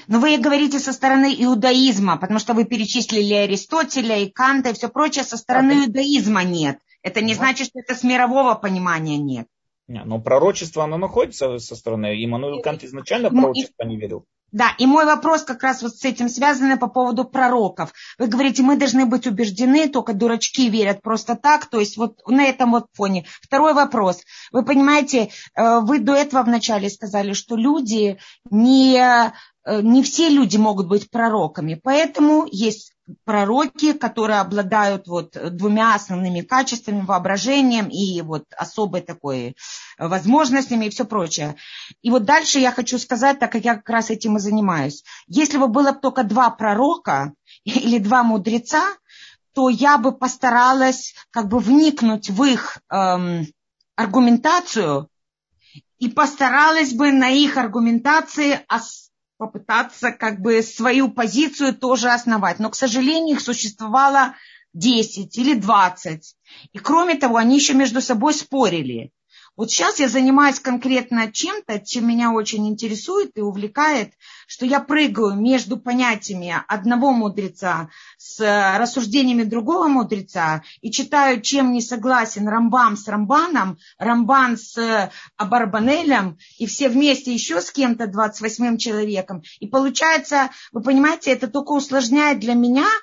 [0.08, 4.88] Но вы говорите со стороны иудаизма, потому что вы перечислили Аристотеля и Канта и все
[4.88, 6.80] прочее, со стороны а, иудаизма нет.
[7.02, 7.40] Это не да.
[7.40, 9.48] значит, что это с мирового понимания нет.
[9.88, 12.24] Не, но пророчество, оно находится со стороны.
[12.24, 14.26] Иммануил Кант изначально пророчество не верил.
[14.54, 17.92] Да, и мой вопрос как раз вот с этим связан по поводу пророков.
[18.20, 22.46] Вы говорите, мы должны быть убеждены, только дурачки верят просто так, то есть вот на
[22.46, 23.26] этом вот фоне.
[23.42, 24.22] Второй вопрос.
[24.52, 28.20] Вы понимаете, э, вы до этого вначале сказали, что люди
[28.52, 29.34] не,
[29.66, 32.93] э, не все люди могут быть пророками, поэтому есть
[33.26, 39.56] пророки, которые обладают вот двумя основными качествами, воображением и вот особой такой
[39.98, 41.56] возможностями и все прочее.
[42.02, 45.04] И вот дальше я хочу сказать, так как я как раз этим и занимаюсь.
[45.28, 48.84] Если бы было только два пророка или два мудреца,
[49.54, 53.48] то я бы постаралась как бы вникнуть в их эм,
[53.96, 55.10] аргументацию
[56.00, 58.66] и постаралась бы на их аргументации
[59.38, 62.60] попытаться как бы свою позицию тоже основать.
[62.60, 64.36] Но, к сожалению, их существовало
[64.74, 66.36] 10 или 20.
[66.72, 69.12] И кроме того, они еще между собой спорили.
[69.56, 74.14] Вот сейчас я занимаюсь конкретно чем-то, чем меня очень интересует и увлекает,
[74.48, 78.40] что я прыгаю между понятиями одного мудреца с
[78.80, 86.66] рассуждениями другого мудреца и читаю, чем не согласен Рамбам с Рамбаном, Рамбан с Абарбанелем и
[86.66, 89.44] все вместе еще с кем-то, 28-м человеком.
[89.60, 92.88] И получается, вы понимаете, это только усложняет для меня–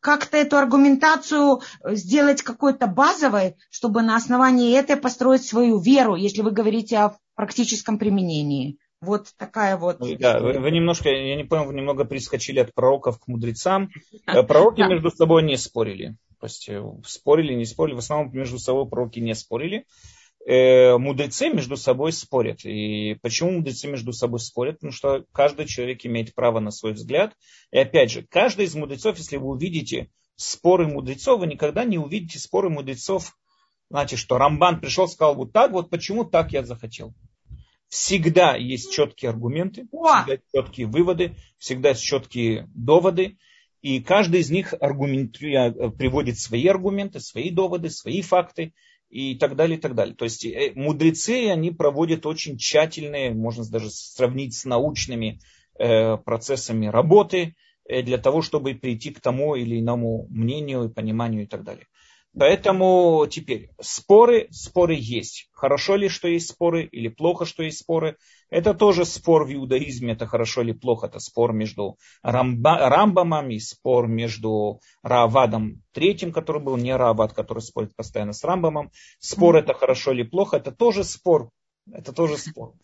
[0.00, 6.50] как-то эту аргументацию сделать какой-то базовой, чтобы на основании этой построить свою веру, если вы
[6.50, 8.78] говорите о практическом применении.
[9.00, 9.98] Вот такая вот.
[10.20, 13.90] Да, вы, вы немножко, я не понял, вы немного прискочили от пророков к мудрецам.
[14.26, 14.88] Э, пророки да.
[14.88, 16.14] между собой не спорили.
[16.38, 17.96] То есть э, спорили, не спорили.
[17.96, 19.86] В основном между собой пророки не спорили.
[20.44, 22.64] Э, мудрецы между собой спорят.
[22.64, 24.76] И почему мудрецы между собой спорят?
[24.76, 27.36] Потому что каждый человек имеет право на свой взгляд.
[27.70, 32.40] И опять же, каждый из мудрецов, если вы увидите споры мудрецов, вы никогда не увидите
[32.40, 33.36] споры мудрецов,
[33.88, 37.14] знаете, что Рамбан пришел, сказал вот так, вот почему так я захотел.
[37.88, 43.36] Всегда есть четкие аргументы, всегда четкие выводы, всегда есть четкие доводы.
[43.80, 48.72] И каждый из них аргументует, приводит свои аргументы, свои доводы, свои факты
[49.12, 50.16] и так далее, и так далее.
[50.16, 55.38] То есть э, мудрецы, они проводят очень тщательные, можно даже сравнить с научными
[55.78, 61.42] э, процессами работы э, для того, чтобы прийти к тому или иному мнению и пониманию
[61.42, 61.86] и так далее.
[62.38, 65.48] Поэтому теперь споры, споры есть.
[65.52, 68.16] Хорошо ли, что есть споры, или плохо, что есть споры.
[68.48, 71.06] Это тоже спор в иудаизме, это хорошо или плохо.
[71.06, 77.60] Это спор между Рамба, Рамбамом и спор между Раавадом третьим, который был не Раавад, который
[77.60, 78.90] спорит постоянно с Рамбамом.
[79.18, 81.50] Спор это хорошо или плохо, это тоже спор.
[81.90, 82.74] Это тоже спор.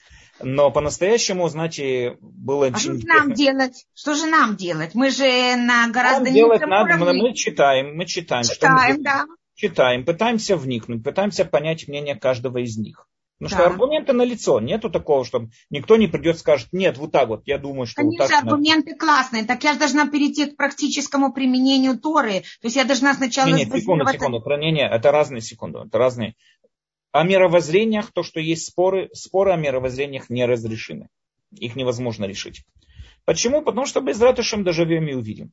[0.40, 2.66] Но по-настоящему, знаете, было...
[2.66, 3.86] А что же нам делать?
[3.94, 4.94] Что же нам делать?
[4.94, 8.44] Мы же на гораздо нам делать надо, Мы читаем, мы читаем.
[8.44, 9.24] Читаем, мы да.
[9.54, 13.08] Читаем, пытаемся вникнуть, пытаемся понять мнение каждого из них.
[13.38, 13.56] Потому да.
[13.56, 14.60] что аргументы на лицо.
[14.60, 18.02] Нету такого, что никто не придет и скажет, нет, вот так вот, я думаю, что
[18.02, 18.42] Конечно, вот так.
[18.42, 18.98] аргументы надо.
[18.98, 19.44] классные.
[19.44, 22.40] Так я же должна перейти к практическому применению Торы.
[22.60, 23.48] То есть я должна сначала...
[23.48, 24.40] Нет, нет секунду, секунду.
[24.40, 25.78] Хранение, это разные секунды.
[25.86, 26.34] Это разные
[27.12, 31.08] о мировоззрениях, то, что есть споры, споры о мировоззрениях не разрешены.
[31.52, 32.64] Их невозможно решить.
[33.24, 33.62] Почему?
[33.62, 35.52] Потому что без ратушем доживем и увидим.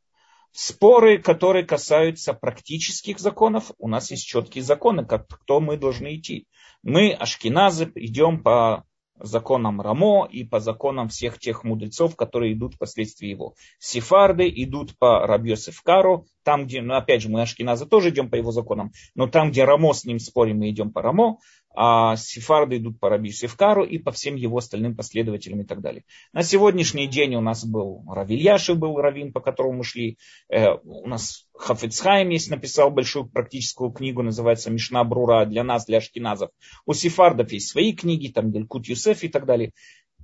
[0.51, 6.47] Споры, которые касаются практических законов, у нас есть четкие законы, как кто мы должны идти.
[6.81, 8.85] Мы, ашкеназы, идем по
[9.19, 13.55] законам Рамо и по законам всех тех мудрецов, которые идут впоследствии его.
[13.79, 18.35] Сефарды идут по Рабьосеф Кару, там, где, ну, опять же, мы Ашкиназа тоже идем по
[18.35, 21.37] его законам, но там, где Рамо с ним спорим, мы идем по Рамо,
[21.75, 26.03] а сефарды идут по Раби Севкару и по всем его остальным последователям и так далее.
[26.31, 30.17] На сегодняшний день у нас был Равильяши, был Равин, по которому мы шли.
[30.49, 35.97] Э, у нас Хафицхайм есть, написал большую практическую книгу, называется Мишна Брура для нас, для
[35.97, 36.51] ашкеназов.
[36.85, 39.71] У сефардов есть свои книги, там Делькут Юсеф и так далее.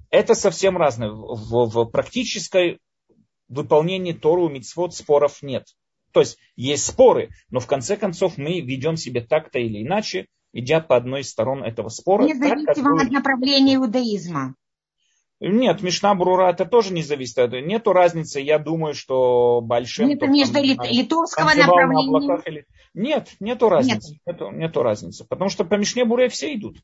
[0.10, 1.12] Это совсем разное.
[1.12, 2.80] В, в практической
[3.50, 5.66] выполнении Тору Мицвод споров нет.
[6.14, 10.80] То есть есть споры, но в конце концов мы ведем себя так-то или иначе, идя
[10.82, 12.24] по одной из сторон этого спора.
[12.24, 14.56] Независимо так, от направления иудаизма.
[15.40, 17.38] Нет, Мишна Брура это тоже не зависит.
[17.52, 18.40] Нету разницы.
[18.40, 20.08] Я думаю, что большим...
[20.08, 22.28] Нет, между там, литовского направления...
[22.28, 22.66] На или...
[22.94, 24.12] Нет, нету разницы.
[24.12, 24.22] Нет.
[24.28, 25.26] Нету, нету разницы.
[25.28, 26.78] Потому что по Мишне Буре все идут.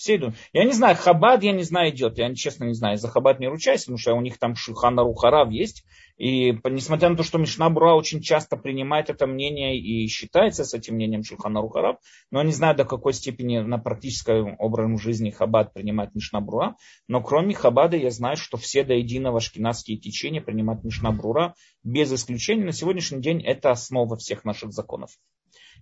[0.00, 0.34] Все идут.
[0.54, 2.16] Я не знаю, Хабад, я не знаю, идет.
[2.16, 2.96] Я честно не знаю.
[2.96, 5.84] За Хабад не ручаюсь, потому что у них там Шухана Рухарав есть.
[6.16, 10.72] И несмотря на то, что Мишна Бура очень часто принимает это мнение и считается с
[10.72, 11.96] этим мнением Шухана Рухарав,
[12.30, 16.76] но я не знаю, до какой степени на практическом образе жизни Хабад принимает Мишна Брура.
[17.06, 21.52] Но кроме Хабада я знаю, что все до единого шкинадские течения принимают Мишна Брура
[21.84, 22.64] без исключения.
[22.64, 25.10] На сегодняшний день это основа всех наших законов.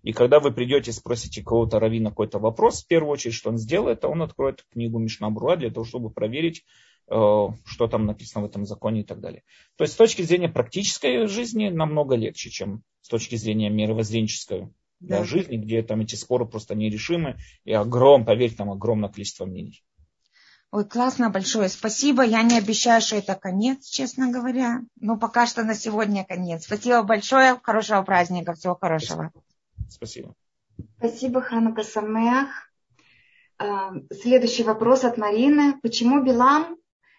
[0.03, 3.59] И когда вы придете и спросите кого-то равина какой-то вопрос, в первую очередь, что он
[3.59, 6.65] сделает, он откроет книгу Мишнабруа для того, чтобы проверить,
[7.09, 7.15] э,
[7.65, 9.43] что там написано в этом законе и так далее.
[9.77, 14.69] То есть с точки зрения практической жизни намного легче, чем с точки зрения мировоззренческой
[15.01, 15.25] да.
[15.25, 19.83] жизни, где там эти споры просто нерешимы, и огром, поверь, там огромное количество мнений.
[20.71, 22.23] Ой, классно, большое спасибо.
[22.23, 24.83] Я не обещаю, что это конец, честно говоря.
[25.01, 26.65] Но пока что на сегодня конец.
[26.65, 27.59] Спасибо большое.
[27.63, 28.53] Хорошего праздника.
[28.53, 29.31] Всего хорошего.
[29.31, 29.48] Спасибо.
[29.89, 30.35] Спасибо.
[30.99, 32.71] Спасибо, Ханука Самеах.
[33.59, 35.81] А, следующий вопрос от Марины.
[35.83, 36.77] Почему Билам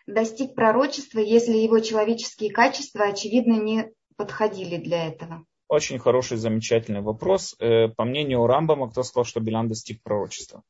[0.07, 5.45] достиг пророчества, если его человеческие качества, очевидно, не подходили для этого?
[5.67, 7.55] Очень хороший, замечательный вопрос.
[7.59, 10.63] Э, по мнению Рамбама, кто сказал, что Билам достиг пророчества?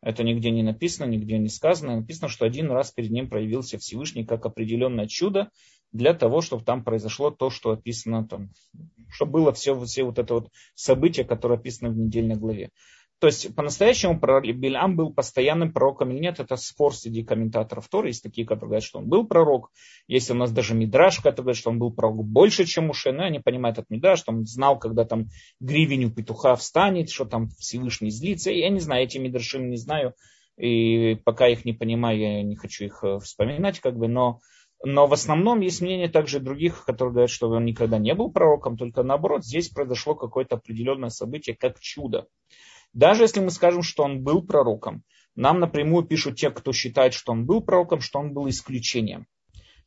[0.00, 1.96] Это нигде не написано, нигде не сказано.
[1.96, 5.50] Написано, что один раз перед ним проявился Всевышний как определенное чудо
[5.92, 8.50] для того, чтобы там произошло то, что описано там,
[9.10, 12.70] чтобы было все, все вот это вот событие, которое описано в недельной главе.
[13.22, 18.08] То есть по-настоящему Билям был постоянным пророком или нет, это спор среди комментаторов Торы.
[18.08, 19.70] Есть такие, которые говорят, что он был пророк.
[20.08, 23.12] Есть у нас даже Мидраш, который говорит, что он был пророк больше, чем Уше.
[23.12, 25.28] Но они понимают от Мидраш, что он знал, когда там
[25.60, 28.50] гривень у петуха встанет, что там Всевышний злится.
[28.50, 30.14] Я не знаю, эти Мидраши не знаю.
[30.58, 34.40] И пока их не понимаю, я не хочу их э, вспоминать, как бы, но
[34.84, 38.76] но в основном есть мнение также других, которые говорят, что он никогда не был пророком,
[38.76, 42.26] только наоборот, здесь произошло какое-то определенное событие, как чудо.
[42.92, 45.02] Даже если мы скажем, что он был пророком,
[45.34, 49.26] нам напрямую пишут те, кто считает, что он был пророком, что он был исключением.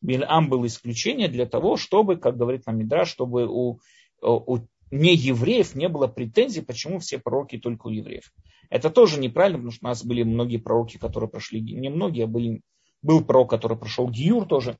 [0.01, 3.79] Бильам был исключением для того, чтобы, как говорит нам Мидра, чтобы у,
[4.21, 4.57] у
[4.91, 8.31] неевреев не было претензий, почему все пророки только у евреев.
[8.69, 12.27] Это тоже неправильно, потому что у нас были многие пророки, которые прошли, не многие, а
[12.27, 12.61] были,
[13.05, 14.77] был пророк, который прошел Гиюр тоже.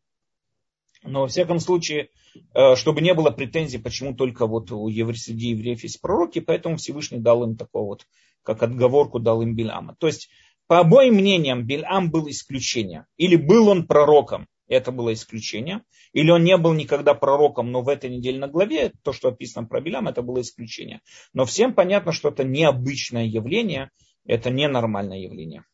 [1.04, 2.10] Но во всяком случае,
[2.54, 6.78] э, чтобы не было претензий, почему только вот у евре, среди евреев есть пророки, поэтому
[6.78, 8.08] Всевышний дал им такого вот,
[8.44, 9.96] как отговорку дал им Бильама.
[10.00, 10.30] То есть,
[10.68, 13.06] по обоим мнениям, Бильам был исключением.
[13.18, 15.84] Или был он пророком, это было исключение.
[16.14, 19.82] Или он не был никогда пророком, но в этой недельной главе, то, что описано про
[19.82, 21.02] Билям, это было исключение.
[21.34, 23.92] Но всем понятно, что это необычное явление,
[24.26, 25.66] это ненормальное явление.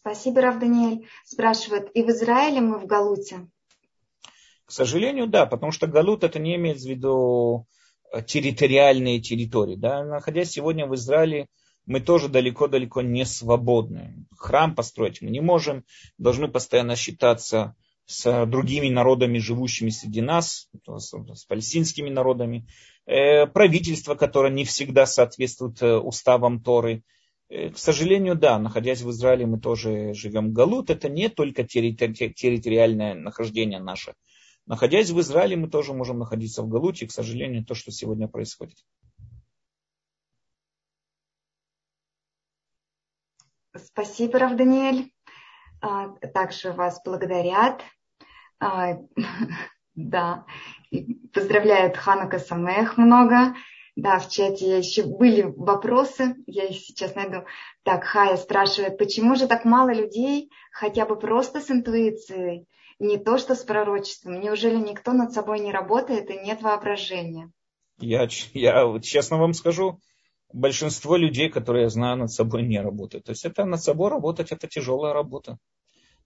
[0.00, 1.08] Спасибо, Рав Даниэль.
[1.24, 3.48] Спрашивает, и в Израиле мы в Галуте?
[4.64, 7.66] К сожалению, да, потому что Галут это не имеет в виду
[8.12, 9.74] э, территориальные территории.
[9.74, 10.04] Да?
[10.04, 11.48] Находясь сегодня в Израиле,
[11.84, 14.24] мы тоже далеко-далеко не свободны.
[14.36, 15.84] Храм построить мы не можем,
[16.16, 17.74] должны постоянно считаться
[18.06, 22.68] с другими народами, живущими среди нас, с палестинскими народами,
[23.04, 27.16] э, правительство, которое не всегда соответствует э, уставам Торы, Э,
[27.48, 30.90] к сожалению, да, находясь в Израиле, мы тоже живем Галут.
[30.90, 34.14] Это не только территориальное нахождение наше.
[34.66, 37.06] Находясь в Израиле, мы тоже можем находиться в Галуте.
[37.06, 38.76] К сожалению, то, что сегодня происходит.
[43.74, 45.10] Спасибо, Рав Даниэль.
[45.80, 47.82] А, также вас благодарят.
[48.60, 48.98] А,
[49.94, 50.44] да,
[51.32, 53.54] поздравляют Ханака Самех много.
[53.98, 57.38] Да, в чате еще были вопросы, я их сейчас найду.
[57.82, 62.68] Так, Хая спрашивает, почему же так мало людей хотя бы просто с интуицией,
[63.00, 64.40] не то что с пророчеством?
[64.40, 67.50] Неужели никто над собой не работает и нет воображения?
[67.98, 69.98] Я, я честно вам скажу,
[70.52, 73.24] большинство людей, которые я знаю, над собой не работают.
[73.24, 75.58] То есть это над собой работать, это тяжелая работа.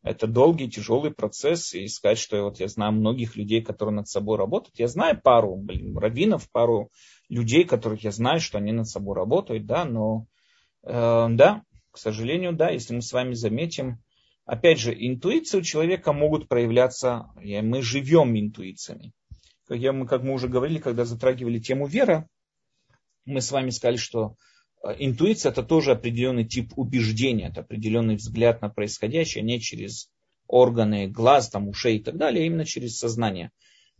[0.03, 1.75] Это долгий, тяжелый процесс.
[1.75, 4.79] И сказать, что вот я знаю многих людей, которые над собой работают.
[4.79, 6.91] Я знаю пару блин, раввинов, пару
[7.29, 10.27] людей, которых я знаю, что они над собой работают, да, но
[10.83, 11.63] э, да,
[11.93, 14.03] к сожалению, да, если мы с вами заметим,
[14.45, 19.13] опять же, интуиции у человека могут проявляться, мы живем интуициями.
[19.67, 22.29] Как, я, как мы уже говорили, когда затрагивали тему вера,
[23.25, 24.35] мы с вами сказали, что
[24.99, 30.11] интуиция это тоже определенный тип убеждения, это определенный взгляд на происходящее, не через
[30.47, 33.51] органы глаз, там, ушей и так далее, а именно через сознание.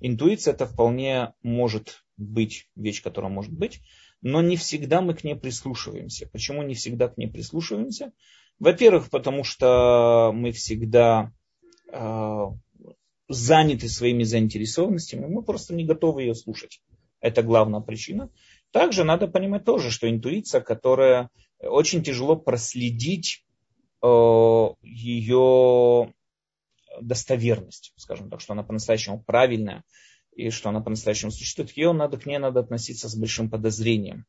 [0.01, 3.81] Интуиция это вполне может быть вещь, которая может быть,
[4.21, 6.29] но не всегда мы к ней прислушиваемся.
[6.29, 8.13] Почему не всегда к ней прислушиваемся?
[8.59, 11.33] Во-первых, потому что мы всегда
[11.93, 12.45] э,
[13.29, 16.81] заняты своими заинтересованностями, мы просто не готовы ее слушать.
[17.21, 18.31] Это главная причина.
[18.73, 21.31] Также надо понимать тоже, что интуиция, которая
[21.61, 23.45] очень тяжело проследить
[24.03, 24.07] э,
[24.83, 26.13] ее
[27.01, 29.85] достоверность, скажем так, что она по-настоящему правильная
[30.35, 34.25] и что она по-настоящему существует, ее надо, к ней надо относиться с большим подозрением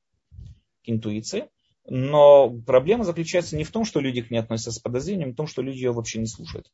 [0.83, 1.49] к интуиции.
[1.85, 5.35] Но проблема заключается не в том, что люди к ней относятся с подозрением, а в
[5.35, 6.71] том, что люди ее вообще не слушают.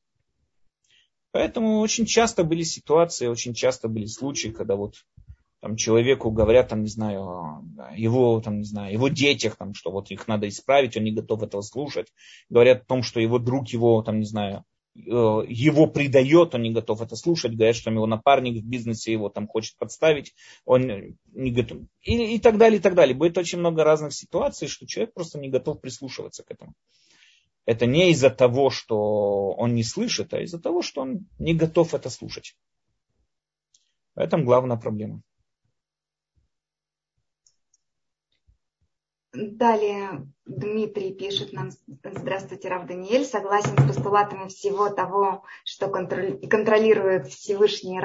[1.31, 4.95] Поэтому очень часто были ситуации, очень часто были случаи, когда вот
[5.61, 7.65] там человеку говорят, там, не знаю,
[7.95, 11.43] его, там, не знаю, его детях, там, что вот их надо исправить, он не готов
[11.43, 12.07] этого слушать.
[12.49, 14.63] Говорят о том, что его друг его, там, не знаю,
[14.95, 19.27] э, его предает, он не готов это слушать, говорят, что его напарник в бизнесе его
[19.29, 20.33] там хочет подставить,
[20.63, 21.79] он не готов.
[22.03, 23.15] И, и так далее, и так далее.
[23.15, 26.73] Будет очень много разных ситуаций, что человек просто не готов прислушиваться к этому.
[27.65, 31.93] Это не из-за того, что он не слышит, а из-за того, что он не готов
[31.93, 32.55] это слушать.
[34.15, 35.21] В этом главная проблема.
[39.31, 41.69] Далее Дмитрий пишет нам,
[42.03, 47.99] здравствуйте, Рав Даниэль, согласен с постулатами всего того, что контролирует Всевышний,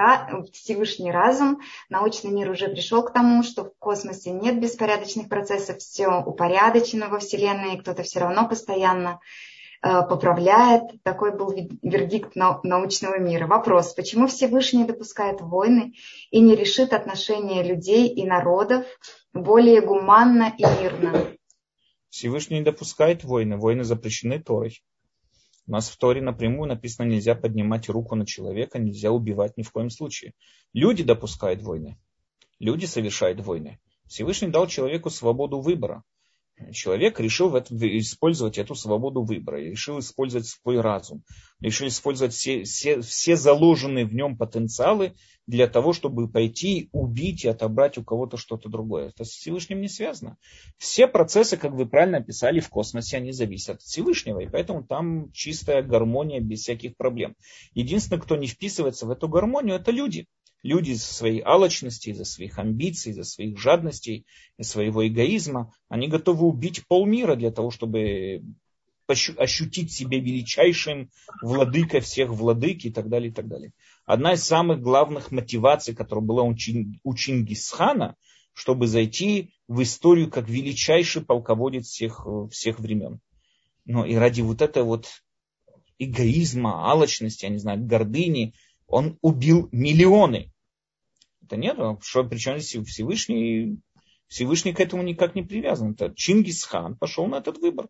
[1.10, 1.62] разум.
[1.88, 7.20] Научный мир уже пришел к тому, что в космосе нет беспорядочных процессов, все упорядочено во
[7.20, 9.20] Вселенной, кто-то все равно постоянно
[9.84, 11.02] Э, поправляет.
[11.02, 11.52] Такой был
[11.82, 13.46] вердикт научного мира.
[13.46, 15.92] Вопрос, почему Всевышний допускает войны
[16.30, 18.86] и не решит отношения людей и народов
[19.34, 21.36] более гуманно и мирно?
[22.08, 23.56] Всевышний не допускает войны.
[23.56, 24.82] Войны запрещены Торой.
[25.66, 29.72] У нас в Торе напрямую написано, нельзя поднимать руку на человека, нельзя убивать ни в
[29.72, 30.32] коем случае.
[30.72, 31.98] Люди допускают войны.
[32.60, 33.80] Люди совершают войны.
[34.06, 36.04] Всевышний дал человеку свободу выбора
[36.72, 41.22] человек решил в этом, использовать эту свободу выбора, решил использовать свой разум,
[41.60, 45.14] решил использовать все, все, все заложенные в нем потенциалы
[45.46, 49.08] для того, чтобы пойти убить и отобрать у кого-то что-то другое.
[49.08, 50.36] Это с Всевышним не связано.
[50.78, 55.30] Все процессы, как вы правильно описали, в космосе, они зависят от Всевышнего, и поэтому там
[55.32, 57.34] чистая гармония без всяких проблем.
[57.72, 60.26] Единственное, кто не вписывается в эту гармонию, это люди
[60.64, 64.26] люди из-за своей алчности, из-за своих амбиций, из-за своих жадностей,
[64.58, 68.42] из своего эгоизма, они готовы убить полмира для того, чтобы
[69.06, 71.10] ощутить себя величайшим
[71.42, 73.72] владыкой всех владык и так далее, и так далее.
[74.06, 76.54] Одна из самых главных мотиваций, которая была у
[77.14, 78.16] Чингисхана,
[78.54, 83.20] чтобы зайти в историю как величайший полководец всех, всех времен.
[83.84, 85.08] Но и ради вот этой вот
[85.98, 88.54] эгоизма, алчности, я не знаю, гордыни,
[88.86, 90.50] он убил миллионы.
[91.44, 93.78] Это нет, что, причем здесь Всевышний,
[94.28, 95.92] Всевышний к этому никак не привязан.
[95.92, 97.88] Это Чингисхан пошел на этот выбор.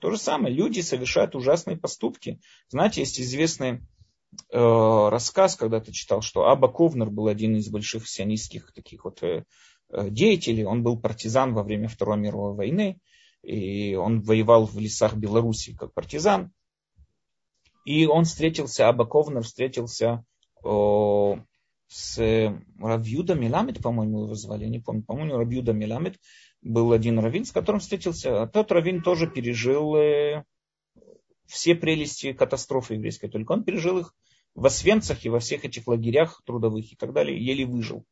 [0.00, 2.40] То же самое, люди совершают ужасные поступки.
[2.68, 3.80] Знаете, есть известный
[4.52, 9.22] э, рассказ, когда ты читал, что Аба Ковнер был один из больших сионистских таких вот
[9.22, 9.44] э,
[9.90, 10.64] э, деятелей.
[10.64, 13.00] Он был партизан во время Второй мировой войны.
[13.42, 16.52] И он воевал в лесах Белоруссии как партизан.
[17.84, 20.24] И он встретился, Аба Ковнер встретился
[20.62, 21.38] о,
[21.88, 26.18] с Равьюда Миламед, по-моему, его звали, я не помню, по-моему, Равьюда Миламед
[26.60, 28.42] был один раввин, с которым встретился.
[28.42, 30.44] А тот раввин тоже пережил э,
[31.46, 34.14] все прелести катастрофы еврейской, только он пережил их
[34.54, 38.04] в Освенцах и во всех этих лагерях трудовых и так далее, еле выжил.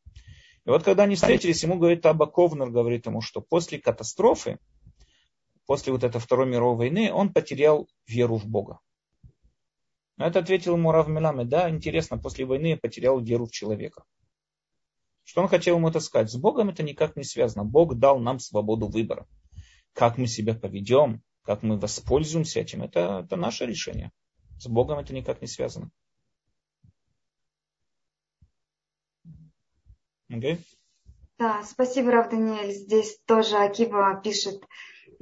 [0.65, 4.59] И вот когда они встретились, ему говорит Аба Ковнер, говорит ему, что после катастрофы,
[5.66, 8.81] после вот этой Второй мировой войны, он потерял веру в Бога.
[10.16, 14.05] На это ответил ему Рав Миламе, да, интересно, после войны я потерял веру в человека.
[15.24, 16.30] Что он хотел ему это сказать?
[16.30, 17.64] С Богом это никак не связано.
[17.64, 19.26] Бог дал нам свободу выбора.
[19.93, 24.12] Как мы себя поведем, как мы воспользуемся этим, это, это наше решение.
[24.59, 25.90] С Богом это никак не связано.
[30.30, 30.59] Okay?
[31.38, 32.72] Да, спасибо, Рав Даниэль.
[32.72, 34.64] Здесь тоже Акива пишет.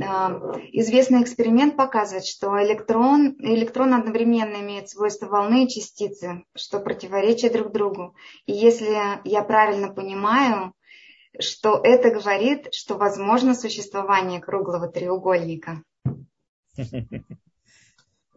[0.03, 0.31] А,
[0.73, 7.73] известный эксперимент показывает, что электрон, электрон одновременно имеет свойства волны и частицы, что противоречит друг
[7.73, 8.15] другу.
[8.47, 10.73] И если я правильно понимаю,
[11.39, 15.83] что это говорит, что возможно существование круглого треугольника.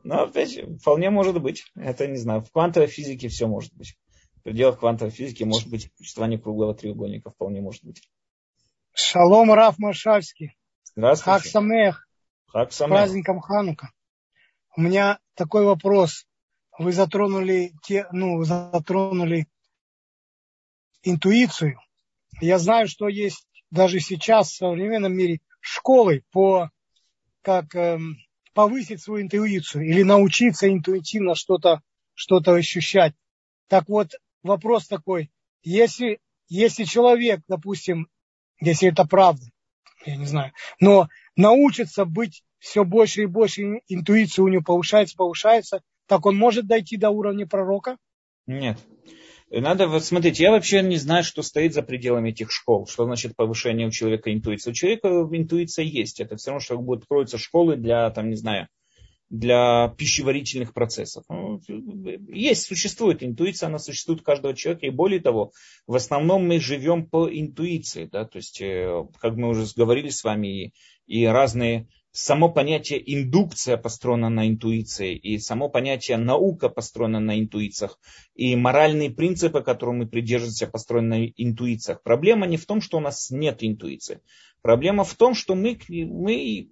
[0.04, 1.66] Ну, опять же, вполне может быть.
[1.76, 3.98] Это, не знаю, в квантовой физике все может быть.
[4.38, 8.02] В пределах квантовой физики может быть существование круглого треугольника, вполне может быть.
[8.94, 10.56] Шалом, Раф Маршальский.
[10.98, 11.42] Здравствуйте.
[11.42, 12.08] Хак Самех.
[12.48, 13.92] Хак С праздником Ханука.
[14.76, 16.26] У меня такой вопрос.
[16.80, 19.48] Вы затронули, те, ну, затронули
[21.04, 21.80] интуицию.
[22.42, 26.72] Я знаю, что есть даже сейчас в современном мире школы по
[27.44, 28.18] как эм,
[28.56, 31.84] повысить свою интуицию или научиться интуитивно что-то
[32.16, 33.14] что ощущать.
[33.68, 35.30] Так вот, вопрос такой,
[35.62, 38.08] если, если человек, допустим,
[38.60, 39.46] если это правда,
[40.06, 45.82] я не знаю, но научится быть все больше и больше, интуиция у него повышается, повышается,
[46.08, 47.98] так он может дойти до уровня пророка?
[48.46, 48.78] Нет.
[49.50, 52.86] Надо, вот смотрите, я вообще не знаю, что стоит за пределами этих школ.
[52.88, 54.72] Что значит повышение у человека интуиции?
[54.72, 56.20] У человека интуиция есть.
[56.20, 58.68] Это все равно, что будут строиться школы для, там, не знаю,
[59.30, 61.26] для пищеварительных процессов.
[61.30, 61.62] Ну,
[62.30, 64.86] есть, существует интуиция, она существует у каждого человека.
[64.86, 65.52] И более того,
[65.86, 68.06] в основном мы живем по интуиции.
[68.06, 68.26] Да?
[68.26, 70.74] То есть, э, как мы уже говорили с вами, и,
[71.08, 78.00] и разные само понятие индукция построено на интуиции, и само понятие наука построено на интуициях,
[78.34, 82.02] и моральные принципы, которым мы придерживаемся, построены на интуициях.
[82.02, 84.22] Проблема не в том, что у нас нет интуиции.
[84.64, 86.70] Проблема в том, что мы, мы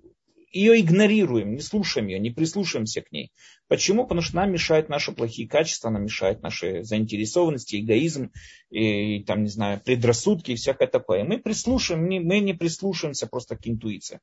[0.55, 3.31] ее игнорируем, не слушаем ее, не прислушиваемся к ней.
[3.67, 4.03] Почему?
[4.03, 8.31] Потому что нам мешают наши плохие качества, нам мешают наши заинтересованности, эгоизм,
[8.69, 11.25] и, там, не знаю, предрассудки и всякое такое.
[11.25, 14.21] Мы прислушиваем, мы не прислушиваемся просто к интуиции.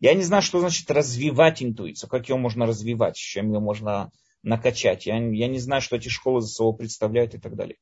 [0.00, 4.10] Я не знаю, что значит развивать интуицию, как ее можно развивать, чем ее можно
[4.42, 5.06] накачать.
[5.06, 7.76] Я, я не знаю, что эти школы за собой представляют и так далее.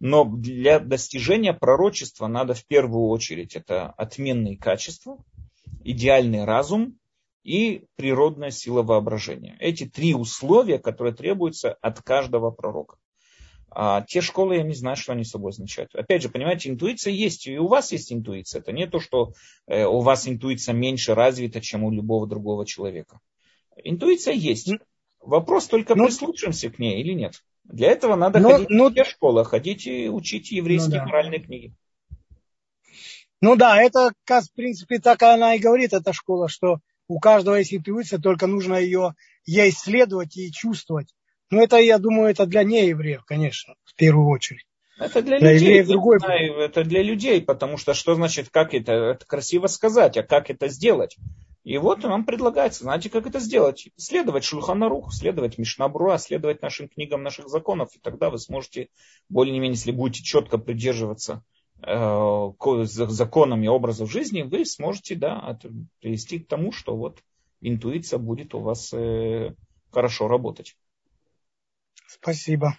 [0.00, 5.18] Но для достижения пророчества надо в первую очередь это отменные качества,
[5.84, 6.98] идеальный разум,
[7.44, 9.56] и природная сила воображения.
[9.60, 12.96] Эти три условия, которые требуются от каждого пророка.
[13.76, 15.94] А те школы, я не знаю, что они собой означают.
[15.94, 18.60] Опять же, понимаете, интуиция есть, и у вас есть интуиция.
[18.60, 19.32] Это не то, что
[19.66, 23.18] э, у вас интуиция меньше развита, чем у любого другого человека.
[23.82, 24.70] Интуиция есть.
[25.20, 27.42] Вопрос только, но, прислушаемся к ней или нет.
[27.64, 31.06] Для этого надо но, ходить но, в те школы, ходить и учить еврейские ну, да.
[31.06, 31.74] моральные книги.
[33.40, 37.74] Ну да, это, в принципе, так она и говорит, эта школа, что у каждого есть
[37.74, 39.14] интуиция, только нужно ее
[39.44, 41.14] ей исследовать и чувствовать.
[41.50, 44.66] Но это, я думаю, это для неевреев, конечно, в первую очередь.
[44.98, 46.18] Это для, для людей, другой...
[46.20, 50.50] знаю, это для людей, потому что что значит, как это, это красиво сказать, а как
[50.50, 51.16] это сделать?
[51.64, 53.88] И вот нам предлагается, знаете, как это сделать?
[53.96, 58.88] Следовать Шульханарух, следовать Мишнабруа, следовать нашим книгам, наших законов, и тогда вы сможете,
[59.28, 61.42] более-менее, если будете четко придерживаться
[61.86, 65.58] законами образов жизни, вы сможете да,
[66.00, 67.22] привести к тому, что вот
[67.60, 69.54] интуиция будет у вас э,
[69.90, 70.76] хорошо работать.
[72.06, 72.76] Спасибо.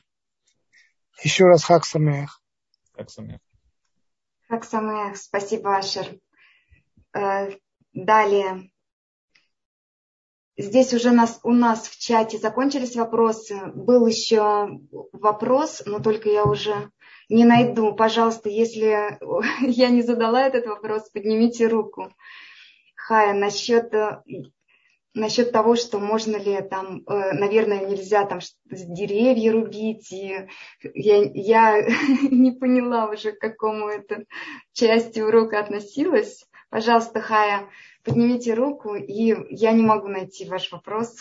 [1.24, 2.42] Еще раз Хак Самех.
[2.94, 3.40] Хак Самех.
[4.48, 5.18] Хак Самех.
[5.18, 6.20] Спасибо, Ашер.
[7.14, 7.52] Э,
[7.94, 8.70] далее.
[10.58, 13.60] Здесь уже нас, у нас в чате закончились вопросы.
[13.74, 14.80] Был еще
[15.12, 16.92] вопрос, но только я уже
[17.30, 17.94] не найду.
[17.94, 19.18] Пожалуйста, если
[19.62, 22.12] я не задала этот вопрос, поднимите руку.
[22.96, 23.94] Хая, насчет,
[25.14, 30.12] насчет того, что можно ли там, э, наверное, нельзя там деревья рубить.
[30.12, 30.48] И
[30.94, 31.82] я, я
[32.32, 34.26] не поняла уже, к какому это
[34.74, 36.46] части урока относилась.
[36.70, 37.70] Пожалуйста, Хая,
[38.04, 41.16] поднимите руку, и я не могу найти ваш вопрос.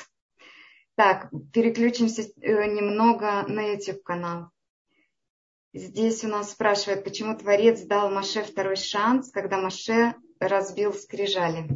[0.96, 4.50] Так, переключимся э, немного на YouTube канал.
[5.76, 11.68] Здесь у нас спрашивают, почему Творец дал Маше второй шанс, когда Маше разбил скрижали.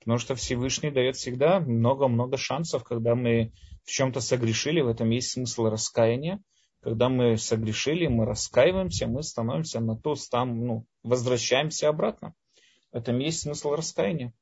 [0.00, 3.50] Потому что Всевышний дает всегда много-много шансов, когда мы
[3.84, 6.42] в чем-то согрешили, в этом есть смысл раскаяния.
[6.82, 12.34] Когда мы согрешили, мы раскаиваемся, мы становимся на то, там, ну, возвращаемся обратно.
[12.92, 14.34] В этом есть смысл раскаяния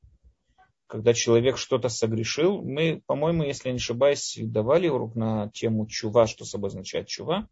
[0.87, 6.45] когда человек что-то согрешил, мы, по-моему, если не ошибаюсь, давали урок на тему чува, что
[6.45, 7.47] собой означает чува.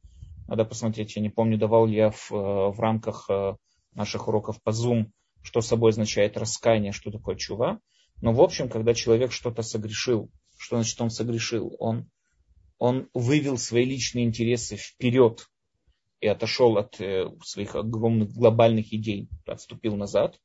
[0.47, 3.55] Надо посмотреть, я не помню, давал я в, э, в рамках э,
[3.93, 5.07] наших уроков по Zoom,
[5.41, 7.79] что собой означает раскаяние, что такое чува.
[8.21, 11.75] Но, в общем, когда человек что-то согрешил, что значит он согрешил?
[11.79, 12.09] Он,
[12.77, 15.47] он вывел свои личные интересы вперед
[16.21, 20.39] и отошел от э, своих огромных глобальных идей, отступил назад.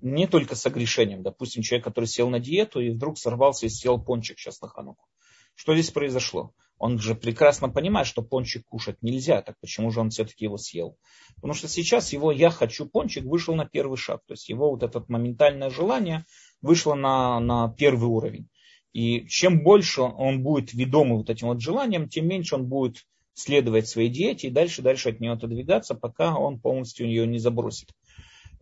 [0.00, 1.22] Не только с огрешением.
[1.22, 5.06] Допустим, человек, который сел на диету и вдруг сорвался и съел пончик сейчас на хануку.
[5.54, 6.52] Что здесь произошло?
[6.78, 10.98] Он же прекрасно понимает, что пончик кушать нельзя, так почему же он все-таки его съел?
[11.36, 14.22] Потому что сейчас его «я хочу пончик» вышел на первый шаг.
[14.26, 16.24] То есть его вот это моментальное желание
[16.60, 18.48] вышло на, на первый уровень.
[18.92, 23.88] И чем больше он будет ведомый вот этим вот желанием, тем меньше он будет следовать
[23.88, 27.90] своей диете и дальше, дальше от нее отодвигаться, пока он полностью ее не забросит.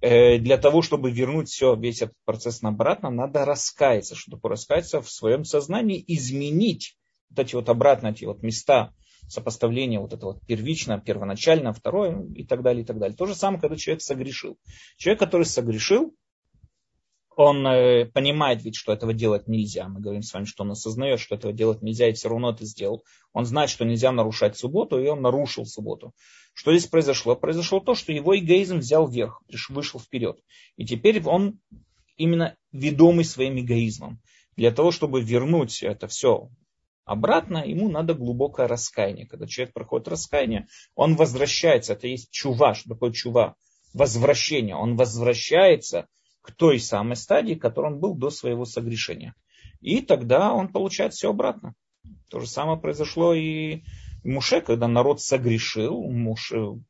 [0.02, 4.16] Э, для того, чтобы вернуть все, весь этот процесс обратно, надо раскаяться.
[4.16, 5.00] Что такое раскаяться?
[5.00, 6.96] В своем сознании изменить
[7.30, 8.92] вот эти вот обратно, эти вот места
[9.28, 13.16] сопоставления вот это вот первично, первоначально, второе и так далее, и так далее.
[13.16, 14.58] То же самое, когда человек согрешил.
[14.96, 16.12] Человек, который согрешил,
[17.36, 19.88] он э, понимает ведь, что этого делать нельзя.
[19.88, 22.64] Мы говорим с вами, что он осознает, что этого делать нельзя, и все равно это
[22.64, 23.04] сделал.
[23.32, 26.12] Он знает, что нельзя нарушать субботу, и он нарушил субботу.
[26.54, 27.34] Что здесь произошло?
[27.34, 30.38] Произошло то, что его эгоизм взял вверх, вышел вперед.
[30.76, 31.58] И теперь он
[32.16, 34.20] именно ведомый своим эгоизмом.
[34.56, 36.50] Для того, чтобы вернуть это все
[37.04, 39.26] обратно, ему надо глубокое раскаяние.
[39.26, 41.94] Когда человек проходит раскаяние, он возвращается.
[41.94, 42.74] Это есть чува.
[42.74, 43.56] Что такое чува?
[43.94, 44.76] Возвращение.
[44.76, 46.06] Он возвращается
[46.42, 49.34] к той самой стадии, которой он был до своего согрешения.
[49.80, 51.74] И тогда он получает все обратно.
[52.28, 53.82] То же самое произошло и
[54.24, 56.80] Муше, когда народ согрешил, Муше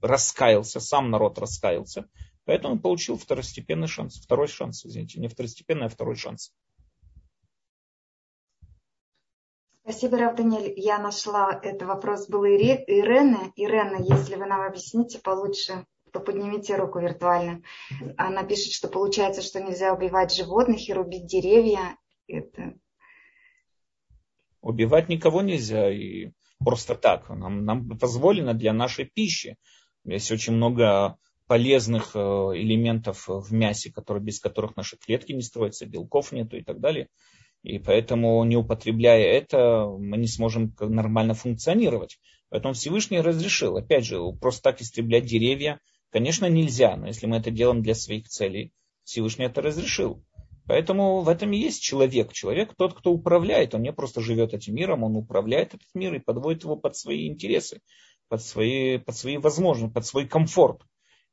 [0.00, 2.08] раскаялся, сам народ раскаялся,
[2.44, 6.52] поэтому он получил второстепенный шанс, второй шанс, извините, не второстепенный, а второй шанс.
[9.82, 10.72] Спасибо, Рав Даниэль.
[10.76, 13.52] Я нашла, это вопрос был Ирены.
[13.56, 17.62] Ирена, если вы нам объясните получше то поднимите руку виртуально.
[18.16, 21.96] Она пишет, что получается, что нельзя убивать животных и рубить деревья.
[22.26, 22.74] Это...
[24.60, 27.28] Убивать никого нельзя и просто так.
[27.28, 29.56] Нам, нам позволено для нашей пищи.
[30.04, 31.16] Есть очень много
[31.46, 36.62] полезных э, элементов в мясе, которые, без которых наши клетки не строятся, белков нету и
[36.62, 37.08] так далее.
[37.62, 42.18] И поэтому, не употребляя это, мы не сможем нормально функционировать.
[42.48, 45.80] Поэтому Всевышний разрешил, опять же, просто так истреблять деревья
[46.10, 48.72] Конечно, нельзя, но если мы это делаем для своих целей,
[49.04, 50.24] Всевышний это разрешил.
[50.66, 52.32] Поэтому в этом и есть человек.
[52.32, 53.74] Человек тот, кто управляет.
[53.74, 57.28] Он не просто живет этим миром, он управляет этот мир и подводит его под свои
[57.28, 57.80] интересы,
[58.28, 60.82] под свои, под свои возможности, под свой комфорт.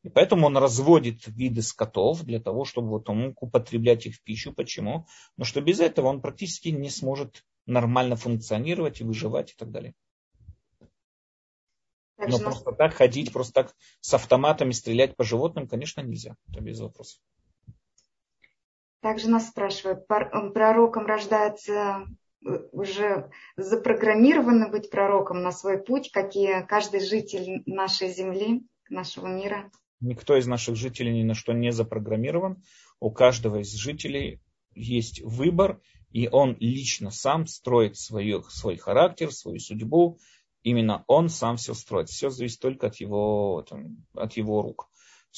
[0.04, 4.24] И поэтому он разводит виды скотов для того, чтобы вот он мог употреблять их в
[4.24, 4.54] пищу.
[4.54, 5.06] Почему?
[5.38, 9.94] Но что без этого он практически не сможет нормально функционировать и выживать и так далее.
[12.18, 16.36] Так Но просто так ходить, просто так с автоматами стрелять по животным, конечно, нельзя.
[16.50, 17.22] Это без вопросов.
[19.02, 22.08] Также нас спрашивают, пророком рождается
[22.44, 29.72] э, уже запрограммировано быть пророком на свой путь, какие каждый житель нашей земли, нашего мира?
[30.00, 32.64] Никто из наших жителей ни на что не запрограммирован.
[33.00, 34.42] У каждого из жителей
[34.74, 35.80] есть выбор,
[36.12, 40.20] и он лично сам строит свой, свой характер, свою судьбу,
[40.68, 42.10] Именно он сам все строит.
[42.10, 43.66] Все зависит только от его,
[44.14, 44.90] от его рук.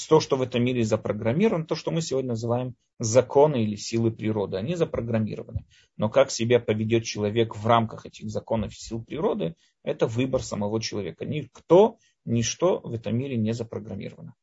[0.09, 4.57] То, что в этом мире запрограммировано, то, что мы сегодня называем законы или силы природы,
[4.57, 5.67] они запрограммированы.
[5.97, 10.81] Но как себя поведет человек в рамках этих законов и сил природы, это выбор самого
[10.81, 11.25] человека.
[11.25, 14.33] Никто, ничто в этом мире не запрограммировано.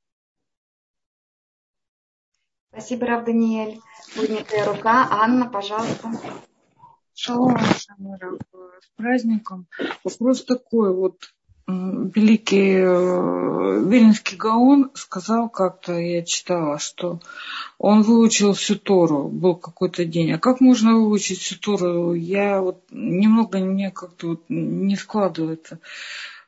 [2.71, 3.81] Спасибо, Рав Даниэль.
[4.15, 5.09] Поднятая рука.
[5.11, 6.13] Анна, пожалуйста.
[7.17, 8.37] Шалом, Шамира,
[8.81, 9.67] с праздником.
[10.05, 11.17] Вопрос такой, вот
[11.67, 17.21] великий э, Вильнинский Гаон сказал как-то, я читала, что
[17.79, 20.33] он выучил всю Тору, был какой-то день.
[20.33, 22.13] А как можно выучить всю Тору?
[22.15, 25.81] Я вот немного мне как-то вот не складывается.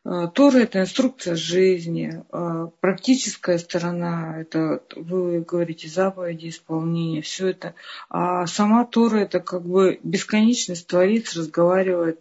[0.09, 7.75] Э, Тора– это инструкция жизни, э, практическая сторона– это, вы говорите, заповеди, исполнение, все это.
[8.09, 12.21] А сама Тора– это как бы бесконечность творец разговаривает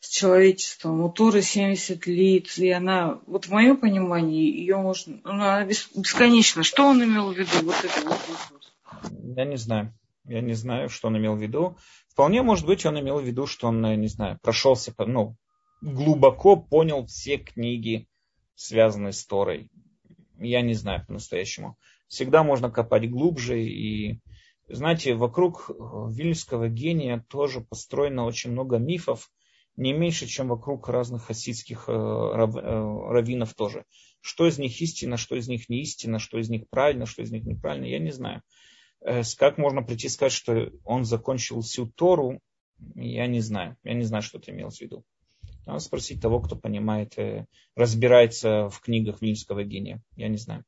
[0.00, 1.02] с человечеством.
[1.02, 6.64] У Торы 70 лиц, и она, вот в моем понимании, ее можно, она бесконечна.
[6.64, 7.50] Что он имел в виду?
[7.62, 8.72] Вот это вот вопрос.
[9.36, 9.92] Я не знаю.
[10.24, 11.76] Я не знаю, что он имел в виду.
[12.08, 15.36] Вполне может быть, он имел в виду, что он, не знаю, прошелся, ну,
[15.80, 18.08] глубоко понял все книги,
[18.54, 19.70] связанные с Торой.
[20.38, 21.76] Я не знаю по-настоящему.
[22.08, 23.62] Всегда можно копать глубже.
[23.62, 24.20] И,
[24.68, 29.30] знаете, вокруг вильнюсского гения тоже построено очень много мифов,
[29.76, 33.84] не меньше, чем вокруг разных хасидских э, э, раввинов тоже.
[34.20, 37.30] Что из них истина, что из них не истина, что из них правильно, что из
[37.30, 38.42] них неправильно, я не знаю.
[39.00, 42.40] Э, как можно прийти и сказать, что он закончил всю Тору,
[42.94, 43.76] я не знаю.
[43.84, 45.04] Я не знаю, что ты имел в виду.
[45.66, 47.46] Надо спросить того, кто понимает, э,
[47.76, 50.02] разбирается в книгах Вильнюсского гения.
[50.16, 50.64] Я не знаю.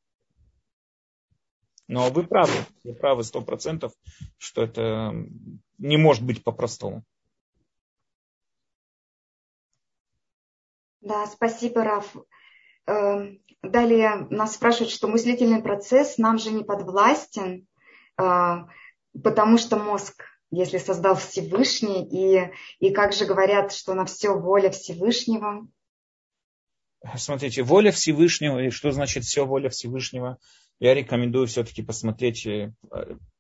[1.89, 2.53] Но вы правы,
[2.85, 3.93] вы правы сто процентов,
[4.39, 5.13] что это
[5.79, 7.05] не может быть по-простому.
[11.01, 12.17] Да, спасибо, Раф.
[12.87, 17.67] Эм, далее нас спрашивают, что мыслительный процесс нам же не подвластен,
[18.17, 18.69] а,
[19.23, 24.71] потому что мозг, если создал Всевышний, и, и как же говорят, что на все воля
[24.71, 25.67] Всевышнего.
[27.17, 30.39] Смотрите, воля Всевышнего, и что значит все воля Всевышнего?
[30.79, 32.75] Я рекомендую все-таки посмотреть э,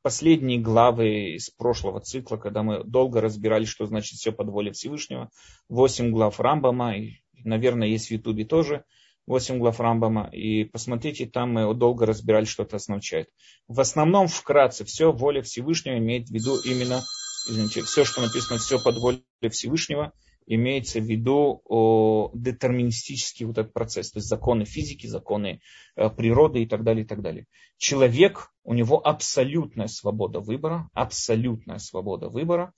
[0.00, 5.30] последние главы из прошлого цикла, когда мы долго разбирали, что значит все под волей Всевышнего.
[5.68, 8.84] Восемь глав Рамбама, и, наверное, есть в Ютубе тоже.
[9.26, 13.28] 8 глав Рамбама, и посмотрите, там мы долго разбирали, что это означает.
[13.68, 17.02] В основном, вкратце, все воля Всевышнего имеет в виду именно,
[17.48, 20.12] извините, все, что написано, все под волей Всевышнего,
[20.46, 25.60] имеется в виду о, детерминистический вот этот процесс, то есть законы физики, законы
[25.96, 27.46] э, природы и так далее, и так далее.
[27.78, 32.72] Человек, у него абсолютная свобода выбора, абсолютная свобода выбора,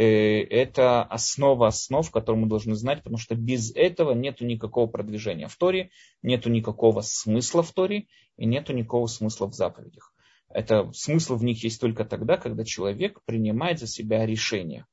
[0.00, 5.56] это основа основ, которую мы должны знать, потому что без этого нет никакого продвижения в
[5.56, 5.90] Торе,
[6.22, 8.06] нет никакого смысла в Торе
[8.36, 10.12] и нет никакого смысла в заповедях.
[10.48, 14.86] Это смысл в них есть только тогда, когда человек принимает за себя решение.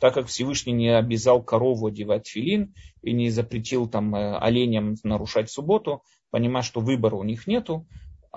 [0.00, 5.50] Так как Всевышний не обязал корову одевать филин и не запретил там э, оленям нарушать
[5.50, 7.86] субботу, понимая, что выбора у них нету,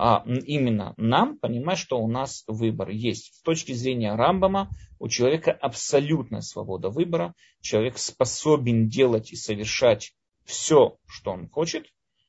[0.02, 3.34] а именно нам понимать, что у нас выбор есть.
[3.34, 7.34] С точки зрения Рамбама у человека абсолютная свобода выбора.
[7.60, 10.14] Человек способен делать и совершать
[10.46, 11.84] все, что он хочет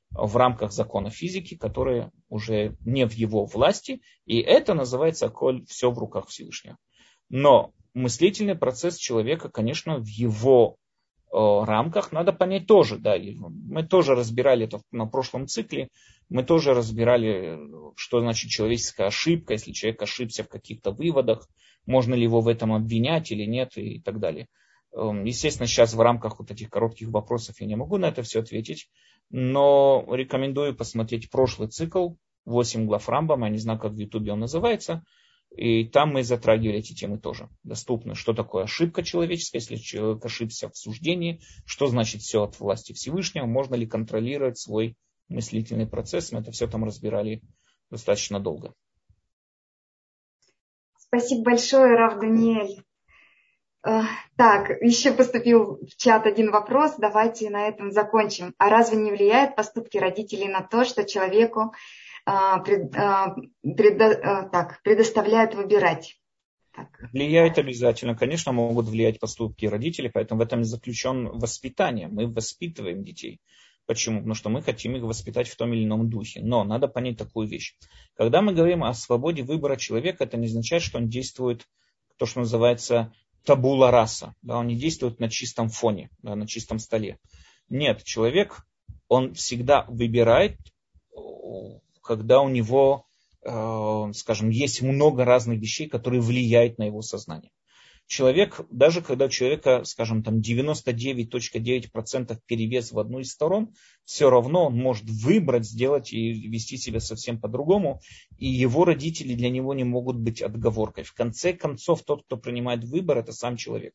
[0.09, 4.01] в рамках закона физики, которые уже не в его власти.
[4.25, 6.75] И это называется коль все в руках Всевышнего.
[7.29, 10.75] Но мыслительный процесс человека, конечно, в его
[11.31, 15.89] рамках надо понять тоже, да, мы тоже разбирали это на прошлом цикле,
[16.29, 17.59] мы тоже разбирали,
[17.95, 21.47] что значит человеческая ошибка, если человек ошибся в каких-то выводах,
[21.85, 24.47] можно ли его в этом обвинять или нет и так далее.
[24.93, 28.41] Эм, естественно, сейчас в рамках вот этих коротких вопросов я не могу на это все
[28.41, 28.89] ответить,
[29.29, 34.39] но рекомендую посмотреть прошлый цикл, 8 глав Рамбама, я не знаю, как в Ютубе он
[34.39, 35.03] называется,
[35.51, 37.49] и там мы затрагивали эти темы тоже.
[37.63, 42.93] Доступно, что такое ошибка человеческая, если человек ошибся в суждении, что значит все от власти
[42.93, 44.95] Всевышнего, можно ли контролировать свой
[45.27, 46.31] мыслительный процесс.
[46.31, 47.41] Мы это все там разбирали
[47.89, 48.73] достаточно долго.
[50.97, 52.83] Спасибо большое, Рав Даниэль.
[53.85, 54.03] Э,
[54.37, 58.53] так, еще поступил в чат один вопрос, давайте на этом закончим.
[58.57, 61.73] А разве не влияют поступки родителей на то, что человеку
[62.25, 66.17] пред, а, пред, а, так, предоставляют выбирать.
[66.73, 66.87] Так.
[67.11, 68.15] Влияет обязательно.
[68.15, 72.07] Конечно, могут влиять поступки родителей, поэтому в этом заключен воспитание.
[72.07, 73.41] Мы воспитываем детей.
[73.85, 74.19] Почему?
[74.19, 76.39] Потому что мы хотим их воспитать в том или ином духе.
[76.41, 77.75] Но надо понять такую вещь.
[78.15, 81.67] Когда мы говорим о свободе выбора человека, это не означает, что он действует,
[82.17, 84.33] то, что называется табула раса.
[84.41, 87.17] Да, он не действует на чистом фоне, да, на чистом столе.
[87.67, 88.65] Нет, человек,
[89.07, 90.57] он всегда выбирает
[92.01, 93.05] когда у него,
[93.43, 97.51] э, скажем, есть много разных вещей, которые влияют на его сознание.
[98.11, 103.73] Человек, даже когда у человека, скажем, там 99.9% перевес в одну из сторон,
[104.03, 108.01] все равно он может выбрать, сделать и вести себя совсем по-другому,
[108.37, 111.05] и его родители для него не могут быть отговоркой.
[111.05, 113.93] В конце концов, тот, кто принимает выбор, это сам человек.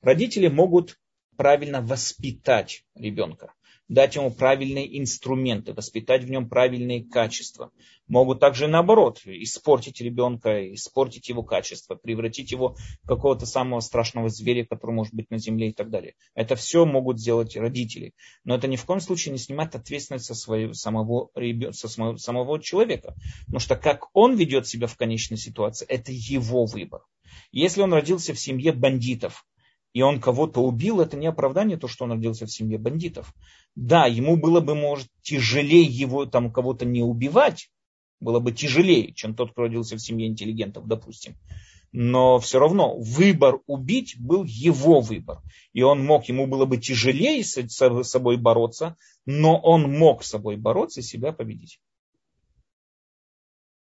[0.00, 0.98] Родители могут
[1.36, 3.52] правильно воспитать ребенка
[3.88, 7.70] дать ему правильные инструменты, воспитать в нем правильные качества.
[8.08, 14.64] Могут также наоборот испортить ребенка, испортить его качество, превратить его в какого-то самого страшного зверя,
[14.64, 16.14] который может быть на земле и так далее.
[16.34, 18.14] Это все могут сделать родители.
[18.44, 21.30] Но это ни в коем случае не снимает ответственность со своего, самого,
[21.72, 23.14] со самого, самого человека.
[23.46, 27.02] Потому что как он ведет себя в конечной ситуации, это его выбор.
[27.50, 29.46] Если он родился в семье бандитов,
[29.92, 33.34] и он кого-то убил, это не оправдание, то, что он родился в семье бандитов.
[33.74, 37.70] Да, ему было бы, может, тяжелее его там кого-то не убивать,
[38.20, 41.36] было бы тяжелее, чем тот, кто родился в семье интеллигентов, допустим.
[41.90, 45.40] Но все равно выбор убить был его выбор.
[45.74, 47.68] И он мог, ему было бы тяжелее с
[48.04, 48.96] собой бороться,
[49.26, 51.80] но он мог с собой бороться и себя победить.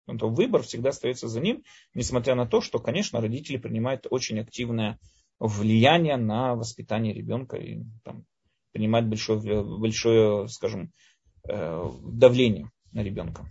[0.06, 4.98] То выбор всегда остается за ним, несмотря на то, что, конечно, родители принимают очень активное
[5.38, 8.24] влияние на воспитание ребенка и там,
[8.72, 10.92] принимать большое, большое, скажем,
[11.48, 13.50] э, давление на ребенка.